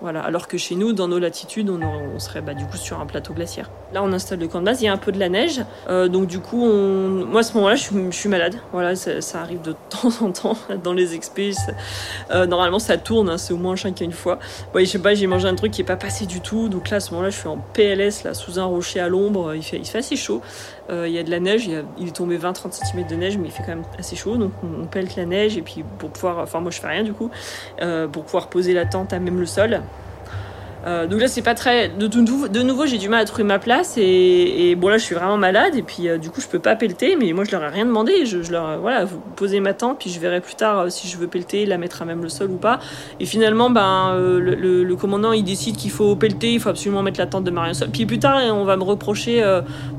Voilà. 0.00 0.20
Alors 0.22 0.46
que 0.46 0.56
chez 0.58 0.76
nous, 0.76 0.92
dans 0.92 1.08
nos 1.08 1.18
latitudes, 1.18 1.70
on, 1.70 2.18
serait 2.18 2.40
bah, 2.40 2.54
du 2.54 2.64
coup 2.66 2.76
sur 2.76 3.00
un 3.00 3.06
plateau 3.06 3.34
glaciaire. 3.34 3.70
Là, 3.92 4.02
on 4.02 4.12
installe 4.12 4.38
le 4.38 4.46
camp 4.46 4.60
de 4.60 4.66
base, 4.66 4.80
il 4.80 4.84
y 4.84 4.88
a 4.88 4.92
un 4.92 4.98
peu 4.98 5.10
de 5.10 5.18
la 5.18 5.28
neige. 5.28 5.60
Euh, 5.88 6.08
donc 6.08 6.26
du 6.26 6.38
coup, 6.38 6.64
on... 6.64 7.24
moi 7.26 7.40
à 7.40 7.42
ce 7.42 7.54
moment-là, 7.54 7.74
je, 7.74 8.10
suis 8.10 8.28
malade. 8.28 8.56
Voilà, 8.72 8.94
ça, 8.94 9.40
arrive 9.40 9.60
de 9.62 9.74
temps 9.88 10.12
en 10.20 10.30
temps 10.30 10.56
dans 10.84 10.92
les 10.92 11.14
expés. 11.14 11.52
Euh, 12.30 12.46
normalement, 12.46 12.78
ça 12.78 12.96
tourne, 12.96 13.28
hein, 13.28 13.38
c'est 13.38 13.52
au 13.52 13.56
moins 13.56 13.76
chacun 13.76 14.04
une 14.04 14.12
fois. 14.12 14.38
Ouais, 14.74 14.84
je 14.84 14.90
sais 14.90 14.98
pas, 14.98 15.14
j'ai 15.14 15.26
mangé 15.26 15.48
un 15.48 15.54
truc 15.54 15.72
qui 15.72 15.80
est 15.80 15.84
pas 15.84 15.96
passé 15.96 16.26
du 16.26 16.40
tout. 16.40 16.68
Donc 16.68 16.90
là, 16.90 16.98
à 16.98 17.00
ce 17.00 17.10
moment-là, 17.12 17.30
je 17.30 17.38
suis 17.38 17.48
en 17.48 17.58
PLS, 17.72 18.24
là, 18.24 18.34
sous 18.34 18.60
un 18.60 18.64
rocher 18.64 19.00
à 19.00 19.08
l'ombre. 19.08 19.54
Il 19.54 19.62
fait, 19.62 19.78
il 19.78 19.86
fait 19.86 19.98
assez 19.98 20.16
chaud. 20.16 20.42
Euh, 20.90 21.06
il 21.06 21.12
y 21.12 21.18
a 21.18 21.22
de 21.22 21.30
la 21.30 21.40
neige, 21.40 21.68
il, 21.98 22.08
est 22.08 22.16
tombé 22.16 22.38
20-30 22.38 22.72
cm 22.72 23.06
de 23.06 23.14
neige, 23.14 23.36
mais 23.36 23.48
il 23.48 23.50
fait 23.50 23.62
quand 23.62 23.74
même 23.74 23.84
assez 23.98 24.16
chaud. 24.16 24.36
Donc 24.36 24.52
on, 24.62 24.86
pèle 24.86 25.08
la 25.16 25.26
neige 25.26 25.56
et 25.56 25.62
puis 25.62 25.84
pour 25.98 26.10
pouvoir, 26.10 26.38
enfin 26.38 26.60
moi 26.60 26.70
je 26.70 26.80
fais 26.80 26.86
rien 26.86 27.02
du 27.02 27.12
coup, 27.12 27.30
euh, 27.82 28.08
pour 28.08 28.24
pouvoir 28.24 28.48
poser 28.48 28.72
la 28.72 28.86
tente 28.86 29.12
à 29.12 29.18
même 29.18 29.38
le 29.38 29.46
sol. 29.46 29.82
Euh, 30.88 31.06
donc 31.06 31.20
là, 31.20 31.28
c'est 31.28 31.42
pas 31.42 31.54
très. 31.54 31.90
De, 31.90 32.62
nouveau, 32.62 32.86
j'ai 32.86 32.96
du 32.98 33.08
mal 33.08 33.20
à 33.20 33.24
trouver 33.26 33.44
ma 33.44 33.58
place 33.58 33.94
et, 33.98 34.74
bon, 34.76 34.88
là, 34.88 34.96
je 34.96 35.04
suis 35.04 35.14
vraiment 35.14 35.36
malade 35.36 35.74
et 35.76 35.82
puis 35.82 36.08
du 36.18 36.30
coup, 36.30 36.40
je 36.40 36.46
peux 36.46 36.58
pas 36.58 36.76
pelleter, 36.76 37.16
mais 37.16 37.32
moi, 37.32 37.44
je 37.44 37.52
leur 37.52 37.62
ai 37.62 37.68
rien 37.68 37.84
demandé. 37.84 38.24
Je, 38.24 38.50
leur, 38.50 38.78
voilà, 38.78 39.04
vous 39.04 39.20
posez 39.36 39.60
ma 39.60 39.74
tente, 39.74 39.98
puis 39.98 40.10
je 40.10 40.18
verrai 40.18 40.40
plus 40.40 40.54
tard 40.54 40.90
si 40.90 41.08
je 41.08 41.18
veux 41.18 41.26
pelleter, 41.26 41.66
la 41.66 41.76
mettre 41.76 42.02
à 42.02 42.04
même 42.04 42.22
le 42.22 42.28
sol 42.28 42.50
ou 42.50 42.56
pas. 42.56 42.78
Et 43.20 43.26
finalement, 43.26 43.68
ben, 43.70 44.16
le, 44.16 44.96
commandant, 44.96 45.32
il 45.32 45.44
décide 45.44 45.76
qu'il 45.76 45.90
faut 45.90 46.16
pelleter, 46.16 46.54
il 46.54 46.60
faut 46.60 46.70
absolument 46.70 47.02
mettre 47.02 47.20
la 47.20 47.26
tente 47.26 47.44
de 47.44 47.50
Marion 47.50 47.74
sol. 47.74 47.88
Puis 47.92 48.06
plus 48.06 48.18
tard, 48.18 48.40
on 48.52 48.64
va 48.64 48.76
me 48.76 48.84
reprocher 48.84 49.44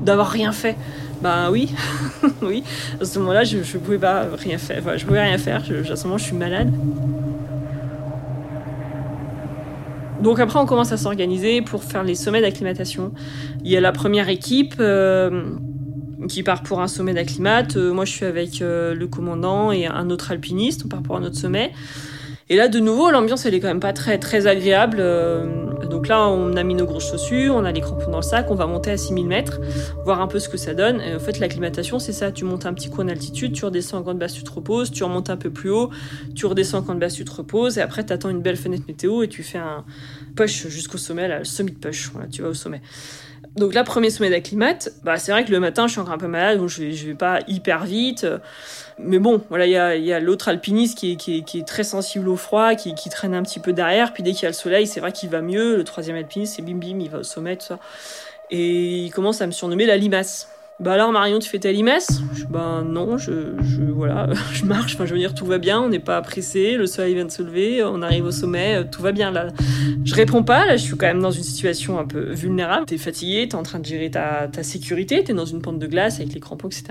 d'avoir 0.00 0.28
rien 0.28 0.52
fait. 0.52 0.76
Ben 1.20 1.50
oui, 1.50 1.72
oui. 2.42 2.64
À 3.00 3.04
ce 3.04 3.18
moment-là, 3.18 3.44
je, 3.44 3.62
je 3.62 3.78
pouvais 3.78 3.98
pas 3.98 4.24
rien 4.38 4.56
faire. 4.56 4.78
Enfin, 4.80 4.96
je 4.96 5.04
pouvais 5.04 5.22
rien 5.22 5.36
faire. 5.36 5.62
Je, 5.64 5.92
à 5.92 5.96
ce 5.96 6.04
moment, 6.04 6.16
je 6.16 6.24
suis 6.24 6.36
malade. 6.36 6.72
Donc 10.22 10.38
après, 10.38 10.58
on 10.58 10.66
commence 10.66 10.92
à 10.92 10.98
s'organiser 10.98 11.62
pour 11.62 11.82
faire 11.82 12.04
les 12.04 12.14
sommets 12.14 12.42
d'acclimatation. 12.42 13.12
Il 13.64 13.70
y 13.70 13.76
a 13.76 13.80
la 13.80 13.92
première 13.92 14.28
équipe 14.28 14.74
euh, 14.78 15.56
qui 16.28 16.42
part 16.42 16.62
pour 16.62 16.82
un 16.82 16.88
sommet 16.88 17.14
d'acclimat. 17.14 17.64
Euh, 17.76 17.94
moi, 17.94 18.04
je 18.04 18.12
suis 18.12 18.26
avec 18.26 18.60
euh, 18.60 18.94
le 18.94 19.06
commandant 19.06 19.72
et 19.72 19.86
un 19.86 20.10
autre 20.10 20.30
alpiniste. 20.30 20.82
On 20.84 20.88
part 20.88 21.02
pour 21.02 21.16
un 21.16 21.22
autre 21.22 21.36
sommet. 21.36 21.72
Et 22.52 22.56
là, 22.56 22.66
de 22.66 22.80
nouveau, 22.80 23.12
l'ambiance, 23.12 23.46
elle 23.46 23.54
est 23.54 23.60
quand 23.60 23.68
même 23.68 23.78
pas 23.78 23.92
très, 23.92 24.18
très 24.18 24.48
agréable. 24.48 24.96
Euh, 24.98 25.86
donc 25.86 26.08
là, 26.08 26.26
on 26.26 26.56
a 26.56 26.64
mis 26.64 26.74
nos 26.74 26.84
grosses 26.84 27.08
chaussures, 27.08 27.54
on 27.54 27.64
a 27.64 27.70
les 27.70 27.80
crampons 27.80 28.10
dans 28.10 28.18
le 28.18 28.24
sac, 28.24 28.50
on 28.50 28.56
va 28.56 28.66
monter 28.66 28.90
à 28.90 28.96
6000 28.96 29.24
mètres, 29.28 29.60
voir 30.04 30.20
un 30.20 30.26
peu 30.26 30.40
ce 30.40 30.48
que 30.48 30.56
ça 30.56 30.74
donne. 30.74 31.00
Et 31.00 31.14
en 31.14 31.20
fait, 31.20 31.38
l'acclimatation, 31.38 32.00
c'est 32.00 32.12
ça. 32.12 32.32
Tu 32.32 32.44
montes 32.44 32.66
un 32.66 32.74
petit 32.74 32.90
coup 32.90 33.02
en 33.02 33.08
altitude, 33.08 33.52
tu 33.52 33.64
redescends 33.64 33.98
en 33.98 34.00
grande 34.00 34.18
basse, 34.18 34.32
tu 34.32 34.42
te 34.42 34.50
reposes, 34.50 34.90
tu 34.90 35.04
remontes 35.04 35.30
un 35.30 35.36
peu 35.36 35.50
plus 35.50 35.70
haut, 35.70 35.90
tu 36.34 36.46
redescends 36.46 36.78
en 36.78 36.82
grande 36.82 36.98
basse, 36.98 37.14
tu 37.14 37.24
te 37.24 37.30
reposes, 37.30 37.78
et 37.78 37.82
après, 37.82 38.04
tu 38.04 38.12
attends 38.12 38.30
une 38.30 38.42
belle 38.42 38.56
fenêtre 38.56 38.82
météo 38.88 39.22
et 39.22 39.28
tu 39.28 39.44
fais 39.44 39.58
un 39.58 39.84
push 40.34 40.66
jusqu'au 40.66 40.98
sommet, 40.98 41.28
là, 41.28 41.38
le 41.38 41.44
summit 41.44 41.70
push. 41.70 42.10
Voilà, 42.12 42.26
tu 42.26 42.42
vas 42.42 42.48
au 42.48 42.54
sommet. 42.54 42.82
Donc 43.56 43.74
là, 43.74 43.82
premier 43.82 44.10
sommet 44.10 44.30
d'acclimate, 44.30 44.90
bah, 45.02 45.16
c'est 45.16 45.32
vrai 45.32 45.44
que 45.44 45.50
le 45.50 45.60
matin, 45.60 45.86
je 45.86 45.92
suis 45.92 46.00
encore 46.00 46.14
un 46.14 46.18
peu 46.18 46.28
malade, 46.28 46.58
donc 46.58 46.68
je 46.68 46.84
vais, 46.84 46.90
vais 46.90 47.14
pas 47.14 47.40
hyper 47.48 47.84
vite. 47.84 48.26
Mais 48.98 49.18
bon, 49.18 49.42
voilà, 49.48 49.66
il 49.66 50.04
y 50.04 50.12
a, 50.12 50.20
l'autre 50.20 50.48
alpiniste 50.48 50.98
qui 50.98 51.12
est, 51.54 51.66
très 51.66 51.84
sensible 51.84 52.28
au 52.28 52.36
froid, 52.36 52.74
qui, 52.74 52.94
qui, 52.94 53.08
traîne 53.08 53.34
un 53.34 53.42
petit 53.42 53.60
peu 53.60 53.72
derrière. 53.72 54.12
Puis 54.12 54.22
dès 54.22 54.32
qu'il 54.32 54.42
y 54.42 54.46
a 54.46 54.50
le 54.50 54.54
soleil, 54.54 54.86
c'est 54.86 55.00
vrai 55.00 55.12
qu'il 55.12 55.30
va 55.30 55.40
mieux. 55.40 55.76
Le 55.76 55.84
troisième 55.84 56.16
alpiniste, 56.16 56.56
c'est 56.56 56.62
bim 56.62 56.76
bim, 56.76 57.00
il 57.00 57.10
va 57.10 57.18
au 57.18 57.22
sommet, 57.22 57.56
tout 57.56 57.66
ça. 57.66 57.78
Et 58.50 59.04
il 59.04 59.10
commence 59.10 59.40
à 59.40 59.46
me 59.46 59.52
surnommer 59.52 59.86
la 59.86 59.96
limace. 59.96 60.48
Bah 60.80 60.94
alors 60.94 61.12
Marion, 61.12 61.38
tu 61.38 61.50
fais 61.50 61.58
ta 61.58 61.72
limace 61.72 62.22
Ben 62.48 62.82
non, 62.82 63.18
je, 63.18 63.52
je 63.62 63.82
voilà, 63.82 64.28
je 64.54 64.64
marche. 64.64 64.94
Enfin, 64.94 65.04
je 65.04 65.12
veux 65.12 65.18
dire, 65.18 65.34
tout 65.34 65.44
va 65.44 65.58
bien. 65.58 65.78
On 65.78 65.90
n'est 65.90 65.98
pas 65.98 66.22
pressé. 66.22 66.76
Le 66.76 66.86
soleil 66.86 67.14
vient 67.14 67.26
de 67.26 67.30
se 67.30 67.42
lever. 67.42 67.84
On 67.84 68.00
arrive 68.00 68.24
au 68.24 68.30
sommet. 68.30 68.76
Euh, 68.76 68.84
tout 68.90 69.02
va 69.02 69.12
bien 69.12 69.30
là. 69.30 69.48
Je 70.04 70.14
réponds 70.14 70.42
pas. 70.42 70.64
Là, 70.64 70.78
je 70.78 70.82
suis 70.82 70.96
quand 70.96 71.06
même 71.06 71.20
dans 71.20 71.30
une 71.30 71.42
situation 71.42 71.98
un 71.98 72.06
peu 72.06 72.32
vulnérable. 72.32 72.86
T'es 72.86 72.96
fatigué. 72.96 73.46
T'es 73.46 73.56
en 73.56 73.62
train 73.62 73.78
de 73.78 73.84
gérer 73.84 74.10
ta, 74.10 74.48
ta 74.50 74.62
sécurité. 74.62 75.22
T'es 75.22 75.34
dans 75.34 75.44
une 75.44 75.60
pente 75.60 75.78
de 75.78 75.86
glace 75.86 76.18
avec 76.18 76.32
les 76.32 76.40
crampons, 76.40 76.68
etc. 76.68 76.84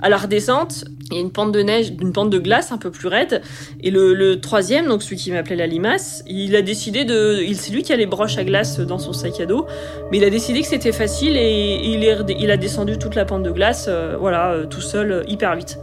À 0.00 0.08
la 0.08 0.16
redescente, 0.16 0.86
il 1.10 1.16
y 1.16 1.18
a 1.18 1.20
une 1.20 1.30
pente 1.30 1.52
de 1.52 1.60
neige, 1.60 1.92
une 2.00 2.14
pente 2.14 2.30
de 2.30 2.38
glace 2.38 2.72
un 2.72 2.78
peu 2.78 2.90
plus 2.90 3.08
raide. 3.08 3.42
Et 3.82 3.90
le, 3.90 4.14
le 4.14 4.40
troisième, 4.40 4.86
donc 4.86 5.02
celui 5.02 5.16
qui 5.16 5.32
m'appelait 5.32 5.56
la 5.56 5.66
limace, 5.66 6.22
il 6.26 6.56
a 6.56 6.62
décidé 6.62 7.04
de, 7.04 7.42
il 7.46 7.56
c'est 7.56 7.72
lui 7.72 7.82
qui 7.82 7.92
a 7.92 7.96
les 7.96 8.06
broches 8.06 8.38
à 8.38 8.44
glace 8.44 8.80
dans 8.80 8.98
son 8.98 9.12
sac 9.12 9.40
à 9.40 9.46
dos, 9.46 9.66
mais 10.10 10.18
il 10.18 10.24
a 10.24 10.30
décidé 10.30 10.60
que 10.60 10.66
c'était 10.66 10.92
facile 10.92 11.36
et 11.36 11.80
il, 11.82 12.04
est, 12.04 12.18
il 12.38 12.50
a 12.50 12.56
descendu 12.56 12.98
toute 12.98 13.14
la 13.14 13.17
pente 13.24 13.42
de 13.42 13.50
glace, 13.50 13.86
euh, 13.88 14.16
voilà, 14.18 14.52
euh, 14.52 14.66
tout 14.66 14.80
seul, 14.80 15.12
euh, 15.12 15.22
hyper 15.26 15.54
vite. 15.56 15.78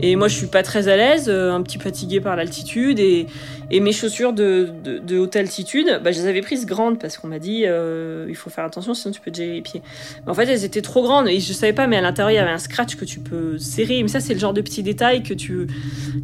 Et 0.00 0.16
moi, 0.16 0.28
je 0.28 0.34
suis 0.34 0.46
pas 0.46 0.62
très 0.62 0.88
à 0.88 0.96
l'aise, 0.96 1.28
un 1.28 1.62
petit 1.62 1.78
fatigué 1.78 2.20
par 2.20 2.36
l'altitude 2.36 2.98
et, 2.98 3.26
et, 3.70 3.80
mes 3.80 3.92
chaussures 3.92 4.32
de, 4.32 5.18
haute 5.18 5.36
altitude, 5.36 6.00
bah, 6.02 6.12
je 6.12 6.20
les 6.20 6.26
avais 6.26 6.40
prises 6.40 6.66
grandes 6.66 6.98
parce 6.98 7.18
qu'on 7.18 7.28
m'a 7.28 7.38
dit 7.38 7.64
il 7.64 8.36
faut 8.36 8.50
faire 8.50 8.64
attention 8.64 8.94
sinon 8.94 9.12
tu 9.12 9.20
peux 9.20 9.30
te 9.30 9.36
geler 9.36 9.54
les 9.54 9.62
pieds. 9.62 9.82
Mais 10.24 10.30
en 10.30 10.34
fait, 10.34 10.44
elles 10.44 10.64
étaient 10.64 10.82
trop 10.82 11.02
grandes 11.02 11.28
et 11.28 11.40
je 11.40 11.52
savais 11.52 11.72
pas, 11.72 11.86
mais 11.86 11.96
à 11.96 12.00
l'intérieur 12.00 12.30
il 12.30 12.34
y 12.34 12.38
avait 12.38 12.50
un 12.50 12.58
scratch 12.58 12.96
que 12.96 13.04
tu 13.04 13.20
peux 13.20 13.58
serrer. 13.58 14.02
Mais 14.02 14.08
ça, 14.08 14.20
c'est 14.20 14.34
le 14.34 14.40
genre 14.40 14.54
de 14.54 14.60
petits 14.60 14.82
détails 14.82 15.22
que 15.22 15.34
tu 15.34 15.66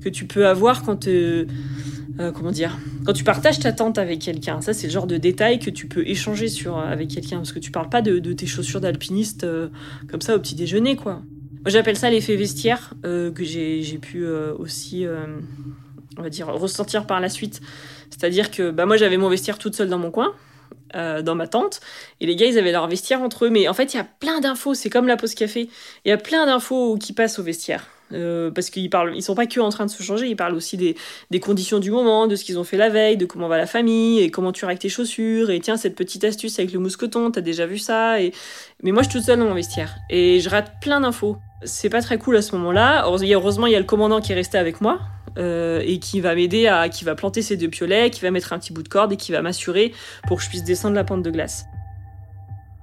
que 0.02 0.08
tu 0.08 0.26
peux 0.26 0.46
avoir 0.46 0.82
quand 0.82 1.08
comment 2.34 2.50
dire 2.50 2.78
quand 3.06 3.14
tu 3.14 3.24
partages 3.24 3.60
ta 3.60 3.72
tente 3.72 3.96
avec 3.96 4.18
quelqu'un 4.18 4.60
ça 4.60 4.74
c'est 4.74 4.86
le 4.86 4.92
genre 4.92 5.06
de 5.06 5.16
détails 5.16 5.58
que 5.58 5.70
tu 5.70 5.86
peux 5.86 6.06
échanger 6.06 6.48
sur 6.48 6.78
avec 6.78 7.08
quelqu'un 7.08 7.38
parce 7.38 7.52
que 7.52 7.58
tu 7.58 7.70
parles 7.70 7.88
pas 7.88 8.02
de, 8.02 8.18
tes 8.32 8.46
chaussures 8.46 8.82
d'alpiniste 8.82 9.46
comme 10.10 10.20
ça 10.20 10.36
au 10.36 10.38
petit 10.38 10.54
déjeuner 10.54 10.96
quoi 10.96 11.22
moi 11.62 11.70
j'appelle 11.70 11.96
ça 11.96 12.08
l'effet 12.08 12.36
vestiaire 12.36 12.94
euh, 13.04 13.30
que 13.30 13.44
j'ai 13.44 13.98
pu 14.00 14.24
euh, 14.24 14.54
aussi 14.58 15.04
euh, 15.04 15.26
on 16.18 16.22
va 16.22 16.30
dire 16.30 16.46
ressentir 16.48 17.06
par 17.06 17.20
la 17.20 17.28
suite. 17.28 17.60
C'est 18.10 18.24
à 18.24 18.30
dire 18.30 18.50
que 18.50 18.70
bah 18.70 18.86
moi 18.86 18.96
j'avais 18.96 19.16
mon 19.16 19.28
vestiaire 19.28 19.58
toute 19.58 19.74
seule 19.74 19.88
dans 19.88 19.98
mon 19.98 20.10
coin 20.10 20.34
dans 20.92 21.36
ma 21.36 21.46
tente 21.46 21.80
et 22.20 22.26
les 22.26 22.34
gars 22.34 22.46
ils 22.46 22.58
avaient 22.58 22.72
leur 22.72 22.88
vestiaire 22.88 23.22
entre 23.22 23.44
eux. 23.44 23.50
Mais 23.50 23.68
en 23.68 23.74
fait 23.74 23.94
il 23.94 23.96
y 23.96 24.00
a 24.00 24.04
plein 24.04 24.40
d'infos. 24.40 24.74
C'est 24.74 24.90
comme 24.90 25.06
la 25.06 25.16
pause 25.16 25.34
café. 25.34 25.68
Il 26.04 26.08
y 26.08 26.12
a 26.12 26.16
plein 26.16 26.46
d'infos 26.46 26.96
qui 26.96 27.12
passent 27.12 27.38
au 27.38 27.44
vestiaire. 27.44 27.86
Euh, 28.12 28.50
parce 28.50 28.70
qu'ils 28.70 28.90
parlent, 28.90 29.14
ils 29.14 29.22
sont 29.22 29.34
pas 29.34 29.46
que 29.46 29.60
en 29.60 29.68
train 29.68 29.86
de 29.86 29.90
se 29.90 30.02
changer, 30.02 30.26
ils 30.26 30.36
parlent 30.36 30.54
aussi 30.54 30.76
des, 30.76 30.96
des 31.30 31.40
conditions 31.40 31.78
du 31.78 31.90
moment, 31.90 32.26
de 32.26 32.34
ce 32.34 32.44
qu'ils 32.44 32.58
ont 32.58 32.64
fait 32.64 32.76
la 32.76 32.88
veille, 32.88 33.16
de 33.16 33.24
comment 33.24 33.46
va 33.46 33.56
la 33.56 33.66
famille, 33.66 34.20
et 34.20 34.30
comment 34.30 34.52
tu 34.52 34.64
avec 34.64 34.80
tes 34.80 34.88
chaussures, 34.88 35.50
et 35.50 35.60
tiens, 35.60 35.76
cette 35.76 35.94
petite 35.94 36.24
astuce 36.24 36.58
avec 36.58 36.72
le 36.72 36.80
mousqueton, 36.80 37.30
t'as 37.30 37.40
déjà 37.40 37.66
vu 37.66 37.78
ça, 37.78 38.20
et... 38.20 38.32
mais 38.82 38.90
moi 38.90 39.02
je 39.02 39.10
suis 39.10 39.18
toute 39.18 39.26
seule 39.26 39.38
dans 39.38 39.44
mon 39.44 39.54
vestiaire, 39.54 39.94
et 40.10 40.40
je 40.40 40.50
rate 40.50 40.72
plein 40.80 41.00
d'infos. 41.00 41.36
C'est 41.62 41.90
pas 41.90 42.00
très 42.00 42.18
cool 42.18 42.36
à 42.36 42.42
ce 42.42 42.56
moment-là. 42.56 43.04
Heureusement, 43.06 43.66
il 43.66 43.72
y 43.72 43.76
a 43.76 43.78
le 43.78 43.84
commandant 43.84 44.20
qui 44.20 44.32
est 44.32 44.34
resté 44.34 44.58
avec 44.58 44.80
moi, 44.80 44.98
euh, 45.38 45.82
et 45.84 45.98
qui 45.98 46.20
va 46.20 46.34
m'aider 46.34 46.66
à, 46.66 46.88
qui 46.88 47.04
va 47.04 47.14
planter 47.14 47.42
ses 47.42 47.56
deux 47.56 47.68
piolets, 47.68 48.10
qui 48.10 48.20
va 48.20 48.30
mettre 48.30 48.52
un 48.52 48.58
petit 48.58 48.72
bout 48.72 48.82
de 48.82 48.88
corde, 48.88 49.12
et 49.12 49.16
qui 49.16 49.32
va 49.32 49.42
m'assurer 49.42 49.92
pour 50.26 50.38
que 50.38 50.44
je 50.44 50.48
puisse 50.48 50.64
descendre 50.64 50.94
la 50.94 51.04
pente 51.04 51.22
de 51.22 51.30
glace. 51.30 51.66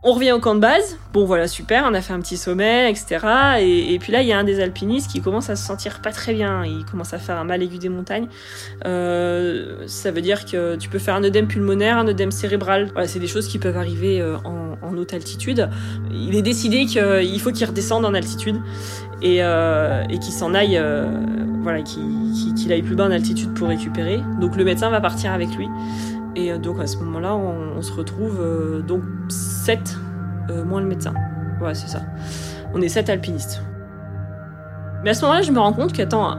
On 0.03 0.13
revient 0.13 0.31
au 0.31 0.39
camp 0.39 0.53
de 0.53 0.60
base. 0.60 0.99
Bon, 1.12 1.25
voilà, 1.25 1.47
super, 1.47 1.83
on 1.89 1.93
a 1.95 2.01
fait 2.01 2.13
un 2.13 2.19
petit 2.19 2.38
sommet, 2.38 2.89
etc. 2.91 3.17
Et, 3.60 3.97
puis 3.99 4.12
là, 4.12 4.21
il 4.21 4.27
y 4.27 4.31
a 4.31 4.38
un 4.38 4.43
des 4.43 4.62
alpinistes 4.62 5.10
qui 5.10 5.21
commence 5.21 5.49
à 5.49 5.55
se 5.55 5.65
sentir 5.65 6.01
pas 6.01 6.12
très 6.12 6.33
bien. 6.33 6.63
Il 6.63 6.86
commence 6.86 7.13
à 7.13 7.17
faire 7.17 7.38
un 7.38 7.43
mal 7.43 7.63
aigu 7.63 7.79
des 7.79 7.89
montagnes. 7.89 8.27
Euh, 8.86 9.88
ça 9.88 10.12
veut 10.12 10.21
dire 10.21 10.45
que 10.45 10.75
tu 10.75 10.88
peux 10.88 10.99
faire 10.99 11.15
un 11.15 11.23
œdème 11.23 11.47
pulmonaire, 11.47 11.97
un 11.97 12.07
œdème 12.07 12.29
cérébral. 12.29 12.89
Voilà, 12.93 13.07
c'est 13.07 13.19
des 13.19 13.27
choses 13.27 13.47
qui 13.47 13.57
peuvent 13.57 13.75
arriver 13.75 14.21
euh, 14.21 14.38
en, 14.45 14.95
haute 14.95 15.13
altitude. 15.13 15.67
Il 16.12 16.36
est 16.36 16.41
décidé 16.43 16.86
qu'il 16.86 17.39
faut 17.41 17.51
qu'il 17.51 17.65
redescende 17.65 18.05
en 18.05 18.13
altitude 18.13 18.57
et, 19.23 19.43
euh, 19.43 20.03
qu'il 20.05 20.33
s'en 20.33 20.53
aille, 20.53 20.81
voilà, 21.62 21.81
qu'il 21.81 22.71
aille 22.71 22.83
plus 22.83 22.95
bas 22.95 23.05
en 23.05 23.12
altitude 23.12 23.53
pour 23.55 23.67
récupérer. 23.67 24.21
Donc 24.39 24.55
le 24.55 24.63
médecin 24.63 24.89
va 24.89 25.01
partir 25.01 25.31
avec 25.31 25.49
lui. 25.55 25.67
Et 26.38 26.52
euh, 26.52 26.60
donc 26.60 26.80
à 26.80 26.88
ce 26.88 26.97
moment-là, 26.97 27.36
on, 27.36 27.82
se 27.82 27.91
retrouve 27.91 28.39
euh, 28.39 28.82
donc 28.82 29.02
7 29.28 29.97
euh, 30.50 30.63
moins 30.63 30.82
le 30.82 30.88
médecin. 30.88 31.13
Ouais, 31.62 31.73
c'est 31.73 31.88
ça. 31.88 32.02
On 32.73 32.82
est 32.82 32.89
7 32.89 33.10
alpinistes. 33.10 33.62
Mais 35.04 35.10
à 35.10 35.13
ce 35.15 35.23
moment-là, 35.23 35.41
je 35.41 35.52
me 35.52 35.60
rends 35.60 35.73
compte 35.73 35.93
qu'attends, 35.93 36.38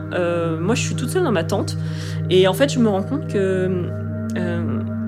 moi 0.59 0.75
je 0.75 0.81
suis 0.81 0.95
toute 0.95 1.09
seule 1.09 1.23
dans 1.23 1.31
ma 1.31 1.43
tente. 1.43 1.77
Et 2.29 2.47
en 2.47 2.53
fait, 2.53 2.71
je 2.71 2.79
me 2.79 2.87
rends 2.87 3.03
compte 3.03 3.27
que 3.27 3.89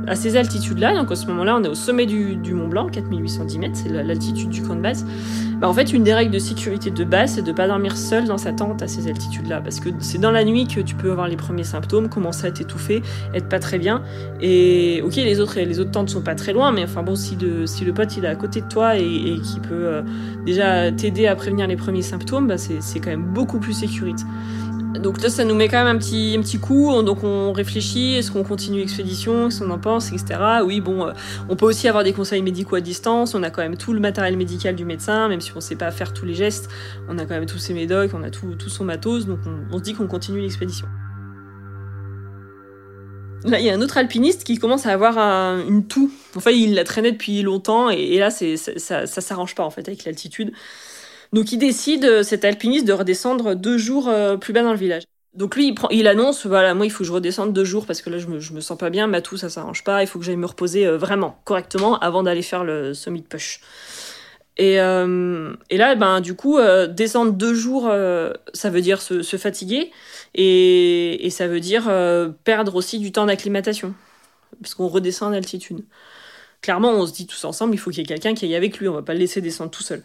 à 0.08 0.16
ces 0.16 0.36
altitudes-là, 0.36 0.96
donc 0.96 1.12
à 1.12 1.16
ce 1.16 1.28
moment-là, 1.28 1.58
on 1.58 1.64
est 1.64 1.68
au 1.68 1.76
sommet 1.76 2.06
du, 2.06 2.54
Mont 2.54 2.68
Blanc, 2.68 2.88
4810 2.90 3.60
mètres, 3.60 3.76
c'est 3.76 3.90
l'altitude 3.90 4.50
du 4.50 4.62
camp 4.62 4.76
de 4.76 4.82
base. 4.82 5.06
Bah, 5.60 5.70
en 5.70 5.74
fait, 5.74 5.94
une 5.94 6.04
des 6.04 6.14
règles 6.14 6.32
de 6.32 6.40
sécurité 6.40 6.90
de 6.92 7.04
base, 7.04 7.34
c'est 7.36 7.42
de 7.42 7.52
pas 7.52 7.68
dormir 7.68 7.96
seul 7.96 8.26
dans 8.26 8.38
sa 8.38 8.52
tente 8.52 8.82
à 8.82 8.88
ces 8.88 9.08
altitudes-là, 9.08 9.62
parce 9.62 9.80
que 9.80 9.90
c'est 10.00 10.18
dans 10.18 10.32
la 10.32 10.44
nuit 10.44 10.68
que 10.68 10.82
tu 10.82 10.96
peux 10.96 11.12
avoir 11.12 11.28
les 11.28 11.38
premiers 11.38 11.64
symptômes, 11.64 12.10
commencer 12.10 12.48
à 12.48 12.52
t'étouffer, 12.52 13.02
être 13.34 13.48
pas 13.48 13.60
très 13.60 13.78
bien. 13.78 14.02
Et 14.42 15.02
ok, 15.04 15.16
les 15.16 15.40
autres 15.40 15.60
les 15.60 15.80
autres 15.80 15.92
tentes 15.92 16.10
sont 16.10 16.22
pas 16.22 16.36
très 16.36 16.54
loin, 16.54 16.72
mais 16.72 16.84
enfin 16.84 17.04
bon, 17.04 17.16
si 17.16 17.36
le 17.36 17.92
pote 17.94 18.18
il 18.18 18.26
est 18.26 18.30
à 18.30 18.36
côté 18.36 18.62
de 18.62 18.68
toi 18.68 18.98
et, 18.98 19.04
et 19.04 19.40
qui 19.40 19.60
peut 19.60 19.86
euh, 19.86 20.02
déjà 20.46 20.92
t'aider 20.92 21.28
à 21.28 21.36
prévenir 21.36 21.68
les 21.68 21.76
premiers 21.76 22.02
symptômes, 22.02 22.48
bah 22.48 22.58
c'est 22.58 23.00
quand 23.00 23.12
même 23.12 23.26
beaucoup 23.26 23.60
plus 23.60 23.74
sécurité. 23.74 24.24
Donc 25.00 25.22
là, 25.22 25.30
ça 25.30 25.46
nous 25.46 25.56
met 25.56 25.68
quand 25.68 25.84
même 25.84 25.96
un 25.96 26.00
petit, 26.00 26.36
un 26.38 26.42
petit 26.42 26.60
coup. 26.60 27.02
Donc 27.04 27.24
on 27.24 27.54
réfléchit, 27.54 28.16
est-ce 28.16 28.32
qu'on 28.32 28.44
continue 28.44 28.80
l'expédition, 28.80 29.48
qu'est-ce 29.48 29.64
qu'on 29.64 29.72
en 29.72 29.80
pense, 29.80 30.12
etc. 30.12 30.40
Oui, 30.66 30.82
bon, 30.82 31.08
euh, 31.08 31.14
on 31.50 31.56
peut 31.56 31.66
aussi 31.66 31.88
avoir 31.88 32.04
des 32.04 32.14
conseils 32.14 32.42
médicaux 32.42 32.76
à 32.76 32.82
distance. 32.82 33.34
On 33.34 33.44
a 33.44 33.50
quand 33.50 33.62
même 33.62 33.78
tout 33.78 33.94
le 33.94 34.00
matériel 34.00 34.36
médical 34.38 34.76
du 34.76 34.86
médecin, 34.86 35.30
même 35.30 35.42
si 35.42 35.52
on 35.56 35.62
sait 35.62 35.76
pas 35.76 35.92
faire 35.92 36.14
tous 36.14 36.26
les 36.26 36.34
gestes. 36.34 36.70
On 37.08 37.18
a 37.18 37.26
quand 37.26 37.36
même 37.36 37.46
tous 37.46 37.58
ses 37.58 37.74
médocs, 37.74 38.12
on 38.14 38.24
a 38.24 38.30
tout, 38.30 38.56
tout 38.56 38.70
son 38.70 38.84
matos. 38.84 39.26
Donc 39.26 39.40
on, 39.72 39.78
se 39.78 39.84
dit 39.84 39.94
qu'on 39.94 40.08
continue 40.08 40.42
l'expédition. 40.42 40.88
Là, 43.46 43.60
il 43.60 43.66
y 43.66 43.70
a 43.70 43.74
un 43.74 43.82
autre 43.82 43.98
alpiniste 43.98 44.44
qui 44.44 44.58
commence 44.58 44.86
à 44.86 44.92
avoir 44.92 45.18
une 45.68 45.88
toux. 45.88 46.12
Enfin, 46.36 46.52
il 46.52 46.76
la 46.76 46.84
traînait 46.84 47.12
depuis 47.12 47.42
longtemps 47.42 47.90
et, 47.90 48.20
là, 48.20 48.30
ça, 48.30 48.46
ça, 48.56 49.08
ça 49.08 49.22
s'arrange 49.22 49.56
pas 49.56 49.64
en 49.64 49.72
fait 49.72 49.88
avec 49.88 50.04
l'altitude. 50.06 50.52
Donc 51.34 51.52
il 51.52 51.58
décide, 51.58 52.06
euh, 52.06 52.24
cet 52.24 52.44
alpiniste, 52.44 52.86
de 52.86 52.94
redescendre 52.94 53.56
deux 53.56 53.78
jours 53.78 54.10
euh, 54.10 54.38
plus 54.38 54.54
bas 54.54 54.64
dans 54.64 54.72
le 54.72 54.78
village. 54.78 55.04
Donc 55.34 55.56
lui, 55.56 55.74
il, 55.92 56.08
annonce, 56.08 56.46
voilà, 56.46 56.74
moi 56.74 56.86
il 56.86 56.90
faut 56.90 57.00
que 57.00 57.06
je 57.06 57.14
redescende 57.14 57.54
deux 57.54 57.64
jours 57.64 57.86
parce 57.86 58.02
que 58.02 58.10
là 58.10 58.18
je 58.18 58.28
me, 58.28 58.42
je 58.42 58.52
me 58.52 58.60
sens 58.60 58.78
pas 58.78 58.90
bien, 58.90 59.08
ma 59.08 59.22
toux 59.22 59.38
ça 59.38 59.50
s'arrange 59.50 59.86
pas, 59.86 60.04
il 60.04 60.08
faut 60.08 60.20
que 60.20 60.26
j'aille 60.26 60.36
me 60.36 60.46
reposer 60.46 60.86
euh, 60.86 60.98
vraiment, 60.98 61.40
correctement, 61.46 61.98
avant 62.00 62.24
d'aller 62.24 62.42
faire 62.42 62.66
le 62.66 62.94
summit 62.94 63.22
push. 63.22 63.62
Et, 64.58 64.76
et 64.76 65.78
là, 65.78 65.96
ben 65.96 66.20
du 66.22 66.36
coup, 66.36 66.60
descendre 66.90 67.32
deux 67.32 67.56
jours, 67.56 67.90
ça 68.54 68.70
veut 68.70 68.82
dire 68.82 69.02
se, 69.02 69.24
se 69.24 69.38
fatiguer 69.38 69.92
et, 70.36 71.26
et, 71.26 71.30
ça 71.32 71.48
veut 71.48 71.62
dire 71.62 71.90
perdre 72.44 72.76
aussi 72.76 73.00
du 73.00 73.12
temps 73.12 73.26
d'acclimatation 73.26 73.96
parce 74.62 74.76
qu'on 74.76 74.88
redescend 74.88 75.32
en 75.32 75.38
altitude. 75.38 75.84
Clairement, 76.62 76.92
on 76.92 77.08
se 77.08 77.14
dit 77.14 77.26
tous 77.26 77.44
ensemble, 77.46 77.74
il 77.74 77.78
faut 77.80 77.90
qu'il 77.90 78.00
y 78.00 78.04
ait 78.04 78.06
quelqu'un 78.06 78.36
qui 78.36 78.46
aille 78.46 78.56
avec 78.56 78.78
lui, 78.78 78.88
on 78.88 78.94
va 78.94 79.02
pas 79.02 79.14
le 79.14 79.20
laisser 79.20 79.42
descendre 79.42 79.72
tout 79.72 79.82
seul. 79.82 80.04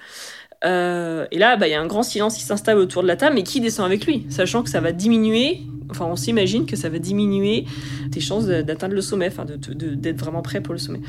Euh, 0.67 1.27
et 1.31 1.39
là, 1.39 1.57
bah, 1.57 1.69
il 1.69 1.71
y 1.71 1.75
a 1.75 1.81
un 1.81 1.87
grand 1.87 2.03
silence 2.03 2.37
qui 2.37 2.43
s'installe 2.43 2.79
autour 2.79 3.03
de 3.03 3.09
la 3.09 3.17
table, 3.17 3.35
mais 3.35 3.43
qui 3.43 3.61
descend 3.61 3.87
avec 3.87 4.07
lui 4.07 4.27
Sachant 4.29 4.63
que 4.63 4.71
ça 4.71 4.81
va 4.81 4.93
diminuer, 4.93 5.61
enfin 5.91 6.07
on 6.07 6.17
s'imagine 6.17 6.67
que 6.67 6.77
ça 6.77 6.89
va 6.89 6.99
diminuer 6.99 7.65
tes 8.11 8.21
chances 8.21 8.47
d'atteindre 8.47 8.95
le 8.95 9.01
sommet, 9.01 9.29
enfin 9.29 9.45
d'être 9.47 10.19
vraiment 10.19 10.43
prêt 10.43 10.61
pour 10.61 10.75
le 10.75 10.79
sommet. 10.79 11.01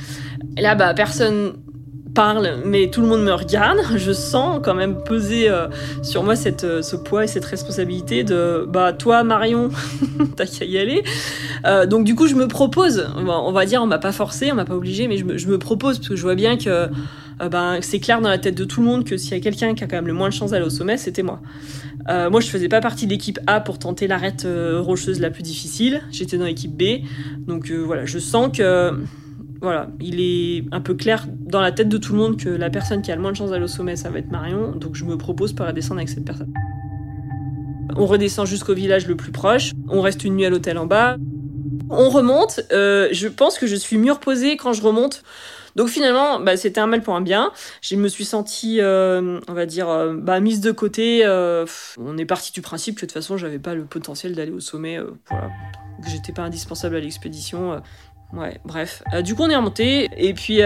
Et 0.56 0.62
là, 0.62 0.76
bah, 0.76 0.93
personne 0.93 1.54
mais 2.66 2.90
tout 2.90 3.02
le 3.02 3.08
monde 3.08 3.24
me 3.24 3.34
regarde. 3.34 3.80
Je 3.96 4.12
sens 4.12 4.60
quand 4.64 4.74
même 4.74 5.04
peser 5.04 5.50
euh, 5.50 5.68
sur 6.02 6.24
moi 6.24 6.34
euh, 6.64 6.82
ce 6.82 6.96
poids 6.96 7.24
et 7.24 7.28
cette 7.28 7.46
responsabilité 7.46 8.24
de 8.24 8.66
bah 8.68 8.94
toi 8.94 9.24
Marion, 9.24 9.70
t'as 10.36 10.46
qu'à 10.46 10.66
y 10.66 10.78
aller. 10.78 11.04
donc 11.88 12.06
du 12.06 12.16
coup, 12.16 12.28
je 12.28 12.36
me 12.36 12.48
propose. 12.48 13.08
On 13.16 13.52
va 13.52 13.66
dire, 13.66 13.82
on 13.82 13.88
m'a 13.88 14.00
pas 14.00 14.12
forcé, 14.12 14.52
on 14.52 14.56
m'a 14.56 14.66
pas 14.66 14.76
obligé, 14.76 15.08
mais 15.08 15.18
je 15.18 15.48
me, 15.48 15.58
propose 15.58 15.98
parce 15.98 16.10
que 16.10 16.16
je 16.16 16.22
vois 16.22 16.36
bien 16.36 16.58
que 16.58 16.90
euh, 17.42 17.50
ben, 17.50 17.80
c'est 17.82 18.00
clair 18.00 18.22
dans 18.22 18.30
la 18.30 18.38
tête 18.38 18.56
de 18.56 18.66
tout 18.66 18.82
le 18.82 18.88
monde 18.88 19.04
que 19.04 19.18
s'il 19.18 19.32
y 19.32 19.36
a 19.36 19.40
quelqu'un 19.40 19.76
qui 19.76 19.84
a 19.84 19.88
quand 19.88 19.96
même 19.96 20.08
le 20.08 20.14
moins 20.14 20.30
de 20.30 20.34
chance 20.34 20.52
d'aller 20.52 20.66
au 20.66 20.70
sommet, 20.70 20.98
c'était 20.98 21.24
moi. 21.24 21.40
Euh, 22.10 22.30
moi, 22.30 22.42
je 22.42 22.48
faisais 22.48 22.70
pas 22.70 22.82
partie 22.82 23.06
de 23.06 23.12
l'équipe 23.12 23.40
A 23.48 23.60
pour 23.60 23.80
tenter 23.80 24.08
l'arête 24.08 24.46
euh, 24.46 24.82
rocheuse 24.82 25.20
la 25.20 25.30
plus 25.30 25.44
difficile. 25.44 26.02
J'étais 26.12 26.38
dans 26.38 26.46
l'équipe 26.46 26.76
B. 26.76 27.04
Donc 27.48 27.72
voilà, 27.72 28.06
je 28.06 28.20
sens 28.20 28.56
que 28.56 28.94
voilà, 29.62 29.89
il 30.00 30.20
est 30.20 30.65
un 30.72 30.82
peu 30.82 30.93
clair 30.93 31.26
dans 31.30 31.62
la 31.62 31.72
tête 31.72 31.89
de 31.89 31.98
tout 31.98 32.13
le 32.13 32.20
monde 32.20 32.38
que 32.38 32.50
la 32.50 32.70
personne 32.70 33.02
qui 33.02 33.12
a 33.12 33.15
le 33.15 33.22
moins 33.22 33.32
de 33.32 33.38
chance 33.38 33.50
d'aller 33.50 33.63
au 33.63 33.67
sommet, 33.67 33.96
ça 33.96 34.10
va 34.10 34.20
être 34.20 34.32
Marion. 34.32 34.72
Donc 34.72 34.96
je 34.96 35.06
me 35.06 35.17
propose 35.17 35.54
pour 35.54 35.65
descendre 35.74 36.00
avec 36.00 36.10
cette 36.10 36.26
personne. 36.26 36.54
On 37.96 38.06
redescend 38.06 38.46
jusqu'au 38.46 38.74
village 38.74 39.08
le 39.08 39.15
plus 39.15 39.32
proche. 39.32 39.72
On 39.89 40.02
reste 40.02 40.24
une 40.24 40.36
nuit 40.36 40.46
à 40.46 40.50
l'hôtel 40.50 40.78
en 40.78 40.86
bas. 40.86 41.17
On 41.89 42.10
remonte. 42.10 42.62
je 42.70 43.28
pense 43.28 43.58
que 43.58 43.67
je 43.67 43.76
suis 43.76 43.98
mieux 43.98 44.12
reposée 44.12 44.58
quand 44.58 44.74
je 44.74 44.82
remonte 44.82 45.24
Donc 45.78 45.89
finalement, 45.89 46.39
bah, 46.39 46.58
c'était 46.58 46.80
un 46.80 46.88
mal 46.88 47.02
pour 47.02 47.15
un 47.15 47.22
bien. 47.22 47.52
Je 47.82 47.96
me 47.96 48.08
suis 48.08 48.26
sentie, 48.26 48.82
euh, 48.82 49.39
on 49.48 49.54
va 49.54 49.65
dire, 49.67 49.89
euh, 49.89 50.15
bah, 50.15 50.39
mise 50.39 50.60
de 50.60 50.72
côté. 50.72 51.22
Euh, 51.24 51.65
on 51.98 52.17
est 52.17 52.26
parti 52.26 52.52
du 52.52 52.62
principe 52.62 52.96
que 52.96 53.02
de 53.02 53.06
toute 53.06 53.13
façon, 53.13 53.38
j'avais 53.38 53.60
pas 53.60 53.76
le 53.76 53.86
potentiel 53.86 54.34
d'aller 54.34 54.52
au 54.52 54.60
sommet, 54.60 55.00
voilà, 55.30 55.50
que 56.04 56.10
j'étais 56.10 56.34
pas 56.34 56.41
indispensable 56.41 56.96
à 56.96 57.00
l'expédition. 57.00 57.80
Ouais, 58.34 58.60
bref. 58.66 59.04
du 59.24 59.36
coup, 59.36 59.44
on 59.44 59.50
est 59.50 59.56
remonté. 59.56 60.10
Et 60.18 60.34
puis, 60.34 60.58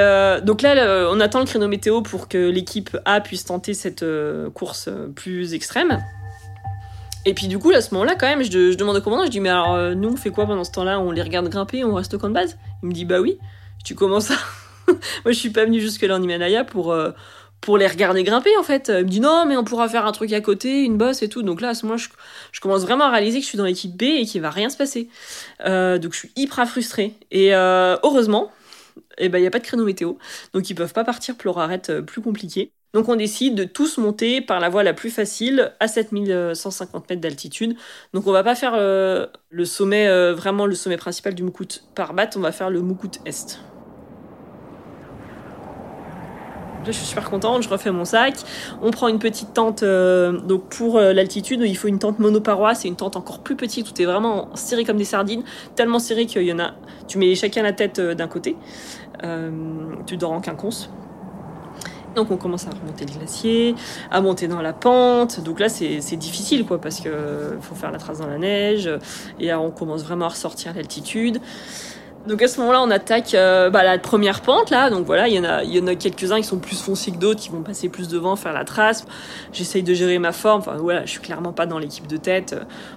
donc 0.43 0.61
là, 0.61 1.09
on 1.11 1.19
attend 1.19 1.39
le 1.39 1.45
créneau 1.45 1.67
météo 1.67 2.01
pour 2.01 2.27
que 2.27 2.49
l'équipe 2.49 2.97
A 3.05 3.21
puisse 3.21 3.45
tenter 3.45 3.73
cette 3.73 4.05
course 4.53 4.89
plus 5.15 5.53
extrême. 5.53 5.99
Et 7.23 7.35
puis 7.35 7.47
du 7.47 7.59
coup, 7.59 7.69
à 7.69 7.81
ce 7.81 7.93
moment-là, 7.93 8.15
quand 8.15 8.27
même, 8.27 8.43
je, 8.43 8.75
demande 8.75 8.97
au 8.97 9.01
commandant, 9.01 9.25
je 9.25 9.29
dis, 9.29 9.39
mais 9.39 9.49
alors, 9.49 9.95
nous, 9.95 10.09
on 10.09 10.15
fait 10.15 10.31
quoi 10.31 10.47
pendant 10.47 10.63
ce 10.63 10.71
temps-là? 10.71 10.99
On 10.99 11.11
les 11.11 11.21
regarde 11.21 11.47
grimper, 11.49 11.83
on 11.83 11.93
reste 11.93 12.15
au 12.15 12.17
camp 12.17 12.29
de 12.29 12.33
base? 12.33 12.57
Il 12.81 12.89
me 12.89 12.93
dit, 12.93 13.05
bah 13.05 13.21
oui. 13.21 13.37
Tu 13.83 13.95
commences 13.95 14.31
à... 14.31 14.35
Moi, 14.87 15.31
je 15.31 15.33
suis 15.33 15.49
pas 15.49 15.65
venu 15.65 15.79
jusque-là 15.79 16.15
en 16.15 16.21
Himalaya 16.21 16.63
pour, 16.63 16.91
euh, 16.91 17.11
pour 17.61 17.77
les 17.77 17.87
regarder 17.87 18.23
grimper, 18.23 18.55
en 18.57 18.63
fait. 18.63 18.91
Il 18.93 19.05
me 19.05 19.09
dit 19.09 19.19
non, 19.19 19.45
mais 19.45 19.55
on 19.55 19.63
pourra 19.63 19.87
faire 19.87 20.05
un 20.05 20.11
truc 20.11 20.33
à 20.33 20.41
côté, 20.41 20.83
une 20.83 20.97
bosse 20.97 21.21
et 21.21 21.29
tout. 21.29 21.43
Donc 21.43 21.61
là, 21.61 21.69
à 21.69 21.73
ce 21.75 21.85
je, 22.51 22.59
commence 22.59 22.81
vraiment 22.81 23.05
à 23.05 23.11
réaliser 23.11 23.37
que 23.37 23.43
je 23.43 23.49
suis 23.49 23.57
dans 23.57 23.65
l'équipe 23.65 23.95
B 23.95 24.03
et 24.03 24.25
qu'il 24.25 24.41
va 24.41 24.49
rien 24.49 24.69
se 24.69 24.77
passer. 24.77 25.09
Euh, 25.65 25.99
donc 25.99 26.13
je 26.13 26.17
suis 26.17 26.31
hyper 26.35 26.67
frustrée. 26.67 27.13
Et 27.29 27.53
euh, 27.55 27.97
heureusement, 28.03 28.51
il 29.19 29.25
eh 29.25 29.29
ben, 29.29 29.39
n'y 29.39 29.47
a 29.47 29.51
pas 29.51 29.59
de 29.59 29.63
créneau 29.63 29.85
météo. 29.85 30.13
Donc 30.53 30.69
ils 30.69 30.75
peuvent 30.75 30.93
pas 30.93 31.03
partir 31.03 31.35
pour 31.35 31.55
leur 31.55 31.69
plus 32.05 32.21
compliqué. 32.21 32.71
Donc 32.93 33.07
on 33.07 33.15
décide 33.15 33.55
de 33.55 33.63
tous 33.63 33.99
monter 33.99 34.41
par 34.41 34.59
la 34.59 34.67
voie 34.67 34.83
la 34.83 34.93
plus 34.93 35.11
facile 35.11 35.71
à 35.79 35.87
7150 35.87 37.09
mètres 37.09 37.21
d'altitude. 37.21 37.77
Donc 38.13 38.27
on 38.27 38.31
va 38.31 38.43
pas 38.43 38.55
faire 38.55 38.73
le 38.75 39.65
sommet, 39.65 40.33
vraiment 40.33 40.65
le 40.65 40.75
sommet 40.75 40.97
principal 40.97 41.33
du 41.33 41.43
Moukout 41.43 41.83
Parbat, 41.95 42.31
on 42.35 42.41
va 42.41 42.51
faire 42.51 42.69
le 42.69 42.81
Moukout 42.81 43.19
Est. 43.25 43.61
je 46.85 46.91
suis 46.91 47.05
super 47.05 47.29
contente, 47.29 47.63
je 47.63 47.69
refais 47.69 47.91
mon 47.91 48.05
sac. 48.05 48.35
On 48.81 48.91
prend 48.91 49.07
une 49.07 49.19
petite 49.19 49.53
tente, 49.53 49.83
euh, 49.83 50.39
pour 50.69 50.97
euh, 50.97 51.13
l'altitude, 51.13 51.61
il 51.63 51.77
faut 51.77 51.87
une 51.87 51.99
tente 51.99 52.19
monoparoi, 52.19 52.73
c'est 52.73 52.87
une 52.87 52.95
tente 52.95 53.15
encore 53.15 53.39
plus 53.39 53.55
petite, 53.55 53.87
tout 53.87 54.01
est 54.01 54.05
vraiment 54.05 54.49
serré 54.55 54.83
comme 54.85 54.97
des 54.97 55.05
sardines, 55.05 55.43
tellement 55.75 55.99
serré 55.99 56.25
qu'il 56.25 56.43
y 56.43 56.53
en 56.53 56.59
a, 56.59 56.73
tu 57.07 57.17
mets 57.17 57.35
chacun 57.35 57.63
la 57.63 57.73
tête 57.73 57.99
euh, 57.99 58.15
d'un 58.15 58.27
côté, 58.27 58.55
tu 60.07 60.17
dors 60.17 60.31
en 60.31 60.41
quinconce. 60.41 60.89
Donc 62.15 62.29
on 62.29 62.37
commence 62.37 62.67
à 62.67 62.71
remonter 62.71 63.05
le 63.05 63.17
glacier, 63.17 63.75
à 64.09 64.19
monter 64.19 64.47
dans 64.49 64.61
la 64.61 64.73
pente. 64.73 65.41
Donc 65.41 65.59
là 65.59 65.69
c'est 65.69 66.17
difficile 66.17 66.65
quoi 66.65 66.81
parce 66.81 66.99
que 66.99 67.57
faut 67.61 67.75
faire 67.75 67.91
la 67.91 67.99
trace 67.99 68.19
dans 68.19 68.27
la 68.27 68.37
neige 68.37 68.89
et 69.39 69.53
on 69.53 69.71
commence 69.71 70.03
vraiment 70.03 70.25
à 70.25 70.29
ressortir 70.29 70.73
l'altitude. 70.73 71.39
Donc 72.27 72.41
à 72.43 72.47
ce 72.47 72.59
moment-là, 72.59 72.83
on 72.83 72.91
attaque 72.91 73.33
euh, 73.33 73.69
bah, 73.69 73.83
la 73.83 73.97
première 73.97 74.41
pente 74.41 74.69
là. 74.69 74.89
Donc 74.89 75.05
voilà, 75.05 75.27
il 75.27 75.33
y 75.33 75.39
en 75.39 75.43
a, 75.43 75.63
il 75.63 75.75
y 75.75 75.81
en 75.81 75.87
a 75.87 75.95
quelques-uns 75.95 76.37
qui 76.37 76.43
sont 76.43 76.59
plus 76.59 76.79
foncés 76.79 77.11
que 77.11 77.17
d'autres, 77.17 77.39
qui 77.39 77.49
vont 77.49 77.63
passer 77.63 77.89
plus 77.89 78.07
devant, 78.07 78.35
faire 78.35 78.53
la 78.53 78.63
trace. 78.63 79.05
J'essaye 79.53 79.81
de 79.81 79.93
gérer 79.93 80.19
ma 80.19 80.31
forme. 80.31 80.59
Enfin 80.59 80.77
voilà, 80.77 81.05
je 81.05 81.11
suis 81.11 81.21
clairement 81.21 81.51
pas 81.51 81.65
dans 81.65 81.79
l'équipe 81.79 82.07
de 82.07 82.17
tête 82.17 82.55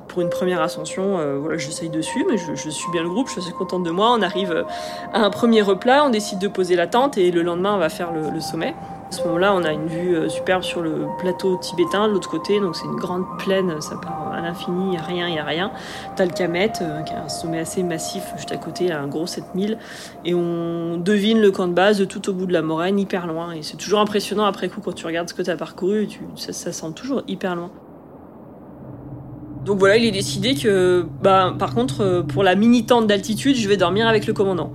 pour 0.09 0.21
une 0.21 0.29
première 0.29 0.61
ascension. 0.61 1.19
Euh, 1.19 1.39
voilà, 1.39 1.57
j'essaye 1.57 1.89
dessus, 1.89 2.25
mais 2.29 2.37
je, 2.37 2.69
suis 2.71 2.91
bien 2.93 3.03
le 3.03 3.09
groupe. 3.09 3.29
Je 3.35 3.41
suis 3.41 3.53
contente 3.53 3.83
de 3.83 3.91
moi. 3.91 4.13
On 4.13 4.21
arrive 4.21 4.65
à 5.13 5.21
un 5.21 5.31
premier 5.31 5.63
replat, 5.63 6.05
on 6.05 6.11
décide 6.11 6.39
de 6.39 6.49
poser 6.49 6.77
la 6.77 6.87
tente 6.87 7.17
et 7.17 7.31
le 7.31 7.43
lendemain, 7.43 7.75
on 7.75 7.79
va 7.79 7.89
faire 7.89 8.13
le 8.13 8.41
sommet. 8.41 8.75
À 9.15 9.17
ce 9.19 9.23
moment-là, 9.27 9.55
on 9.55 9.63
a 9.63 9.73
une 9.73 9.87
vue 9.87 10.17
euh, 10.17 10.29
superbe 10.29 10.65
sur 10.65 10.83
le 10.83 11.07
plateau 11.21 11.57
tibétain 11.57 12.09
de 12.09 12.13
l'autre 12.13 12.29
côté, 12.29 12.59
donc 12.59 12.75
c'est 12.75 12.87
une 12.87 12.97
grande 12.97 13.23
plaine, 13.39 13.81
ça 13.81 13.95
part 13.95 14.33
à 14.33 14.41
l'infini, 14.41 14.87
il 14.87 14.91
n'y 14.91 14.97
a 14.97 15.03
rien, 15.03 15.29
il 15.29 15.35
n'y 15.35 15.39
a 15.39 15.45
rien. 15.45 15.71
T'as 16.17 16.25
le 16.25 16.33
Kamet, 16.33 16.73
euh, 16.81 17.01
qui 17.03 17.13
a 17.13 17.23
un 17.23 17.29
sommet 17.29 17.61
assez 17.61 17.85
massif 17.85 18.25
juste 18.35 18.51
à 18.51 18.57
côté, 18.57 18.91
un 18.91 19.07
gros 19.07 19.29
7000, 19.29 19.79
et 20.25 20.35
on 20.35 20.97
devine 20.97 21.41
le 21.41 21.53
camp 21.53 21.69
de 21.69 21.75
base 21.75 22.05
tout 22.09 22.29
au 22.29 22.33
bout 22.33 22.47
de 22.47 22.53
la 22.53 22.63
moraine, 22.63 22.99
hyper 22.99 23.29
loin. 23.29 23.53
Et 23.53 23.63
c'est 23.63 23.77
toujours 23.77 24.01
impressionnant 24.01 24.47
après 24.47 24.69
coup 24.69 24.81
quand 24.81 24.95
tu 24.95 25.07
regardes 25.07 25.29
ce 25.29 25.35
que 25.35 25.43
tu 25.43 25.51
as 25.51 25.57
parcouru, 25.57 26.09
ça, 26.35 26.53
ça 26.53 26.73
semble 26.73 26.95
toujours 26.95 27.23
hyper 27.29 27.55
loin. 27.55 27.71
Donc 29.65 29.79
voilà, 29.79 29.97
il 29.97 30.05
est 30.05 30.11
décidé 30.11 30.55
que, 30.55 31.07
bah, 31.23 31.55
par 31.59 31.75
contre, 31.75 32.03
euh, 32.03 32.23
pour 32.23 32.43
la 32.43 32.55
mini 32.55 32.85
tente 32.85 33.07
d'altitude, 33.07 33.57
je 33.57 33.67
vais 33.67 33.79
dormir 33.79 34.07
avec 34.07 34.27
le 34.27 34.35
commandant. 34.35 34.73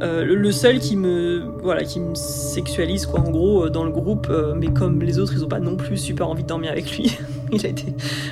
Euh, 0.00 0.24
le 0.24 0.52
seul 0.52 0.78
qui 0.78 0.96
me, 0.96 1.42
voilà, 1.60 1.82
qui 1.82 1.98
me 1.98 2.14
sexualise 2.14 3.06
quoi, 3.06 3.18
en 3.18 3.30
gros, 3.30 3.64
euh, 3.64 3.70
dans 3.70 3.82
le 3.82 3.90
groupe, 3.90 4.28
mais 4.56 4.68
comme 4.68 5.02
les 5.02 5.18
autres, 5.18 5.32
ils 5.34 5.44
ont 5.44 5.48
pas 5.48 5.58
non 5.58 5.76
plus 5.76 5.96
super 5.96 6.28
envie 6.28 6.44
de 6.44 6.48
dormir 6.48 6.70
avec 6.70 6.96
lui. 6.96 7.18
il 7.52 7.66
a 7.66 7.68
été, 7.68 7.86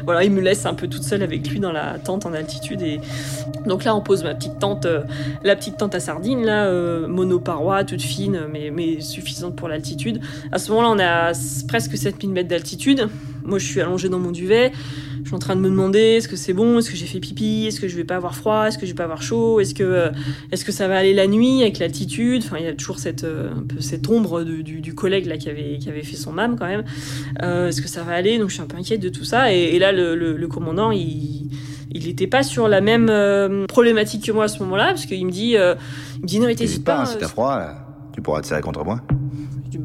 voilà, 0.05 0.23
il 0.23 0.31
me 0.31 0.41
laisse 0.41 0.65
un 0.65 0.75
peu 0.75 0.87
toute 0.87 1.03
seule 1.03 1.25
avec 1.25 1.49
lui 1.49 1.59
dans 1.59 1.73
la 1.73 1.99
tente 1.99 2.25
en 2.25 2.33
altitude 2.35 2.83
et 2.83 3.01
donc 3.67 3.83
là, 3.83 3.97
on 3.97 4.01
pose 4.01 4.23
ma 4.23 4.35
petite 4.35 4.61
tente, 4.61 4.87
la 5.43 5.57
petite 5.57 5.77
tente 5.77 5.97
à 5.97 6.01
sardines 6.01 6.45
là, 6.45 6.71
monoparoi, 7.09 7.83
toute 7.83 8.03
fine, 8.03 8.43
mais 8.53 8.71
mais 8.71 9.01
suffisante 9.01 9.57
pour 9.57 9.67
l'altitude. 9.67 10.21
À 10.53 10.59
ce 10.59 10.71
moment-là, 10.71 10.91
on 10.91 10.99
à 11.01 11.33
presque 11.67 11.97
7000 11.97 12.31
mètres 12.31 12.49
d'altitude. 12.49 13.09
Moi, 13.43 13.59
je 13.59 13.67
suis 13.67 13.81
allongée 13.81 14.09
dans 14.09 14.21
mon 14.21 14.31
duvet. 14.31 14.71
Je 15.27 15.31
suis 15.31 15.35
en 15.35 15.41
train 15.41 15.57
de 15.57 15.61
me 15.61 15.69
demander 15.69 15.99
est-ce 15.99 16.29
que 16.29 16.37
c'est 16.37 16.53
bon, 16.53 16.79
est-ce 16.79 16.89
que 16.89 16.95
j'ai 16.95 17.07
fait 17.07 17.19
pipi, 17.19 17.65
est-ce 17.67 17.81
que 17.81 17.89
je 17.89 17.97
vais 17.97 18.05
pas 18.05 18.15
avoir 18.15 18.37
froid, 18.37 18.69
est-ce 18.69 18.79
que 18.79 18.87
je 18.87 18.93
vais 18.93 18.97
pas 18.97 19.03
avoir 19.03 19.23
chaud, 19.23 19.59
est-ce 19.59 19.75
que, 19.75 19.83
euh, 19.83 20.11
est-ce 20.53 20.65
que 20.65 20.71
ça 20.71 20.87
va 20.87 20.97
aller 20.97 21.15
la 21.15 21.27
nuit 21.27 21.63
avec 21.63 21.81
l'altitude. 21.81 22.45
Enfin, 22.47 22.59
il 22.61 22.65
y 22.65 22.69
a 22.69 22.75
toujours 22.75 23.01
cette, 23.01 23.25
euh, 23.25 23.51
un 23.51 23.65
peu 23.65 23.81
cette 23.81 24.09
ombre 24.09 24.45
du, 24.45 24.95
collègue 24.95 25.27
là 25.27 25.37
qui 25.37 25.49
avait, 25.49 25.79
qui 25.79 25.89
avait 25.89 26.05
fait 26.05 26.15
son 26.15 26.31
MAM 26.31 26.57
quand 26.57 26.69
même. 26.69 26.85
Euh, 27.43 27.71
est-ce 27.71 27.83
que 27.83 27.89
ça 27.89 28.05
va 28.05 28.13
aller? 28.13 28.39
Donc 28.39 28.51
je 28.51 28.55
suis 28.55 28.63
un 28.63 28.69
peu 28.69 28.77
inquiète 28.77 29.01
de 29.01 29.09
tout 29.09 29.25
ça. 29.25 29.53
Et, 29.53 29.81
là, 29.81 29.91
le, 29.91 30.47
commandant, 30.47 30.93
il 30.93 31.51
il 31.91 32.07
n'était 32.07 32.29
pas 32.29 32.45
sur 32.45 32.69
la 32.69 32.81
même 32.81 33.67
problématique 33.67 34.25
que 34.25 34.31
moi 34.31 34.45
à 34.45 34.49
ce 34.49 34.61
moment-là, 34.61 34.91
parce 34.91 35.07
qu'il 35.07 35.27
me 35.27 35.33
dit, 35.33 35.55
il 35.55 36.23
me 36.23 36.27
dit 36.27 36.39
non 36.39 36.47
mais 36.47 36.55
t'hésites 36.55 36.85
pas. 36.85 36.99
pas 36.99 37.07
si 37.07 37.19
t'as 37.19 37.27
froid, 37.27 37.63
tu 38.13 38.23
pourras 38.23 38.43
te 38.43 38.47
serrer 38.47 38.61
contre 38.61 38.85
moi. 38.85 39.01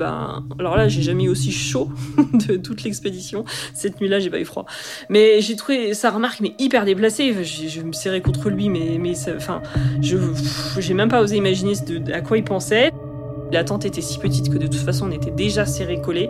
Ben, 0.01 0.43
alors 0.57 0.77
là, 0.77 0.87
j'ai 0.87 1.03
jamais 1.03 1.25
eu 1.25 1.29
aussi 1.29 1.51
chaud 1.51 1.91
de 2.33 2.55
toute 2.55 2.83
l'expédition. 2.83 3.45
Cette 3.75 4.01
nuit-là, 4.01 4.19
j'ai 4.19 4.31
pas 4.31 4.39
eu 4.39 4.45
froid. 4.45 4.65
Mais 5.09 5.41
j'ai 5.41 5.55
trouvé 5.55 5.93
sa 5.93 6.09
remarque 6.09 6.39
mais 6.39 6.55
hyper 6.57 6.85
déplacée. 6.85 7.35
Je, 7.43 7.81
me 7.81 7.93
serrais 7.93 8.21
contre 8.21 8.49
lui, 8.49 8.67
mais, 8.69 9.13
enfin, 9.35 9.61
je, 10.01 10.17
j'ai 10.79 10.95
même 10.95 11.09
pas 11.09 11.21
osé 11.21 11.35
imaginer 11.35 11.73
à 12.13 12.21
quoi 12.21 12.39
il 12.39 12.43
pensait. 12.43 12.91
La 13.51 13.63
tente 13.63 13.85
était 13.85 14.01
si 14.01 14.17
petite 14.17 14.49
que 14.49 14.57
de 14.57 14.65
toute 14.65 14.81
façon 14.81 15.07
on 15.09 15.11
était 15.11 15.29
déjà 15.29 15.65
serré 15.65 15.99
collé, 15.99 16.29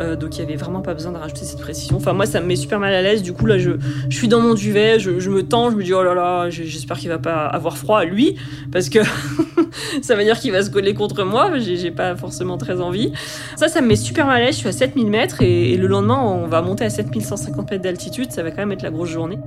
euh, 0.00 0.16
donc 0.16 0.36
il 0.36 0.40
y 0.40 0.42
avait 0.42 0.56
vraiment 0.56 0.80
pas 0.80 0.94
besoin 0.94 1.12
de 1.12 1.16
rajouter 1.16 1.44
cette 1.44 1.60
précision. 1.60 1.96
Enfin 1.96 2.12
moi 2.12 2.26
ça 2.26 2.40
me 2.40 2.46
met 2.46 2.56
super 2.56 2.80
mal 2.80 2.92
à 2.92 3.02
l'aise. 3.02 3.22
Du 3.22 3.32
coup 3.32 3.46
là 3.46 3.56
je, 3.56 3.70
je 4.08 4.16
suis 4.16 4.26
dans 4.26 4.40
mon 4.40 4.54
duvet, 4.54 4.98
je, 4.98 5.10
me 5.30 5.42
tends, 5.44 5.70
je 5.70 5.76
me 5.76 5.84
dis 5.84 5.94
oh 5.94 6.02
là 6.02 6.12
là, 6.14 6.50
j'espère 6.50 6.98
qu'il 6.98 7.08
va 7.08 7.18
pas 7.18 7.46
avoir 7.46 7.78
froid 7.78 8.04
lui 8.04 8.34
parce 8.72 8.88
que 8.88 8.98
ça 10.02 10.14
veut 10.14 10.24
dire 10.24 10.38
qu'il 10.38 10.52
va 10.52 10.62
se 10.62 10.70
coller 10.70 10.94
contre 10.94 11.24
moi. 11.24 11.58
J'ai 11.58 11.90
pas 11.90 12.16
forcément 12.16 12.58
très 12.58 12.80
envie. 12.80 13.12
Ça 13.56 13.68
ça 13.68 13.80
me 13.80 13.88
met 13.88 13.96
super 13.96 14.26
mal 14.26 14.42
à 14.42 14.44
l'aise. 14.46 14.54
Je 14.54 14.60
suis 14.60 14.68
à 14.68 14.72
7000 14.72 15.06
mètres 15.06 15.42
et, 15.42 15.72
et 15.72 15.76
le 15.76 15.86
lendemain 15.86 16.20
on 16.20 16.46
va 16.46 16.62
monter 16.62 16.84
à 16.84 16.90
7150 16.90 17.70
mètres 17.70 17.82
d'altitude. 17.82 18.32
Ça 18.32 18.42
va 18.42 18.50
quand 18.50 18.58
même 18.58 18.72
être 18.72 18.82
la 18.82 18.90
grosse 18.90 19.10
journée. 19.10 19.38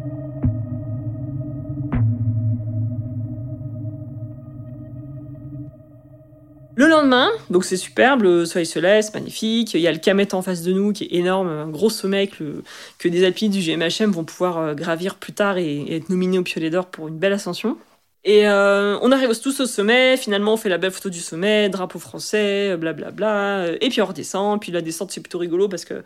Le 6.79 6.87
lendemain, 6.87 7.27
donc 7.49 7.65
c'est 7.65 7.75
superbe, 7.75 8.21
le 8.21 8.45
soleil 8.45 8.65
se 8.65 8.79
laisse, 8.79 9.13
magnifique. 9.13 9.73
Il 9.73 9.81
y 9.81 9.87
a 9.89 9.91
le 9.91 9.97
Kamet 9.97 10.33
en 10.33 10.41
face 10.41 10.61
de 10.61 10.71
nous 10.71 10.93
qui 10.93 11.03
est 11.03 11.13
énorme, 11.17 11.49
un 11.49 11.67
gros 11.67 11.89
sommet 11.89 12.27
que, 12.27 12.63
des 13.05 13.25
alpinistes 13.25 13.59
du 13.59 13.61
GMHM 13.61 14.11
vont 14.11 14.23
pouvoir 14.23 14.57
euh, 14.59 14.73
gravir 14.75 15.15
plus 15.15 15.33
tard 15.33 15.57
et, 15.57 15.93
être 15.93 16.07
nominés 16.07 16.39
au 16.39 16.43
Piolet 16.43 16.69
d'Or 16.69 16.85
pour 16.85 17.09
une 17.09 17.17
belle 17.17 17.33
ascension. 17.33 17.77
Et 18.25 18.47
euh, 18.47 18.97
on 19.01 19.11
arrive 19.13 19.29
tous 19.39 19.61
au 19.61 19.65
sommet, 19.65 20.17
finalement 20.17 20.53
on 20.53 20.57
fait 20.57 20.67
la 20.67 20.77
belle 20.77 20.91
photo 20.91 21.09
du 21.09 21.21
sommet, 21.21 21.69
drapeau 21.69 21.99
français, 21.99 22.75
blablabla, 22.75 23.11
bla 23.11 23.67
bla, 23.67 23.77
et 23.79 23.89
puis 23.89 24.01
on 24.01 24.05
redescend, 24.05 24.59
puis 24.59 24.73
la 24.73 24.81
descente 24.81 25.11
c'est 25.11 25.21
plutôt 25.21 25.39
rigolo 25.39 25.69
parce 25.69 25.85
que 25.85 25.93
euh, 25.93 26.01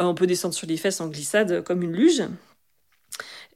on 0.00 0.14
peut 0.14 0.26
descendre 0.26 0.54
sur 0.54 0.66
les 0.66 0.76
fesses 0.76 1.00
en 1.00 1.08
glissade 1.08 1.64
comme 1.64 1.82
une 1.82 1.92
luge. 1.92 2.22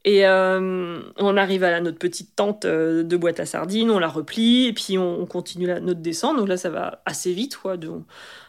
Et 0.04 0.26
euh, 0.26 1.00
on 1.16 1.36
arrive 1.36 1.64
à 1.64 1.80
notre 1.80 1.98
petite 1.98 2.34
tente 2.36 2.64
euh, 2.64 3.02
de 3.02 3.16
boîte 3.16 3.40
à 3.40 3.46
sardines, 3.46 3.90
on 3.90 3.98
la 3.98 4.08
replie, 4.08 4.68
et 4.68 4.72
puis 4.72 4.96
on, 4.96 5.26
continue 5.26 5.66
notre 5.66 6.00
descente. 6.00 6.36
Donc 6.36 6.48
là, 6.48 6.56
ça 6.56 6.70
va 6.70 7.02
assez 7.04 7.32
vite, 7.32 7.56
quoi, 7.56 7.76
de, 7.76 7.90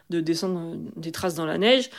de 0.09 0.21
descendre 0.21 0.77
des 0.95 1.11
traces 1.11 1.35
dans 1.35 1.45
la 1.45 1.57
neige. 1.57 1.89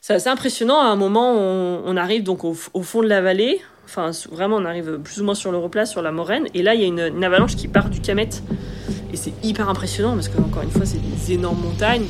C'est 0.00 0.14
assez 0.14 0.28
impressionnant. 0.28 0.80
À 0.80 0.86
un 0.86 0.96
moment, 0.96 1.32
on, 1.32 1.96
arrive 1.96 2.22
donc 2.22 2.44
au, 2.44 2.54
fond 2.54 3.02
de 3.02 3.08
la 3.08 3.20
vallée. 3.20 3.60
Enfin, 3.84 4.10
vraiment, 4.32 4.56
on 4.56 4.64
arrive 4.64 4.98
plus 4.98 5.20
ou 5.20 5.24
moins 5.24 5.34
sur 5.34 5.52
le 5.52 5.58
replat, 5.58 5.86
sur 5.86 6.02
la 6.02 6.10
moraine. 6.10 6.46
Et 6.54 6.62
là, 6.62 6.74
il 6.74 6.80
y 6.80 6.84
a 6.84 6.86
une, 6.86 7.00
une 7.16 7.24
avalanche 7.24 7.56
qui 7.56 7.68
part 7.68 7.90
du 7.90 8.00
Camet. 8.00 8.30
Et 9.12 9.16
c'est 9.16 9.32
hyper 9.44 9.68
impressionnant 9.68 10.14
parce 10.14 10.28
que, 10.28 10.38
encore 10.38 10.62
une 10.62 10.70
fois, 10.70 10.86
c'est 10.86 10.98
des 10.98 11.32
énormes 11.32 11.60
montagnes. 11.60 12.06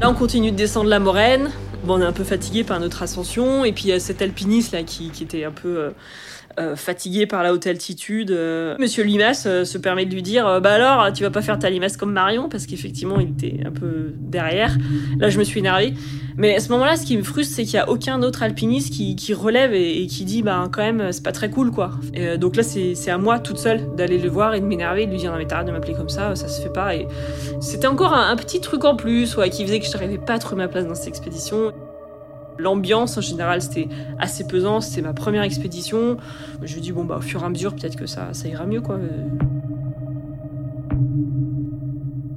Là, 0.00 0.10
on 0.10 0.14
continue 0.14 0.50
de 0.50 0.56
descendre 0.56 0.88
la 0.88 0.98
moraine. 0.98 1.50
Bon, 1.84 1.94
on 1.94 2.00
est 2.00 2.04
un 2.04 2.12
peu 2.12 2.22
fatigué 2.22 2.62
par 2.62 2.78
notre 2.78 3.02
ascension, 3.02 3.64
et 3.64 3.72
puis 3.72 3.84
il 3.84 3.88
y 3.88 3.92
a 3.92 3.98
cet 3.98 4.22
alpiniste 4.22 4.72
là 4.72 4.84
qui, 4.84 5.10
était 5.20 5.44
un 5.44 5.50
peu 5.50 5.78
euh, 5.78 5.90
euh, 6.60 6.76
fatigué 6.76 7.26
par 7.26 7.42
la 7.42 7.52
haute 7.52 7.66
altitude. 7.66 8.30
Euh, 8.30 8.76
Monsieur 8.78 9.02
Limas 9.02 9.34
se 9.64 9.78
permet 9.78 10.06
de 10.06 10.14
lui 10.14 10.22
dire 10.22 10.60
Bah 10.60 10.74
alors, 10.74 11.12
tu 11.12 11.24
vas 11.24 11.30
pas 11.30 11.42
faire 11.42 11.58
ta 11.58 11.70
limace 11.70 11.96
comme 11.96 12.12
Marion? 12.12 12.48
Parce 12.48 12.66
qu'effectivement, 12.66 13.18
il 13.18 13.30
était 13.30 13.66
un 13.66 13.72
peu 13.72 14.12
derrière. 14.16 14.76
Là, 15.18 15.28
je 15.28 15.40
me 15.40 15.44
suis 15.44 15.58
énervée. 15.58 15.94
Mais 16.36 16.54
à 16.54 16.60
ce 16.60 16.70
moment-là, 16.70 16.96
ce 16.96 17.04
qui 17.04 17.16
me 17.16 17.24
frustre, 17.24 17.56
c'est 17.56 17.64
qu'il 17.64 17.74
y 17.74 17.78
a 17.78 17.90
aucun 17.90 18.22
autre 18.22 18.42
alpiniste 18.44 18.92
qui, 18.92 19.34
relève 19.34 19.74
et, 19.74 20.06
qui 20.06 20.24
dit 20.24 20.42
Bah 20.42 20.68
quand 20.70 20.82
même, 20.82 21.10
c'est 21.10 21.24
pas 21.24 21.32
très 21.32 21.50
cool 21.50 21.72
quoi. 21.72 21.90
Et, 22.14 22.38
donc 22.38 22.54
là, 22.54 22.62
c'est 22.62 23.10
à 23.10 23.18
moi 23.18 23.40
toute 23.40 23.58
seule 23.58 23.96
d'aller 23.96 24.18
le 24.18 24.28
voir 24.28 24.54
et 24.54 24.60
de 24.60 24.66
m'énerver, 24.66 25.06
de 25.06 25.10
lui 25.10 25.18
dire 25.18 25.32
Non, 25.32 25.38
mais 25.38 25.46
t'arrêtes 25.46 25.66
de 25.66 25.72
m'appeler 25.72 25.94
comme 25.94 26.08
ça, 26.08 26.36
ça 26.36 26.46
se 26.46 26.62
fait 26.62 26.72
pas. 26.72 26.94
Et 26.94 27.08
c'était 27.60 27.88
encore 27.88 28.14
un, 28.14 28.36
petit 28.36 28.60
truc 28.60 28.84
en 28.84 28.94
plus 28.94 29.36
qui 29.50 29.64
faisait 29.64 29.80
que 29.80 29.86
je 29.86 29.92
n'arrivais 29.92 30.18
pas 30.18 30.34
à 30.34 30.38
trouver 30.38 30.62
ma 30.62 30.68
place 30.68 30.86
dans 30.86 30.94
cette 30.94 31.08
expédition. 31.08 31.71
L'ambiance 32.58 33.16
en 33.16 33.20
général 33.20 33.62
c'était 33.62 33.88
assez 34.18 34.46
pesant, 34.46 34.80
c'était 34.80 35.02
ma 35.02 35.12
première 35.12 35.42
expédition. 35.42 36.16
Je 36.62 36.74
lui 36.74 36.80
dis 36.80 36.92
bon 36.92 37.04
bah 37.04 37.16
au 37.18 37.22
fur 37.22 37.42
et 37.42 37.46
à 37.46 37.48
mesure 37.48 37.74
peut-être 37.74 37.96
que 37.96 38.06
ça, 38.06 38.32
ça 38.32 38.48
ira 38.48 38.66
mieux 38.66 38.80
quoi. 38.80 38.98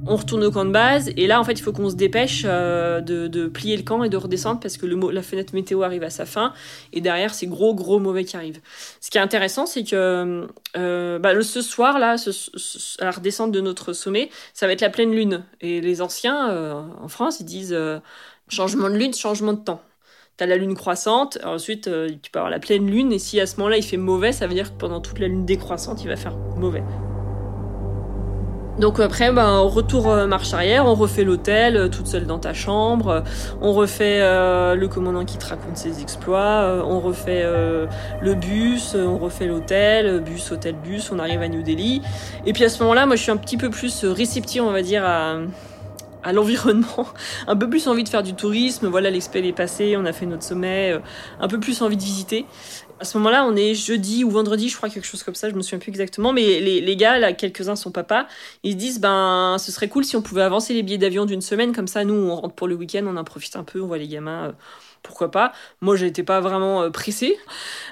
On 0.08 0.14
retourne 0.14 0.44
au 0.44 0.52
camp 0.52 0.64
de 0.64 0.70
base 0.70 1.10
et 1.16 1.26
là 1.26 1.40
en 1.40 1.44
fait 1.44 1.54
il 1.54 1.62
faut 1.62 1.72
qu'on 1.72 1.90
se 1.90 1.96
dépêche 1.96 2.42
euh, 2.44 3.00
de, 3.00 3.46
plier 3.48 3.76
le 3.76 3.82
camp 3.82 4.04
et 4.04 4.08
de 4.08 4.16
redescendre 4.16 4.60
parce 4.60 4.76
que 4.76 4.86
la 4.86 5.22
fenêtre 5.22 5.52
météo 5.52 5.82
arrive 5.82 6.04
à 6.04 6.10
sa 6.10 6.26
fin 6.26 6.52
et 6.92 7.00
derrière 7.00 7.34
c'est 7.34 7.46
gros 7.46 7.74
gros 7.74 7.98
mauvais 7.98 8.24
qui 8.24 8.36
arrivent. 8.36 8.60
Ce 9.00 9.10
qui 9.10 9.18
est 9.18 9.20
intéressant 9.20 9.66
c'est 9.66 9.82
que 9.82 10.46
euh, 10.76 11.18
bah, 11.18 11.42
ce 11.42 11.60
soir 11.60 11.98
là, 11.98 12.14
à 13.00 13.04
la 13.04 13.10
redescente 13.10 13.50
de 13.50 13.60
notre 13.60 13.92
sommet, 13.92 14.30
ça 14.54 14.66
va 14.66 14.74
être 14.74 14.80
la 14.80 14.90
pleine 14.90 15.10
lune 15.10 15.42
et 15.60 15.80
les 15.80 16.00
anciens 16.02 16.50
euh, 16.50 16.74
en 17.02 17.08
France 17.08 17.40
ils 17.40 17.46
disent 17.46 17.76
changement 18.48 18.88
de 18.88 18.96
lune, 18.96 19.12
changement 19.12 19.54
de 19.54 19.60
temps. 19.60 19.82
T'as 20.38 20.44
la 20.44 20.56
lune 20.56 20.74
croissante, 20.74 21.38
ensuite 21.46 21.88
euh, 21.88 22.10
tu 22.20 22.30
peux 22.30 22.38
avoir 22.38 22.50
la 22.50 22.58
pleine 22.58 22.86
lune, 22.90 23.10
et 23.10 23.18
si 23.18 23.40
à 23.40 23.46
ce 23.46 23.56
moment-là 23.56 23.78
il 23.78 23.82
fait 23.82 23.96
mauvais, 23.96 24.32
ça 24.32 24.46
veut 24.46 24.52
dire 24.52 24.70
que 24.70 24.76
pendant 24.76 25.00
toute 25.00 25.18
la 25.18 25.28
lune 25.28 25.46
décroissante, 25.46 26.02
il 26.02 26.08
va 26.08 26.16
faire 26.16 26.36
mauvais. 26.58 26.82
Donc 28.78 29.00
après, 29.00 29.32
ben, 29.32 29.60
retour 29.60 30.10
euh, 30.10 30.26
marche 30.26 30.52
arrière, 30.52 30.84
on 30.84 30.94
refait 30.94 31.24
l'hôtel, 31.24 31.78
euh, 31.78 31.88
toute 31.88 32.06
seule 32.06 32.26
dans 32.26 32.38
ta 32.38 32.52
chambre, 32.52 33.24
on 33.62 33.72
refait 33.72 34.20
le 34.20 34.86
commandant 34.88 35.24
qui 35.24 35.38
te 35.38 35.46
raconte 35.46 35.78
ses 35.78 36.02
exploits, 36.02 36.84
on 36.86 37.00
refait 37.00 37.42
le 38.20 38.34
bus, 38.34 38.94
on 38.94 39.16
refait 39.16 39.46
l'hôtel, 39.46 40.20
bus, 40.20 40.52
hôtel, 40.52 40.74
bus, 40.74 41.10
on 41.12 41.18
arrive 41.18 41.40
à 41.40 41.48
New 41.48 41.62
Delhi. 41.62 42.02
Et 42.44 42.52
puis 42.52 42.64
à 42.64 42.68
ce 42.68 42.82
moment-là, 42.82 43.06
moi 43.06 43.16
je 43.16 43.22
suis 43.22 43.32
un 43.32 43.38
petit 43.38 43.56
peu 43.56 43.70
plus 43.70 44.04
réceptif, 44.04 44.60
on 44.60 44.70
va 44.70 44.82
dire, 44.82 45.02
à, 45.02 45.38
à 46.26 46.32
l'environnement, 46.32 47.06
un 47.46 47.56
peu 47.56 47.70
plus 47.70 47.86
envie 47.86 48.04
de 48.04 48.08
faire 48.08 48.22
du 48.22 48.34
tourisme. 48.34 48.88
Voilà, 48.88 49.10
l'expel 49.10 49.46
est 49.46 49.52
passé, 49.52 49.96
on 49.96 50.04
a 50.04 50.12
fait 50.12 50.26
notre 50.26 50.42
sommet, 50.42 50.92
euh, 50.92 50.98
un 51.40 51.48
peu 51.48 51.60
plus 51.60 51.80
envie 51.82 51.96
de 51.96 52.02
visiter. 52.02 52.44
À 52.98 53.04
ce 53.04 53.16
moment-là, 53.18 53.46
on 53.46 53.54
est 53.54 53.74
jeudi 53.74 54.24
ou 54.24 54.30
vendredi, 54.30 54.68
je 54.68 54.76
crois, 54.76 54.88
quelque 54.88 55.06
chose 55.06 55.22
comme 55.22 55.34
ça, 55.34 55.48
je 55.50 55.54
me 55.54 55.62
souviens 55.62 55.78
plus 55.78 55.90
exactement. 55.90 56.32
Mais 56.32 56.60
les, 56.60 56.96
gars, 56.96 57.18
là, 57.18 57.32
quelques-uns 57.32 57.76
sont 57.76 57.92
papa, 57.92 58.26
ils 58.62 58.72
se 58.72 58.76
disent, 58.76 59.00
ben, 59.00 59.56
ce 59.58 59.70
serait 59.70 59.88
cool 59.88 60.04
si 60.04 60.16
on 60.16 60.22
pouvait 60.22 60.42
avancer 60.42 60.74
les 60.74 60.82
billets 60.82 60.98
d'avion 60.98 61.26
d'une 61.26 61.42
semaine, 61.42 61.72
comme 61.72 61.88
ça, 61.88 62.04
nous, 62.04 62.14
on 62.14 62.34
rentre 62.34 62.54
pour 62.54 62.66
le 62.66 62.74
week-end, 62.74 63.04
on 63.06 63.16
en 63.16 63.24
profite 63.24 63.54
un 63.54 63.64
peu, 63.64 63.80
on 63.80 63.86
voit 63.86 63.98
les 63.98 64.08
gamins. 64.08 64.46
Euh, 64.46 64.52
pourquoi 65.06 65.30
pas 65.30 65.52
Moi, 65.80 65.96
j'étais 65.96 66.22
pas 66.22 66.40
vraiment 66.40 66.82
euh, 66.82 66.90
pressée. 66.90 67.36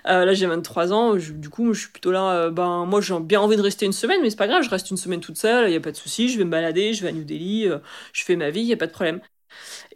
Euh, 0.08 0.24
là, 0.24 0.34
j'ai 0.34 0.46
23 0.46 0.92
ans, 0.92 1.14
du 1.14 1.48
coup, 1.48 1.72
je 1.72 1.80
suis 1.80 1.90
plutôt 1.90 2.10
là. 2.10 2.30
Euh, 2.32 2.50
ben, 2.50 2.84
moi, 2.86 3.00
j'ai 3.00 3.18
bien 3.20 3.40
envie 3.40 3.56
de 3.56 3.62
rester 3.62 3.86
une 3.86 3.92
semaine, 3.92 4.20
mais 4.22 4.30
c'est 4.30 4.36
pas 4.36 4.48
grave, 4.48 4.62
je 4.62 4.70
reste 4.70 4.90
une 4.90 4.96
semaine 4.96 5.20
toute 5.20 5.38
seule, 5.38 5.68
il 5.70 5.72
y 5.72 5.76
a 5.76 5.80
pas 5.80 5.92
de 5.92 5.96
souci, 5.96 6.28
je 6.28 6.38
vais 6.38 6.44
me 6.44 6.50
balader, 6.50 6.92
je 6.92 7.02
vais 7.02 7.08
à 7.08 7.12
New 7.12 7.24
Delhi, 7.24 7.68
je 8.12 8.24
fais 8.24 8.36
ma 8.36 8.50
vie, 8.50 8.60
il 8.60 8.66
y 8.66 8.72
a 8.72 8.76
pas 8.76 8.86
de 8.86 8.92
problème. 8.92 9.20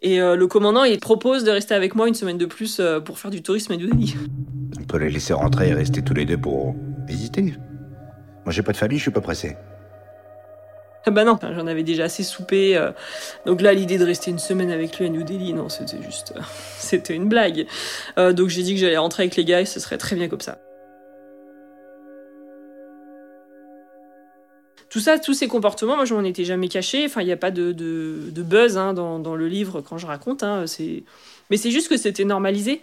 Et 0.03 0.19
le 0.19 0.47
commandant, 0.47 0.85
il 0.85 1.01
propose 1.01 1.43
de 1.45 1.51
rester 1.51 1.75
avec 1.75 1.95
moi 1.95 2.07
une 2.07 2.15
semaine 2.15 2.39
de 2.39 2.47
plus 2.47 2.81
pour 3.05 3.19
faire 3.19 3.31
du 3.31 3.43
tourisme 3.43 3.73
à 3.73 3.77
New 3.77 3.89
Delhi. 3.89 4.15
On 4.81 4.85
peut 4.85 4.99
les 4.99 5.11
laisser 5.11 5.33
rentrer 5.33 5.69
et 5.69 5.75
rester 5.75 6.03
tous 6.03 6.15
les 6.15 6.25
deux 6.25 6.39
pour 6.39 6.75
visiter. 7.07 7.55
Moi, 8.45 8.53
j'ai 8.53 8.63
pas 8.63 8.73
de 8.73 8.77
famille, 8.77 8.99
je 8.99 9.03
suis 9.03 9.11
pas 9.11 9.21
pressé. 9.21 9.57
Ah 11.09 11.11
bah 11.11 11.25
non, 11.25 11.39
j'en 11.41 11.67
avais 11.67 11.85
déjà 11.85 12.05
assez 12.05 12.23
soupé. 12.23 12.77
Euh. 12.77 12.91
donc 13.47 13.63
là, 13.63 13.73
l'idée 13.73 13.97
de 13.97 14.05
rester 14.05 14.31
une 14.31 14.39
semaine 14.39 14.71
avec 14.71 14.99
lui 14.99 15.07
à 15.07 15.09
New 15.09 15.23
Delhi, 15.23 15.55
non, 15.55 15.71
c'était 15.71 16.03
juste. 16.03 16.35
Euh, 16.37 16.41
c'était 16.79 17.15
une 17.15 17.31
blague. 17.31 17.67
Euh, 18.19 18.35
donc 18.35 18.51
j'ai 18.51 18.63
dit 18.63 18.75
que 18.75 18.81
j'allais 18.81 18.99
rentrer 18.99 19.23
avec 19.23 19.35
les 19.37 19.47
gars 19.47 19.63
et 19.63 19.65
ce 19.65 19.81
serait 19.81 19.97
très 19.97 20.17
bien 20.17 20.29
comme 20.29 20.43
ça. 20.43 20.59
Tout 24.91 25.01
ça, 25.01 25.19
tous 25.19 25.33
ces 25.33 25.49
comportements, 25.49 25.97
moi 25.97 26.05
je 26.05 26.13
m'en 26.13 26.25
étais 26.25 26.45
jamais 26.45 26.69
caché. 26.69 27.07
Enfin, 27.07 27.23
il 27.23 27.27
n'y 27.27 27.33
a 27.33 27.39
pas 27.39 27.51
de, 27.51 27.73
buzz 28.37 28.77
hein, 28.77 28.93
dans, 28.93 29.35
le 29.35 29.49
livre 29.49 29.81
quand 29.81 29.97
je 29.97 30.07
raconte. 30.07 30.43
Hein, 30.43 30.67
mais 31.49 31.57
c'est 31.57 31.71
juste 31.71 31.89
que 31.89 31.97
c'était 31.97 32.25
normalisé. 32.27 32.83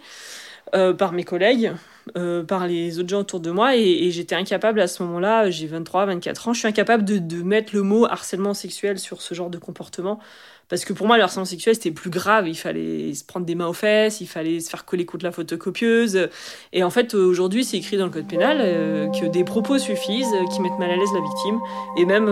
Par 0.72 1.12
mes 1.12 1.22
collègues, 1.22 1.72
euh, 2.16 2.44
par 2.44 2.66
les 2.66 3.00
autres 3.00 3.08
gens 3.08 3.20
autour 3.20 3.40
de 3.40 3.50
moi, 3.50 3.76
et, 3.76 4.10
j'étais 4.10 4.34
incapable 4.34 4.80
à 4.80 4.86
ce 4.86 5.02
moment-là, 5.02 5.50
j'ai 5.50 5.66
23, 5.66 6.06
24 6.06 6.48
ans, 6.48 6.52
je 6.52 6.60
suis 6.60 6.68
incapable 6.68 7.04
de, 7.04 7.42
mettre 7.42 7.74
le 7.74 7.82
mot 7.82 8.06
harcèlement 8.06 8.54
sexuel 8.54 8.98
sur 8.98 9.22
ce 9.22 9.34
genre 9.34 9.50
de 9.50 9.58
comportement. 9.58 10.20
Parce 10.68 10.84
que 10.84 10.92
pour 10.92 11.06
moi, 11.06 11.16
le 11.16 11.22
harcèlement 11.22 11.44
sexuel, 11.44 11.76
c'était 11.76 11.92
plus 11.92 12.10
grave. 12.10 12.48
Il 12.48 12.56
fallait 12.56 13.14
se 13.14 13.24
prendre 13.24 13.46
des 13.46 13.54
mains 13.54 13.68
aux 13.68 13.72
fesses, 13.72 14.20
il 14.20 14.26
fallait 14.26 14.58
se 14.58 14.68
faire 14.68 14.84
coller 14.84 15.04
contre 15.04 15.24
la 15.24 15.30
photocopieuse. 15.30 16.28
Et 16.72 16.82
en 16.82 16.90
fait, 16.90 17.14
aujourd'hui, 17.14 17.64
c'est 17.64 17.76
écrit 17.76 17.96
dans 17.96 18.06
le 18.06 18.10
code 18.10 18.26
pénal 18.26 18.58
euh, 18.60 19.08
que 19.08 19.26
des 19.26 19.44
propos 19.44 19.78
suffisent 19.78 20.34
qui 20.52 20.60
mettent 20.60 20.78
mal 20.78 20.90
à 20.90 20.96
l'aise 20.96 21.12
la 21.14 21.20
victime. 21.20 21.60
Et 21.98 22.04
même 22.04 22.28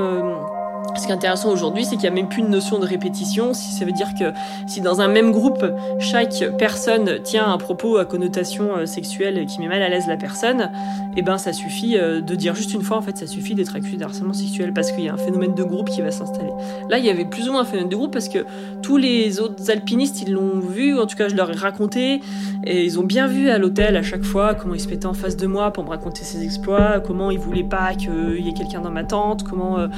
ce 0.97 1.07
qui 1.07 1.13
est 1.13 1.15
intéressant 1.15 1.51
aujourd'hui, 1.51 1.85
c'est 1.85 1.97
qu'il 1.97 2.03
n'y 2.03 2.09
a 2.09 2.11
même 2.11 2.29
plus 2.29 2.41
une 2.41 2.51
notion 2.51 2.79
de 2.79 2.87
répétition. 2.87 3.55
Si 3.55 3.73
ça 3.73 3.85
veut 3.85 3.93
dire 3.93 4.15
que 4.19 4.33
si 4.67 4.81
dans 4.81 5.01
un 5.01 5.09
même 5.09 5.33
groupe, 5.33 5.65
chaque 5.99 6.45
personne 6.59 7.23
tient 7.23 7.47
un 7.51 7.59
propos 7.59 7.97
à 7.97 8.05
connotation 8.05 8.77
euh, 8.77 8.87
sexuelle 8.87 9.47
qui 9.47 9.61
met 9.61 9.69
mal 9.69 9.83
à 9.83 9.89
l'aise 9.89 10.07
la 10.07 10.17
personne, 10.17 10.71
eh 11.17 11.23
ben 11.23 11.39
ça 11.39 11.53
suffit 11.53 11.97
euh, 11.97 12.21
de 12.21 12.35
dire 12.35 12.55
juste 12.55 12.75
une 12.75 12.83
fois, 12.83 12.97
en 12.97 13.03
fait, 13.03 13.17
ça 13.17 13.27
suffit 13.27 13.55
d'être 13.55 13.75
accusé 13.77 13.97
de 13.97 14.05
harcèlement 14.05 14.33
sexuel 14.33 14.73
parce 14.73 14.93
qu'il 14.93 15.05
y 15.05 15.09
a 15.09 15.15
un 15.15 15.19
phénomène 15.19 15.55
de 15.55 15.65
groupe 15.65 15.91
qui 15.91 16.01
va 16.01 16.11
s'installer. 16.11 16.53
Là, 16.89 16.99
il 16.99 17.05
y 17.05 17.11
avait 17.11 17.25
plus 17.25 17.49
ou 17.49 17.53
moins 17.53 17.63
un 17.63 17.65
phénomène 17.65 17.89
de 17.89 17.97
groupe 17.97 18.13
parce 18.13 18.29
que 18.29 18.45
tous 18.83 18.97
les 18.97 19.41
autres 19.41 19.71
alpinistes, 19.71 20.23
ils 20.23 20.33
l'ont 20.33 20.61
vu, 20.61 20.99
en 20.99 21.07
tout 21.07 21.17
cas, 21.17 21.29
je 21.29 21.35
leur 21.35 21.51
ai 21.51 21.57
raconté, 21.57 22.21
et 22.65 22.85
ils 22.85 22.99
ont 22.99 23.05
bien 23.05 23.27
vu 23.27 23.49
à 23.49 23.59
l'hôtel 23.59 23.97
à 23.97 24.03
chaque 24.03 24.25
fois 24.25 24.55
comment 24.55 24.75
ils 24.75 24.81
se 24.81 24.89
mettaient 24.89 25.07
en 25.07 25.15
face 25.15 25.37
de 25.37 25.47
moi 25.47 25.73
pour 25.73 25.85
me 25.85 25.91
raconter 25.91 26.25
ses 26.25 26.43
exploits, 26.45 27.01
comment 27.01 27.31
ils 27.31 27.39
voulaient 27.39 27.63
pas 27.63 27.95
qu'il 27.95 28.41
y 28.41 28.49
ait 28.49 28.55
quelqu'un 28.55 28.81
dans 28.81 28.91
ma 28.91 29.05
tente, 29.05 29.45
comment 29.45 29.79
euh, 29.79 29.89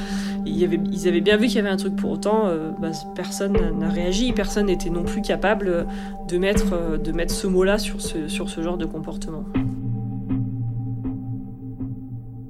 il 0.44 0.56
y 0.56 0.64
avait 0.64 0.75
ils 0.92 1.08
avaient 1.08 1.20
bien 1.20 1.36
vu 1.36 1.46
qu'il 1.46 1.56
y 1.56 1.58
avait 1.58 1.68
un 1.68 1.76
truc, 1.76 1.96
pour 1.96 2.10
autant, 2.10 2.46
euh, 2.46 2.70
bah, 2.78 2.90
personne 3.14 3.56
n'a 3.78 3.88
réagi, 3.88 4.32
personne 4.32 4.66
n'était 4.66 4.90
non 4.90 5.04
plus 5.04 5.22
capable 5.22 5.86
de 6.28 6.38
mettre, 6.38 6.72
euh, 6.72 7.28
ce 7.28 7.46
mot-là 7.46 7.78
sur 7.78 8.00
ce 8.00 8.62
genre 8.62 8.78
de 8.78 8.86
comportement. 8.86 9.44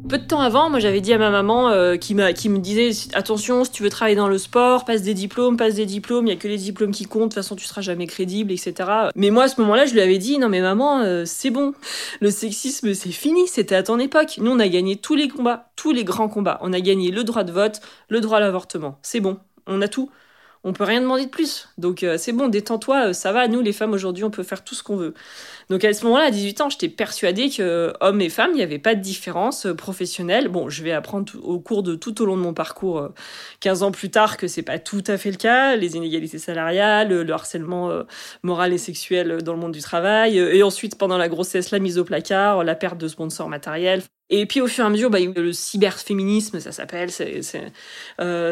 Peu 0.08 0.18
de 0.18 0.24
temps 0.24 0.40
avant, 0.40 0.70
moi 0.70 0.78
j'avais 0.78 1.00
dit 1.00 1.12
à 1.12 1.18
ma 1.18 1.30
maman 1.30 1.70
euh, 1.70 1.96
qui, 1.96 2.14
me 2.14 2.58
disait 2.58 2.90
attention, 3.12 3.64
si 3.64 3.72
tu 3.72 3.82
veux 3.82 3.90
travailler 3.90 4.14
dans 4.14 4.28
le 4.28 4.38
sport, 4.38 4.84
passe 4.84 5.02
des 5.02 5.14
diplômes, 5.14 5.56
passe 5.56 5.74
des 5.74 5.86
diplômes, 5.86 6.28
il 6.28 6.30
y 6.30 6.32
a 6.32 6.36
que 6.36 6.46
les 6.46 6.58
diplômes 6.58 6.92
qui 6.92 7.06
comptent, 7.06 7.22
de 7.22 7.24
toute 7.26 7.34
façon 7.34 7.56
tu 7.56 7.64
seras 7.64 7.80
jamais 7.80 8.06
crédible, 8.06 8.52
etc. 8.52 8.88
Mais 9.16 9.30
moi 9.30 9.44
à 9.44 9.48
ce 9.48 9.60
moment-là, 9.60 9.84
je 9.84 9.94
lui 9.94 10.00
avais 10.00 10.18
dit 10.18 10.38
non 10.38 10.48
mais 10.48 10.60
maman, 10.60 11.00
euh, 11.00 11.24
c'est 11.26 11.50
bon, 11.50 11.72
le 12.20 12.30
sexisme 12.30 12.94
c'est 12.94 13.10
fini, 13.10 13.48
c'était 13.48 13.74
à 13.74 13.82
ton 13.82 13.98
époque. 13.98 14.38
Nous 14.38 14.52
on 14.52 14.60
a 14.60 14.68
gagné 14.68 14.94
tous 14.94 15.16
les 15.16 15.26
combats, 15.26 15.70
tous 15.74 15.90
les 15.90 16.04
grands 16.04 16.28
combats. 16.28 16.58
On 16.62 16.72
a 16.72 16.80
gagné 16.80 17.10
le 17.10 17.24
droit 17.24 17.42
de 17.42 17.50
vote, 17.50 17.80
le 18.08 18.20
droit 18.20 18.38
à 18.38 18.40
l'avortement, 18.40 18.98
c'est 19.02 19.20
bon, 19.20 19.38
on 19.66 19.82
a 19.82 19.88
tout 19.88 20.08
on 20.66 20.72
peut 20.72 20.84
rien 20.84 21.00
demander 21.00 21.24
de 21.24 21.30
plus. 21.30 21.68
Donc 21.78 22.02
euh, 22.02 22.18
c'est 22.18 22.32
bon, 22.32 22.48
détends-toi, 22.48 23.14
ça 23.14 23.32
va, 23.32 23.48
nous 23.48 23.62
les 23.62 23.72
femmes 23.72 23.94
aujourd'hui 23.94 24.24
on 24.24 24.30
peut 24.30 24.42
faire 24.42 24.64
tout 24.64 24.74
ce 24.74 24.82
qu'on 24.82 24.96
veut. 24.96 25.14
Donc 25.68 25.84
à 25.84 25.92
ce 25.92 26.04
moment-là, 26.04 26.26
à 26.26 26.30
18 26.30 26.60
ans, 26.60 26.70
j'étais 26.70 26.88
persuadée 26.88 27.50
que 27.50 27.92
hommes 28.00 28.20
et 28.20 28.28
femmes, 28.28 28.50
il 28.52 28.56
n'y 28.56 28.62
avait 28.62 28.78
pas 28.78 28.94
de 28.94 29.00
différence 29.00 29.66
euh, 29.66 29.74
professionnelle. 29.74 30.48
Bon, 30.48 30.68
je 30.68 30.82
vais 30.82 30.92
apprendre 30.92 31.32
au 31.42 31.58
cours 31.58 31.82
de 31.82 31.96
tout 31.96 32.22
au 32.22 32.26
long 32.26 32.36
de 32.36 32.42
mon 32.42 32.54
parcours, 32.54 33.08
15 33.60 33.82
euh, 33.82 33.86
ans 33.86 33.90
plus 33.90 34.10
tard, 34.10 34.36
que 34.36 34.46
c'est 34.46 34.62
pas 34.62 34.78
tout 34.78 35.02
à 35.06 35.18
fait 35.18 35.30
le 35.30 35.36
cas. 35.36 35.76
Les 35.76 35.96
inégalités 35.96 36.38
salariales, 36.38 37.08
le 37.08 37.32
harcèlement 37.32 37.90
euh, 37.90 38.04
moral 38.42 38.72
et 38.72 38.78
sexuel 38.78 39.42
dans 39.42 39.54
le 39.54 39.58
monde 39.58 39.72
du 39.72 39.80
travail, 39.80 40.38
et 40.38 40.62
ensuite 40.62 40.98
pendant 40.98 41.18
la 41.18 41.28
grossesse, 41.28 41.70
la 41.70 41.78
mise 41.78 41.98
au 41.98 42.04
placard, 42.04 42.62
la 42.64 42.74
perte 42.74 42.98
de 42.98 43.08
sponsors 43.08 43.48
matériels. 43.48 44.02
Et 44.30 44.46
puis 44.46 44.60
au 44.60 44.66
fur 44.66 44.84
et 44.84 44.86
à 44.86 44.90
mesure, 44.90 45.10
bah, 45.10 45.18
le 45.20 45.52
cyberféminisme, 45.52 46.60
ça 46.60 46.72
s'appelle, 46.72 47.10
c'est 47.10 47.42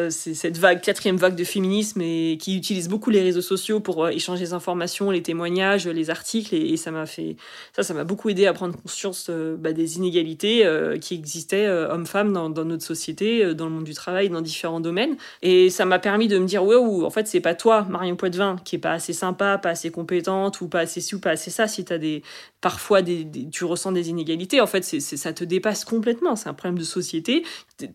cette 0.09 0.57
vague, 0.57 0.81
quatrième 0.81 1.17
vague 1.17 1.35
de 1.35 1.43
féminisme 1.43 2.01
qui 2.01 2.55
utilise 2.57 2.87
beaucoup 2.87 3.09
les 3.09 3.21
réseaux 3.21 3.41
sociaux 3.41 3.79
pour 3.79 4.07
échanger 4.09 4.45
les 4.45 4.53
informations, 4.53 5.11
les 5.11 5.21
témoignages, 5.21 5.87
les 5.87 6.09
articles, 6.09 6.55
et 6.55 6.77
ça 6.77 6.91
m'a 6.91 7.05
fait 7.05 7.35
ça, 7.75 7.83
ça 7.83 7.93
m'a 7.93 8.03
beaucoup 8.03 8.29
aidé 8.29 8.45
à 8.45 8.53
prendre 8.53 8.75
conscience 8.81 9.27
euh, 9.29 9.55
bah, 9.57 9.73
des 9.73 9.97
inégalités 9.97 10.65
euh, 10.65 10.97
qui 10.97 11.13
existaient 11.13 11.65
euh, 11.65 11.91
hommes-femmes 11.91 12.33
dans, 12.33 12.49
notre 12.49 12.83
société, 12.83 13.53
dans 13.53 13.65
le 13.65 13.71
monde 13.71 13.83
du 13.83 13.93
travail, 13.93 14.29
dans 14.29 14.41
différents 14.41 14.79
domaines. 14.79 15.15
Et 15.41 15.69
ça 15.69 15.85
m'a 15.85 15.99
permis 15.99 16.27
de 16.27 16.37
me 16.37 16.45
dire 16.45 16.63
ouais, 16.63 16.75
en 16.75 17.09
fait, 17.09 17.27
c'est 17.27 17.41
pas 17.41 17.55
toi, 17.55 17.85
Marion 17.89 18.15
Poitvin, 18.15 18.57
qui 18.63 18.77
est 18.77 18.79
pas 18.79 18.93
assez 18.93 19.13
sympa, 19.13 19.57
pas 19.57 19.69
assez 19.69 19.91
compétente 19.91 20.61
ou 20.61 20.67
pas 20.67 20.81
assez 20.81 21.01
ci 21.01 21.15
ou 21.15 21.19
pas 21.19 21.31
assez 21.31 21.51
ça. 21.51 21.67
Si 21.67 21.85
as 21.89 21.97
des 21.97 22.23
parfois 22.65 23.03
tu 23.03 23.63
ressens 23.63 23.91
des 23.91 24.09
inégalités, 24.09 24.59
en 24.59 24.65
fait, 24.65 24.81
ça 24.81 25.33
te 25.33 25.43
dépasse 25.43 25.85
complètement. 25.85 26.35
C'est 26.35 26.49
un 26.49 26.55
problème 26.55 26.79
de 26.79 26.83
société. 26.83 27.45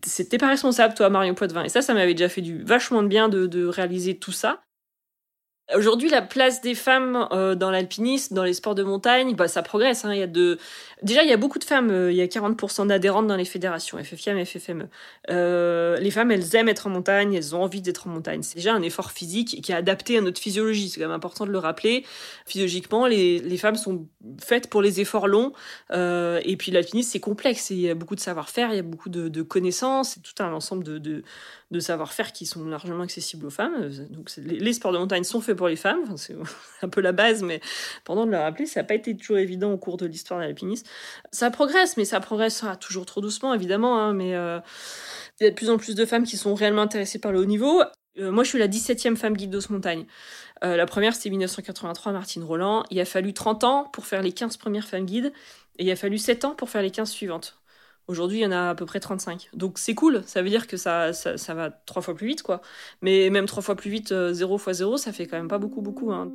C'était 0.05 0.37
pas 0.37 0.47
responsable, 0.47 0.93
toi, 0.93 1.09
Marion 1.09 1.35
Poitvin. 1.35 1.65
Et 1.65 1.67
ça, 1.67 1.81
ça 1.81 1.93
m'avait 1.93 2.13
déjà 2.13 2.29
fait 2.29 2.39
du 2.39 2.63
vachement 2.63 3.03
de 3.03 3.09
bien 3.09 3.27
de 3.27 3.65
réaliser 3.65 4.17
tout 4.17 4.31
ça. 4.31 4.63
Aujourd'hui, 5.75 6.09
la 6.09 6.21
place 6.21 6.61
des 6.61 6.75
femmes 6.75 7.27
euh, 7.31 7.55
dans 7.55 7.71
l'alpinisme, 7.71 8.35
dans 8.35 8.43
les 8.43 8.53
sports 8.53 8.75
de 8.75 8.83
montagne, 8.83 9.35
bah, 9.35 9.47
ça 9.47 9.61
progresse. 9.61 10.05
Hein. 10.05 10.13
Il 10.13 10.19
y 10.19 10.23
a 10.23 10.27
de... 10.27 10.57
Déjà, 11.01 11.23
il 11.23 11.29
y 11.29 11.33
a 11.33 11.37
beaucoup 11.37 11.59
de 11.59 11.63
femmes. 11.63 11.89
Euh, 11.91 12.11
il 12.11 12.17
y 12.17 12.21
a 12.21 12.25
40% 12.25 12.87
d'adhérentes 12.87 13.27
dans 13.27 13.35
les 13.35 13.45
fédérations, 13.45 13.97
FFIM, 13.97 14.43
FFME. 14.45 14.87
Euh, 15.29 15.97
les 15.97 16.11
femmes, 16.11 16.31
elles 16.31 16.55
aiment 16.55 16.69
être 16.69 16.87
en 16.87 16.89
montagne, 16.89 17.33
elles 17.33 17.55
ont 17.55 17.63
envie 17.63 17.81
d'être 17.81 18.07
en 18.07 18.09
montagne. 18.09 18.43
C'est 18.43 18.55
déjà 18.55 18.73
un 18.73 18.81
effort 18.81 19.11
physique 19.11 19.61
qui 19.61 19.71
est 19.71 19.75
adapté 19.75 20.17
à 20.17 20.21
notre 20.21 20.39
physiologie. 20.39 20.89
C'est 20.89 20.99
quand 20.99 21.07
même 21.07 21.15
important 21.15 21.45
de 21.45 21.51
le 21.51 21.59
rappeler. 21.59 22.05
Physiologiquement, 22.45 23.07
les, 23.07 23.39
les 23.39 23.57
femmes 23.57 23.75
sont 23.75 24.07
faites 24.39 24.69
pour 24.69 24.81
les 24.81 24.99
efforts 24.99 25.27
longs. 25.27 25.53
Euh, 25.91 26.39
et 26.43 26.57
puis 26.57 26.71
l'alpinisme, 26.71 27.09
c'est 27.11 27.19
complexe. 27.19 27.69
Il 27.69 27.79
y 27.79 27.89
a 27.89 27.95
beaucoup 27.95 28.15
de 28.15 28.21
savoir-faire, 28.21 28.71
il 28.71 28.75
y 28.75 28.79
a 28.79 28.83
beaucoup 28.83 29.09
de, 29.09 29.29
de 29.29 29.41
connaissances. 29.41 30.11
C'est 30.13 30.21
tout 30.21 30.43
un 30.43 30.53
ensemble 30.53 30.83
de, 30.83 30.97
de, 30.97 31.23
de 31.71 31.79
savoir-faire 31.79 32.33
qui 32.33 32.45
sont 32.45 32.65
largement 32.65 33.03
accessibles 33.03 33.45
aux 33.45 33.51
femmes. 33.51 33.89
Donc 34.09 34.29
les, 34.37 34.73
sports 34.73 34.91
de 34.91 34.97
montagne 34.97 35.23
sont 35.23 35.39
faits 35.39 35.55
pour 35.55 35.69
les 35.69 35.77
femmes. 35.77 36.01
Enfin, 36.03 36.17
c'est 36.17 36.35
un 36.81 36.89
peu 36.89 37.01
la 37.01 37.13
base, 37.13 37.43
mais 37.43 37.61
pendant 38.03 38.25
de 38.25 38.31
le 38.31 38.37
rappeler, 38.37 38.65
ça 38.65 38.81
n'a 38.81 38.83
pas 38.83 38.93
été 38.93 39.15
toujours 39.15 39.37
évident 39.37 39.71
au 39.71 39.77
cours 39.77 39.97
de 39.97 40.05
l'histoire 40.05 40.39
de 40.39 40.45
l'alpinisme. 40.45 40.85
Ça 41.31 41.49
progresse, 41.49 41.95
mais 41.95 42.05
ça 42.05 42.19
progressera 42.19 42.75
toujours 42.75 43.05
trop 43.05 43.21
doucement, 43.21 43.53
évidemment. 43.53 43.99
Hein, 43.99 44.13
mais 44.13 44.35
euh, 44.35 44.59
il 45.39 45.45
y 45.45 45.47
a 45.47 45.49
de 45.49 45.55
plus 45.55 45.69
en 45.69 45.77
plus 45.77 45.95
de 45.95 46.05
femmes 46.05 46.23
qui 46.23 46.37
sont 46.37 46.53
réellement 46.53 46.81
intéressées 46.81 47.19
par 47.19 47.31
le 47.31 47.39
haut 47.39 47.45
niveau. 47.45 47.81
Euh, 48.19 48.31
moi, 48.31 48.43
je 48.43 48.49
suis 48.49 48.59
la 48.59 48.67
17e 48.67 49.15
femme 49.15 49.37
guide 49.37 49.49
d'os 49.49 49.69
montagne. 49.69 50.05
Euh, 50.63 50.75
la 50.75 50.85
première, 50.85 51.15
c'était 51.15 51.29
1983, 51.29 52.11
Martine 52.11 52.43
Roland. 52.43 52.83
Il 52.91 52.99
a 52.99 53.05
fallu 53.05 53.33
30 53.33 53.63
ans 53.63 53.85
pour 53.93 54.05
faire 54.05 54.21
les 54.21 54.33
15 54.33 54.57
premières 54.57 54.87
femmes 54.87 55.05
guides, 55.05 55.31
et 55.79 55.85
il 55.85 55.91
a 55.91 55.95
fallu 55.95 56.17
7 56.17 56.43
ans 56.45 56.55
pour 56.55 56.69
faire 56.69 56.81
les 56.81 56.91
15 56.91 57.09
suivantes. 57.09 57.60
Aujourd'hui, 58.11 58.39
il 58.39 58.41
y 58.41 58.45
en 58.45 58.51
a 58.51 58.71
à 58.71 58.75
peu 58.75 58.85
près 58.85 58.99
35. 58.99 59.49
Donc 59.53 59.79
c'est 59.79 59.95
cool, 59.95 60.21
ça 60.25 60.41
veut 60.41 60.49
dire 60.49 60.67
que 60.67 60.75
ça, 60.75 61.13
ça, 61.13 61.53
va 61.53 61.71
trois 61.71 62.01
fois 62.01 62.13
plus 62.13 62.27
vite, 62.27 62.43
quoi. 62.43 62.61
Mais 63.01 63.29
même 63.29 63.45
trois 63.45 63.63
fois 63.63 63.75
plus 63.75 63.89
vite, 63.89 64.13
0 64.13 64.57
fois 64.57 64.73
0, 64.73 64.97
ça 64.97 65.13
fait 65.13 65.27
quand 65.27 65.37
même 65.37 65.47
pas 65.47 65.59
beaucoup, 65.59 65.81
beaucoup. 65.81 66.11
Hein. 66.11 66.29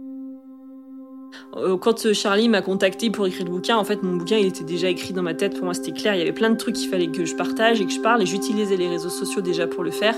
Euh, 1.57 1.77
quand 1.77 2.13
Charlie 2.13 2.49
m'a 2.49 2.63
contacté 2.63 3.11
pour 3.11 3.27
écrire 3.27 3.47
le 3.47 3.53
bouquin, 3.53 3.77
en 3.77 3.85
fait, 3.85 4.03
mon 4.03 4.17
bouquin, 4.17 4.37
il 4.37 4.47
était 4.47 4.65
déjà 4.65 4.89
écrit 4.89 5.13
dans 5.13 5.23
ma 5.23 5.35
tête. 5.35 5.55
Pour 5.55 5.65
moi, 5.65 5.75
c'était 5.75 5.93
clair. 5.93 6.15
Il 6.15 6.19
y 6.19 6.23
avait 6.23 6.33
plein 6.33 6.51
de 6.51 6.57
trucs 6.57 6.75
qu'il 6.75 6.89
fallait 6.89 7.09
que 7.09 7.25
je 7.25 7.35
partage 7.35 7.81
et 7.81 7.87
que 7.87 7.93
je 7.93 8.01
parle. 8.01 8.23
Et 8.23 8.27
j'utilisais 8.27 8.77
les 8.77 8.89
réseaux 8.89 9.09
sociaux 9.09 9.41
déjà 9.41 9.67
pour 9.67 9.85
le 9.85 9.91
faire. 9.91 10.15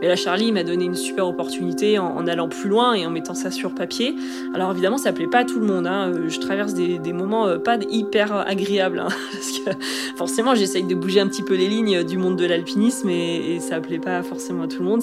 Mais 0.00 0.08
là, 0.08 0.16
Charlie 0.16 0.52
m'a 0.52 0.64
donné 0.64 0.84
une 0.84 0.94
super 0.94 1.26
opportunité 1.26 1.98
en, 1.98 2.26
allant 2.26 2.48
plus 2.48 2.68
loin 2.68 2.94
et 2.94 3.06
en 3.06 3.10
mettant 3.10 3.34
ça 3.34 3.50
sur 3.50 3.74
papier. 3.74 4.14
Alors 4.54 4.70
évidemment, 4.72 4.98
ça 4.98 5.12
plaît 5.12 5.26
pas 5.26 5.40
à 5.40 5.44
tout 5.44 5.60
le 5.60 5.66
monde. 5.66 5.86
Hein. 5.86 6.12
Euh, 6.12 6.28
je 6.28 6.40
traverse 6.40 6.74
des, 6.74 7.12
moments 7.12 7.46
euh, 7.46 7.58
pas 7.58 7.78
hyper 7.90 8.32
agréables. 8.46 9.00
Hein, 9.00 9.08
parce 9.32 9.58
que 9.58 9.84
forcément, 10.16 10.54
j'essaye 10.54 10.84
de 10.84 10.94
bouger 10.94 11.20
un 11.20 11.28
petit 11.28 11.42
peu 11.42 11.54
les 11.54 11.68
lignes 11.68 12.04
du 12.04 12.18
monde 12.18 12.36
de 12.36 12.46
l'alpinisme 12.46 13.08
et, 13.08 13.54
et, 13.54 13.60
ça 13.60 13.80
plaît 13.80 13.98
pas 13.98 14.22
forcément 14.22 14.64
à 14.64 14.68
tout 14.68 14.82
le 14.82 14.88
monde. 14.88 15.02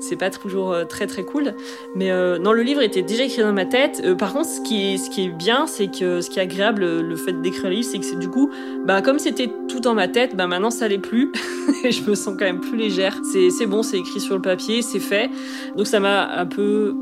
C'est 0.00 0.16
pas 0.16 0.30
toujours 0.30 0.74
très 0.88 1.06
très 1.06 1.24
cool. 1.24 1.54
Mais 1.94 2.10
euh, 2.10 2.38
non, 2.38 2.52
le 2.52 2.62
livre 2.62 2.82
était 2.82 3.02
déjà 3.02 3.24
écrit 3.24 3.42
dans 3.42 3.52
ma 3.52 3.64
tête. 3.64 4.02
Euh, 4.04 4.14
par 4.14 4.32
contre, 4.32 4.48
ce 4.48 4.60
qui 4.60 4.87
est, 4.94 4.98
ce 4.98 5.10
qui 5.10 5.24
est 5.24 5.28
bien, 5.28 5.66
c'est 5.66 5.88
que 5.88 6.20
ce 6.20 6.30
qui 6.30 6.38
est 6.38 6.42
agréable, 6.42 7.00
le 7.00 7.16
fait 7.16 7.32
d'écrire 7.40 7.64
le 7.64 7.76
livre, 7.76 7.88
c'est 7.90 7.98
que 7.98 8.04
c'est 8.04 8.18
du 8.18 8.28
coup, 8.28 8.50
bah, 8.86 9.02
comme 9.02 9.18
c'était 9.18 9.50
tout 9.68 9.80
dans 9.80 9.94
ma 9.94 10.08
tête, 10.08 10.36
bah, 10.36 10.46
maintenant 10.46 10.70
ça 10.70 10.88
l'est 10.88 10.98
plus. 10.98 11.32
et 11.84 11.90
je 11.90 12.02
me 12.08 12.14
sens 12.14 12.34
quand 12.38 12.44
même 12.44 12.60
plus 12.60 12.76
légère. 12.76 13.20
C'est 13.24 13.66
bon, 13.66 13.82
c'est 13.82 13.98
écrit 13.98 14.20
sur 14.20 14.34
le 14.34 14.42
papier, 14.42 14.82
c'est 14.82 15.00
fait. 15.00 15.30
Donc 15.76 15.86
ça 15.86 16.00
m'a 16.00 16.28
un 16.38 16.46
peu, 16.46 16.94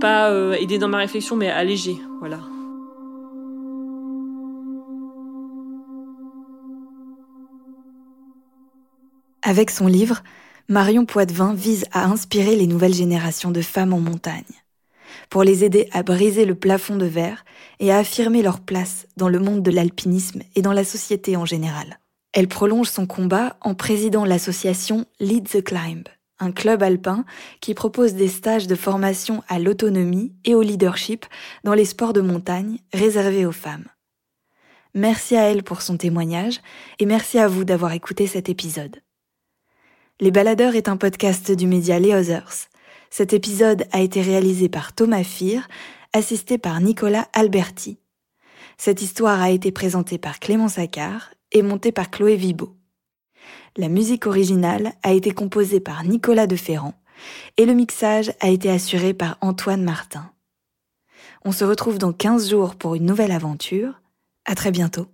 pas 0.00 0.30
euh, 0.30 0.52
aidé 0.54 0.78
dans 0.78 0.88
ma 0.88 0.98
réflexion, 0.98 1.36
mais 1.36 1.48
allégé. 1.48 1.96
Voilà. 2.20 2.40
Avec 9.42 9.70
son 9.70 9.86
livre, 9.86 10.22
Marion 10.68 11.04
Poitvin 11.06 11.54
vise 11.54 11.86
à 11.92 12.06
inspirer 12.06 12.56
les 12.56 12.66
nouvelles 12.66 12.94
générations 12.94 13.50
de 13.50 13.62
femmes 13.62 13.92
en 13.92 14.00
montagne 14.00 14.44
pour 15.28 15.44
les 15.44 15.64
aider 15.64 15.88
à 15.92 16.02
briser 16.02 16.44
le 16.44 16.54
plafond 16.54 16.96
de 16.96 17.06
verre 17.06 17.44
et 17.78 17.92
à 17.92 17.98
affirmer 17.98 18.42
leur 18.42 18.60
place 18.60 19.06
dans 19.16 19.28
le 19.28 19.38
monde 19.38 19.62
de 19.62 19.70
l'alpinisme 19.70 20.42
et 20.54 20.62
dans 20.62 20.72
la 20.72 20.84
société 20.84 21.36
en 21.36 21.44
général. 21.44 21.98
Elle 22.32 22.48
prolonge 22.48 22.88
son 22.88 23.06
combat 23.06 23.56
en 23.60 23.74
présidant 23.74 24.24
l'association 24.24 25.06
Lead 25.18 25.48
the 25.48 25.62
Climb, 25.62 26.04
un 26.38 26.52
club 26.52 26.82
alpin 26.82 27.24
qui 27.60 27.74
propose 27.74 28.14
des 28.14 28.28
stages 28.28 28.66
de 28.66 28.74
formation 28.74 29.42
à 29.48 29.58
l'autonomie 29.58 30.32
et 30.44 30.54
au 30.54 30.62
leadership 30.62 31.26
dans 31.64 31.74
les 31.74 31.84
sports 31.84 32.12
de 32.12 32.20
montagne 32.20 32.78
réservés 32.92 33.46
aux 33.46 33.52
femmes. 33.52 33.86
Merci 34.94 35.36
à 35.36 35.42
elle 35.42 35.62
pour 35.62 35.82
son 35.82 35.96
témoignage 35.96 36.60
et 36.98 37.06
merci 37.06 37.38
à 37.38 37.46
vous 37.46 37.64
d'avoir 37.64 37.92
écouté 37.92 38.26
cet 38.26 38.48
épisode. 38.48 39.00
Les 40.20 40.30
Baladeurs 40.30 40.74
est 40.74 40.88
un 40.88 40.96
podcast 40.96 41.50
du 41.52 41.66
média 41.66 41.98
Les 41.98 42.14
Others. 42.14 42.69
Cet 43.10 43.32
épisode 43.32 43.86
a 43.90 44.00
été 44.00 44.22
réalisé 44.22 44.68
par 44.68 44.94
Thomas 44.94 45.24
Fir, 45.24 45.68
assisté 46.12 46.58
par 46.58 46.80
Nicolas 46.80 47.26
Alberti. 47.32 47.98
Cette 48.78 49.02
histoire 49.02 49.42
a 49.42 49.50
été 49.50 49.72
présentée 49.72 50.16
par 50.16 50.38
Clément 50.38 50.68
Saccard 50.68 51.30
et 51.50 51.62
montée 51.62 51.90
par 51.90 52.10
Chloé 52.10 52.36
Vibo. 52.36 52.76
La 53.76 53.88
musique 53.88 54.26
originale 54.26 54.92
a 55.02 55.12
été 55.12 55.32
composée 55.32 55.80
par 55.80 56.04
Nicolas 56.04 56.46
de 56.46 56.56
Ferrand 56.56 56.94
et 57.56 57.66
le 57.66 57.74
mixage 57.74 58.32
a 58.40 58.48
été 58.48 58.70
assuré 58.70 59.12
par 59.12 59.38
Antoine 59.40 59.82
Martin. 59.82 60.32
On 61.44 61.52
se 61.52 61.64
retrouve 61.64 61.98
dans 61.98 62.12
15 62.12 62.48
jours 62.48 62.76
pour 62.76 62.94
une 62.94 63.06
nouvelle 63.06 63.32
aventure. 63.32 64.00
À 64.44 64.54
très 64.54 64.70
bientôt. 64.70 65.06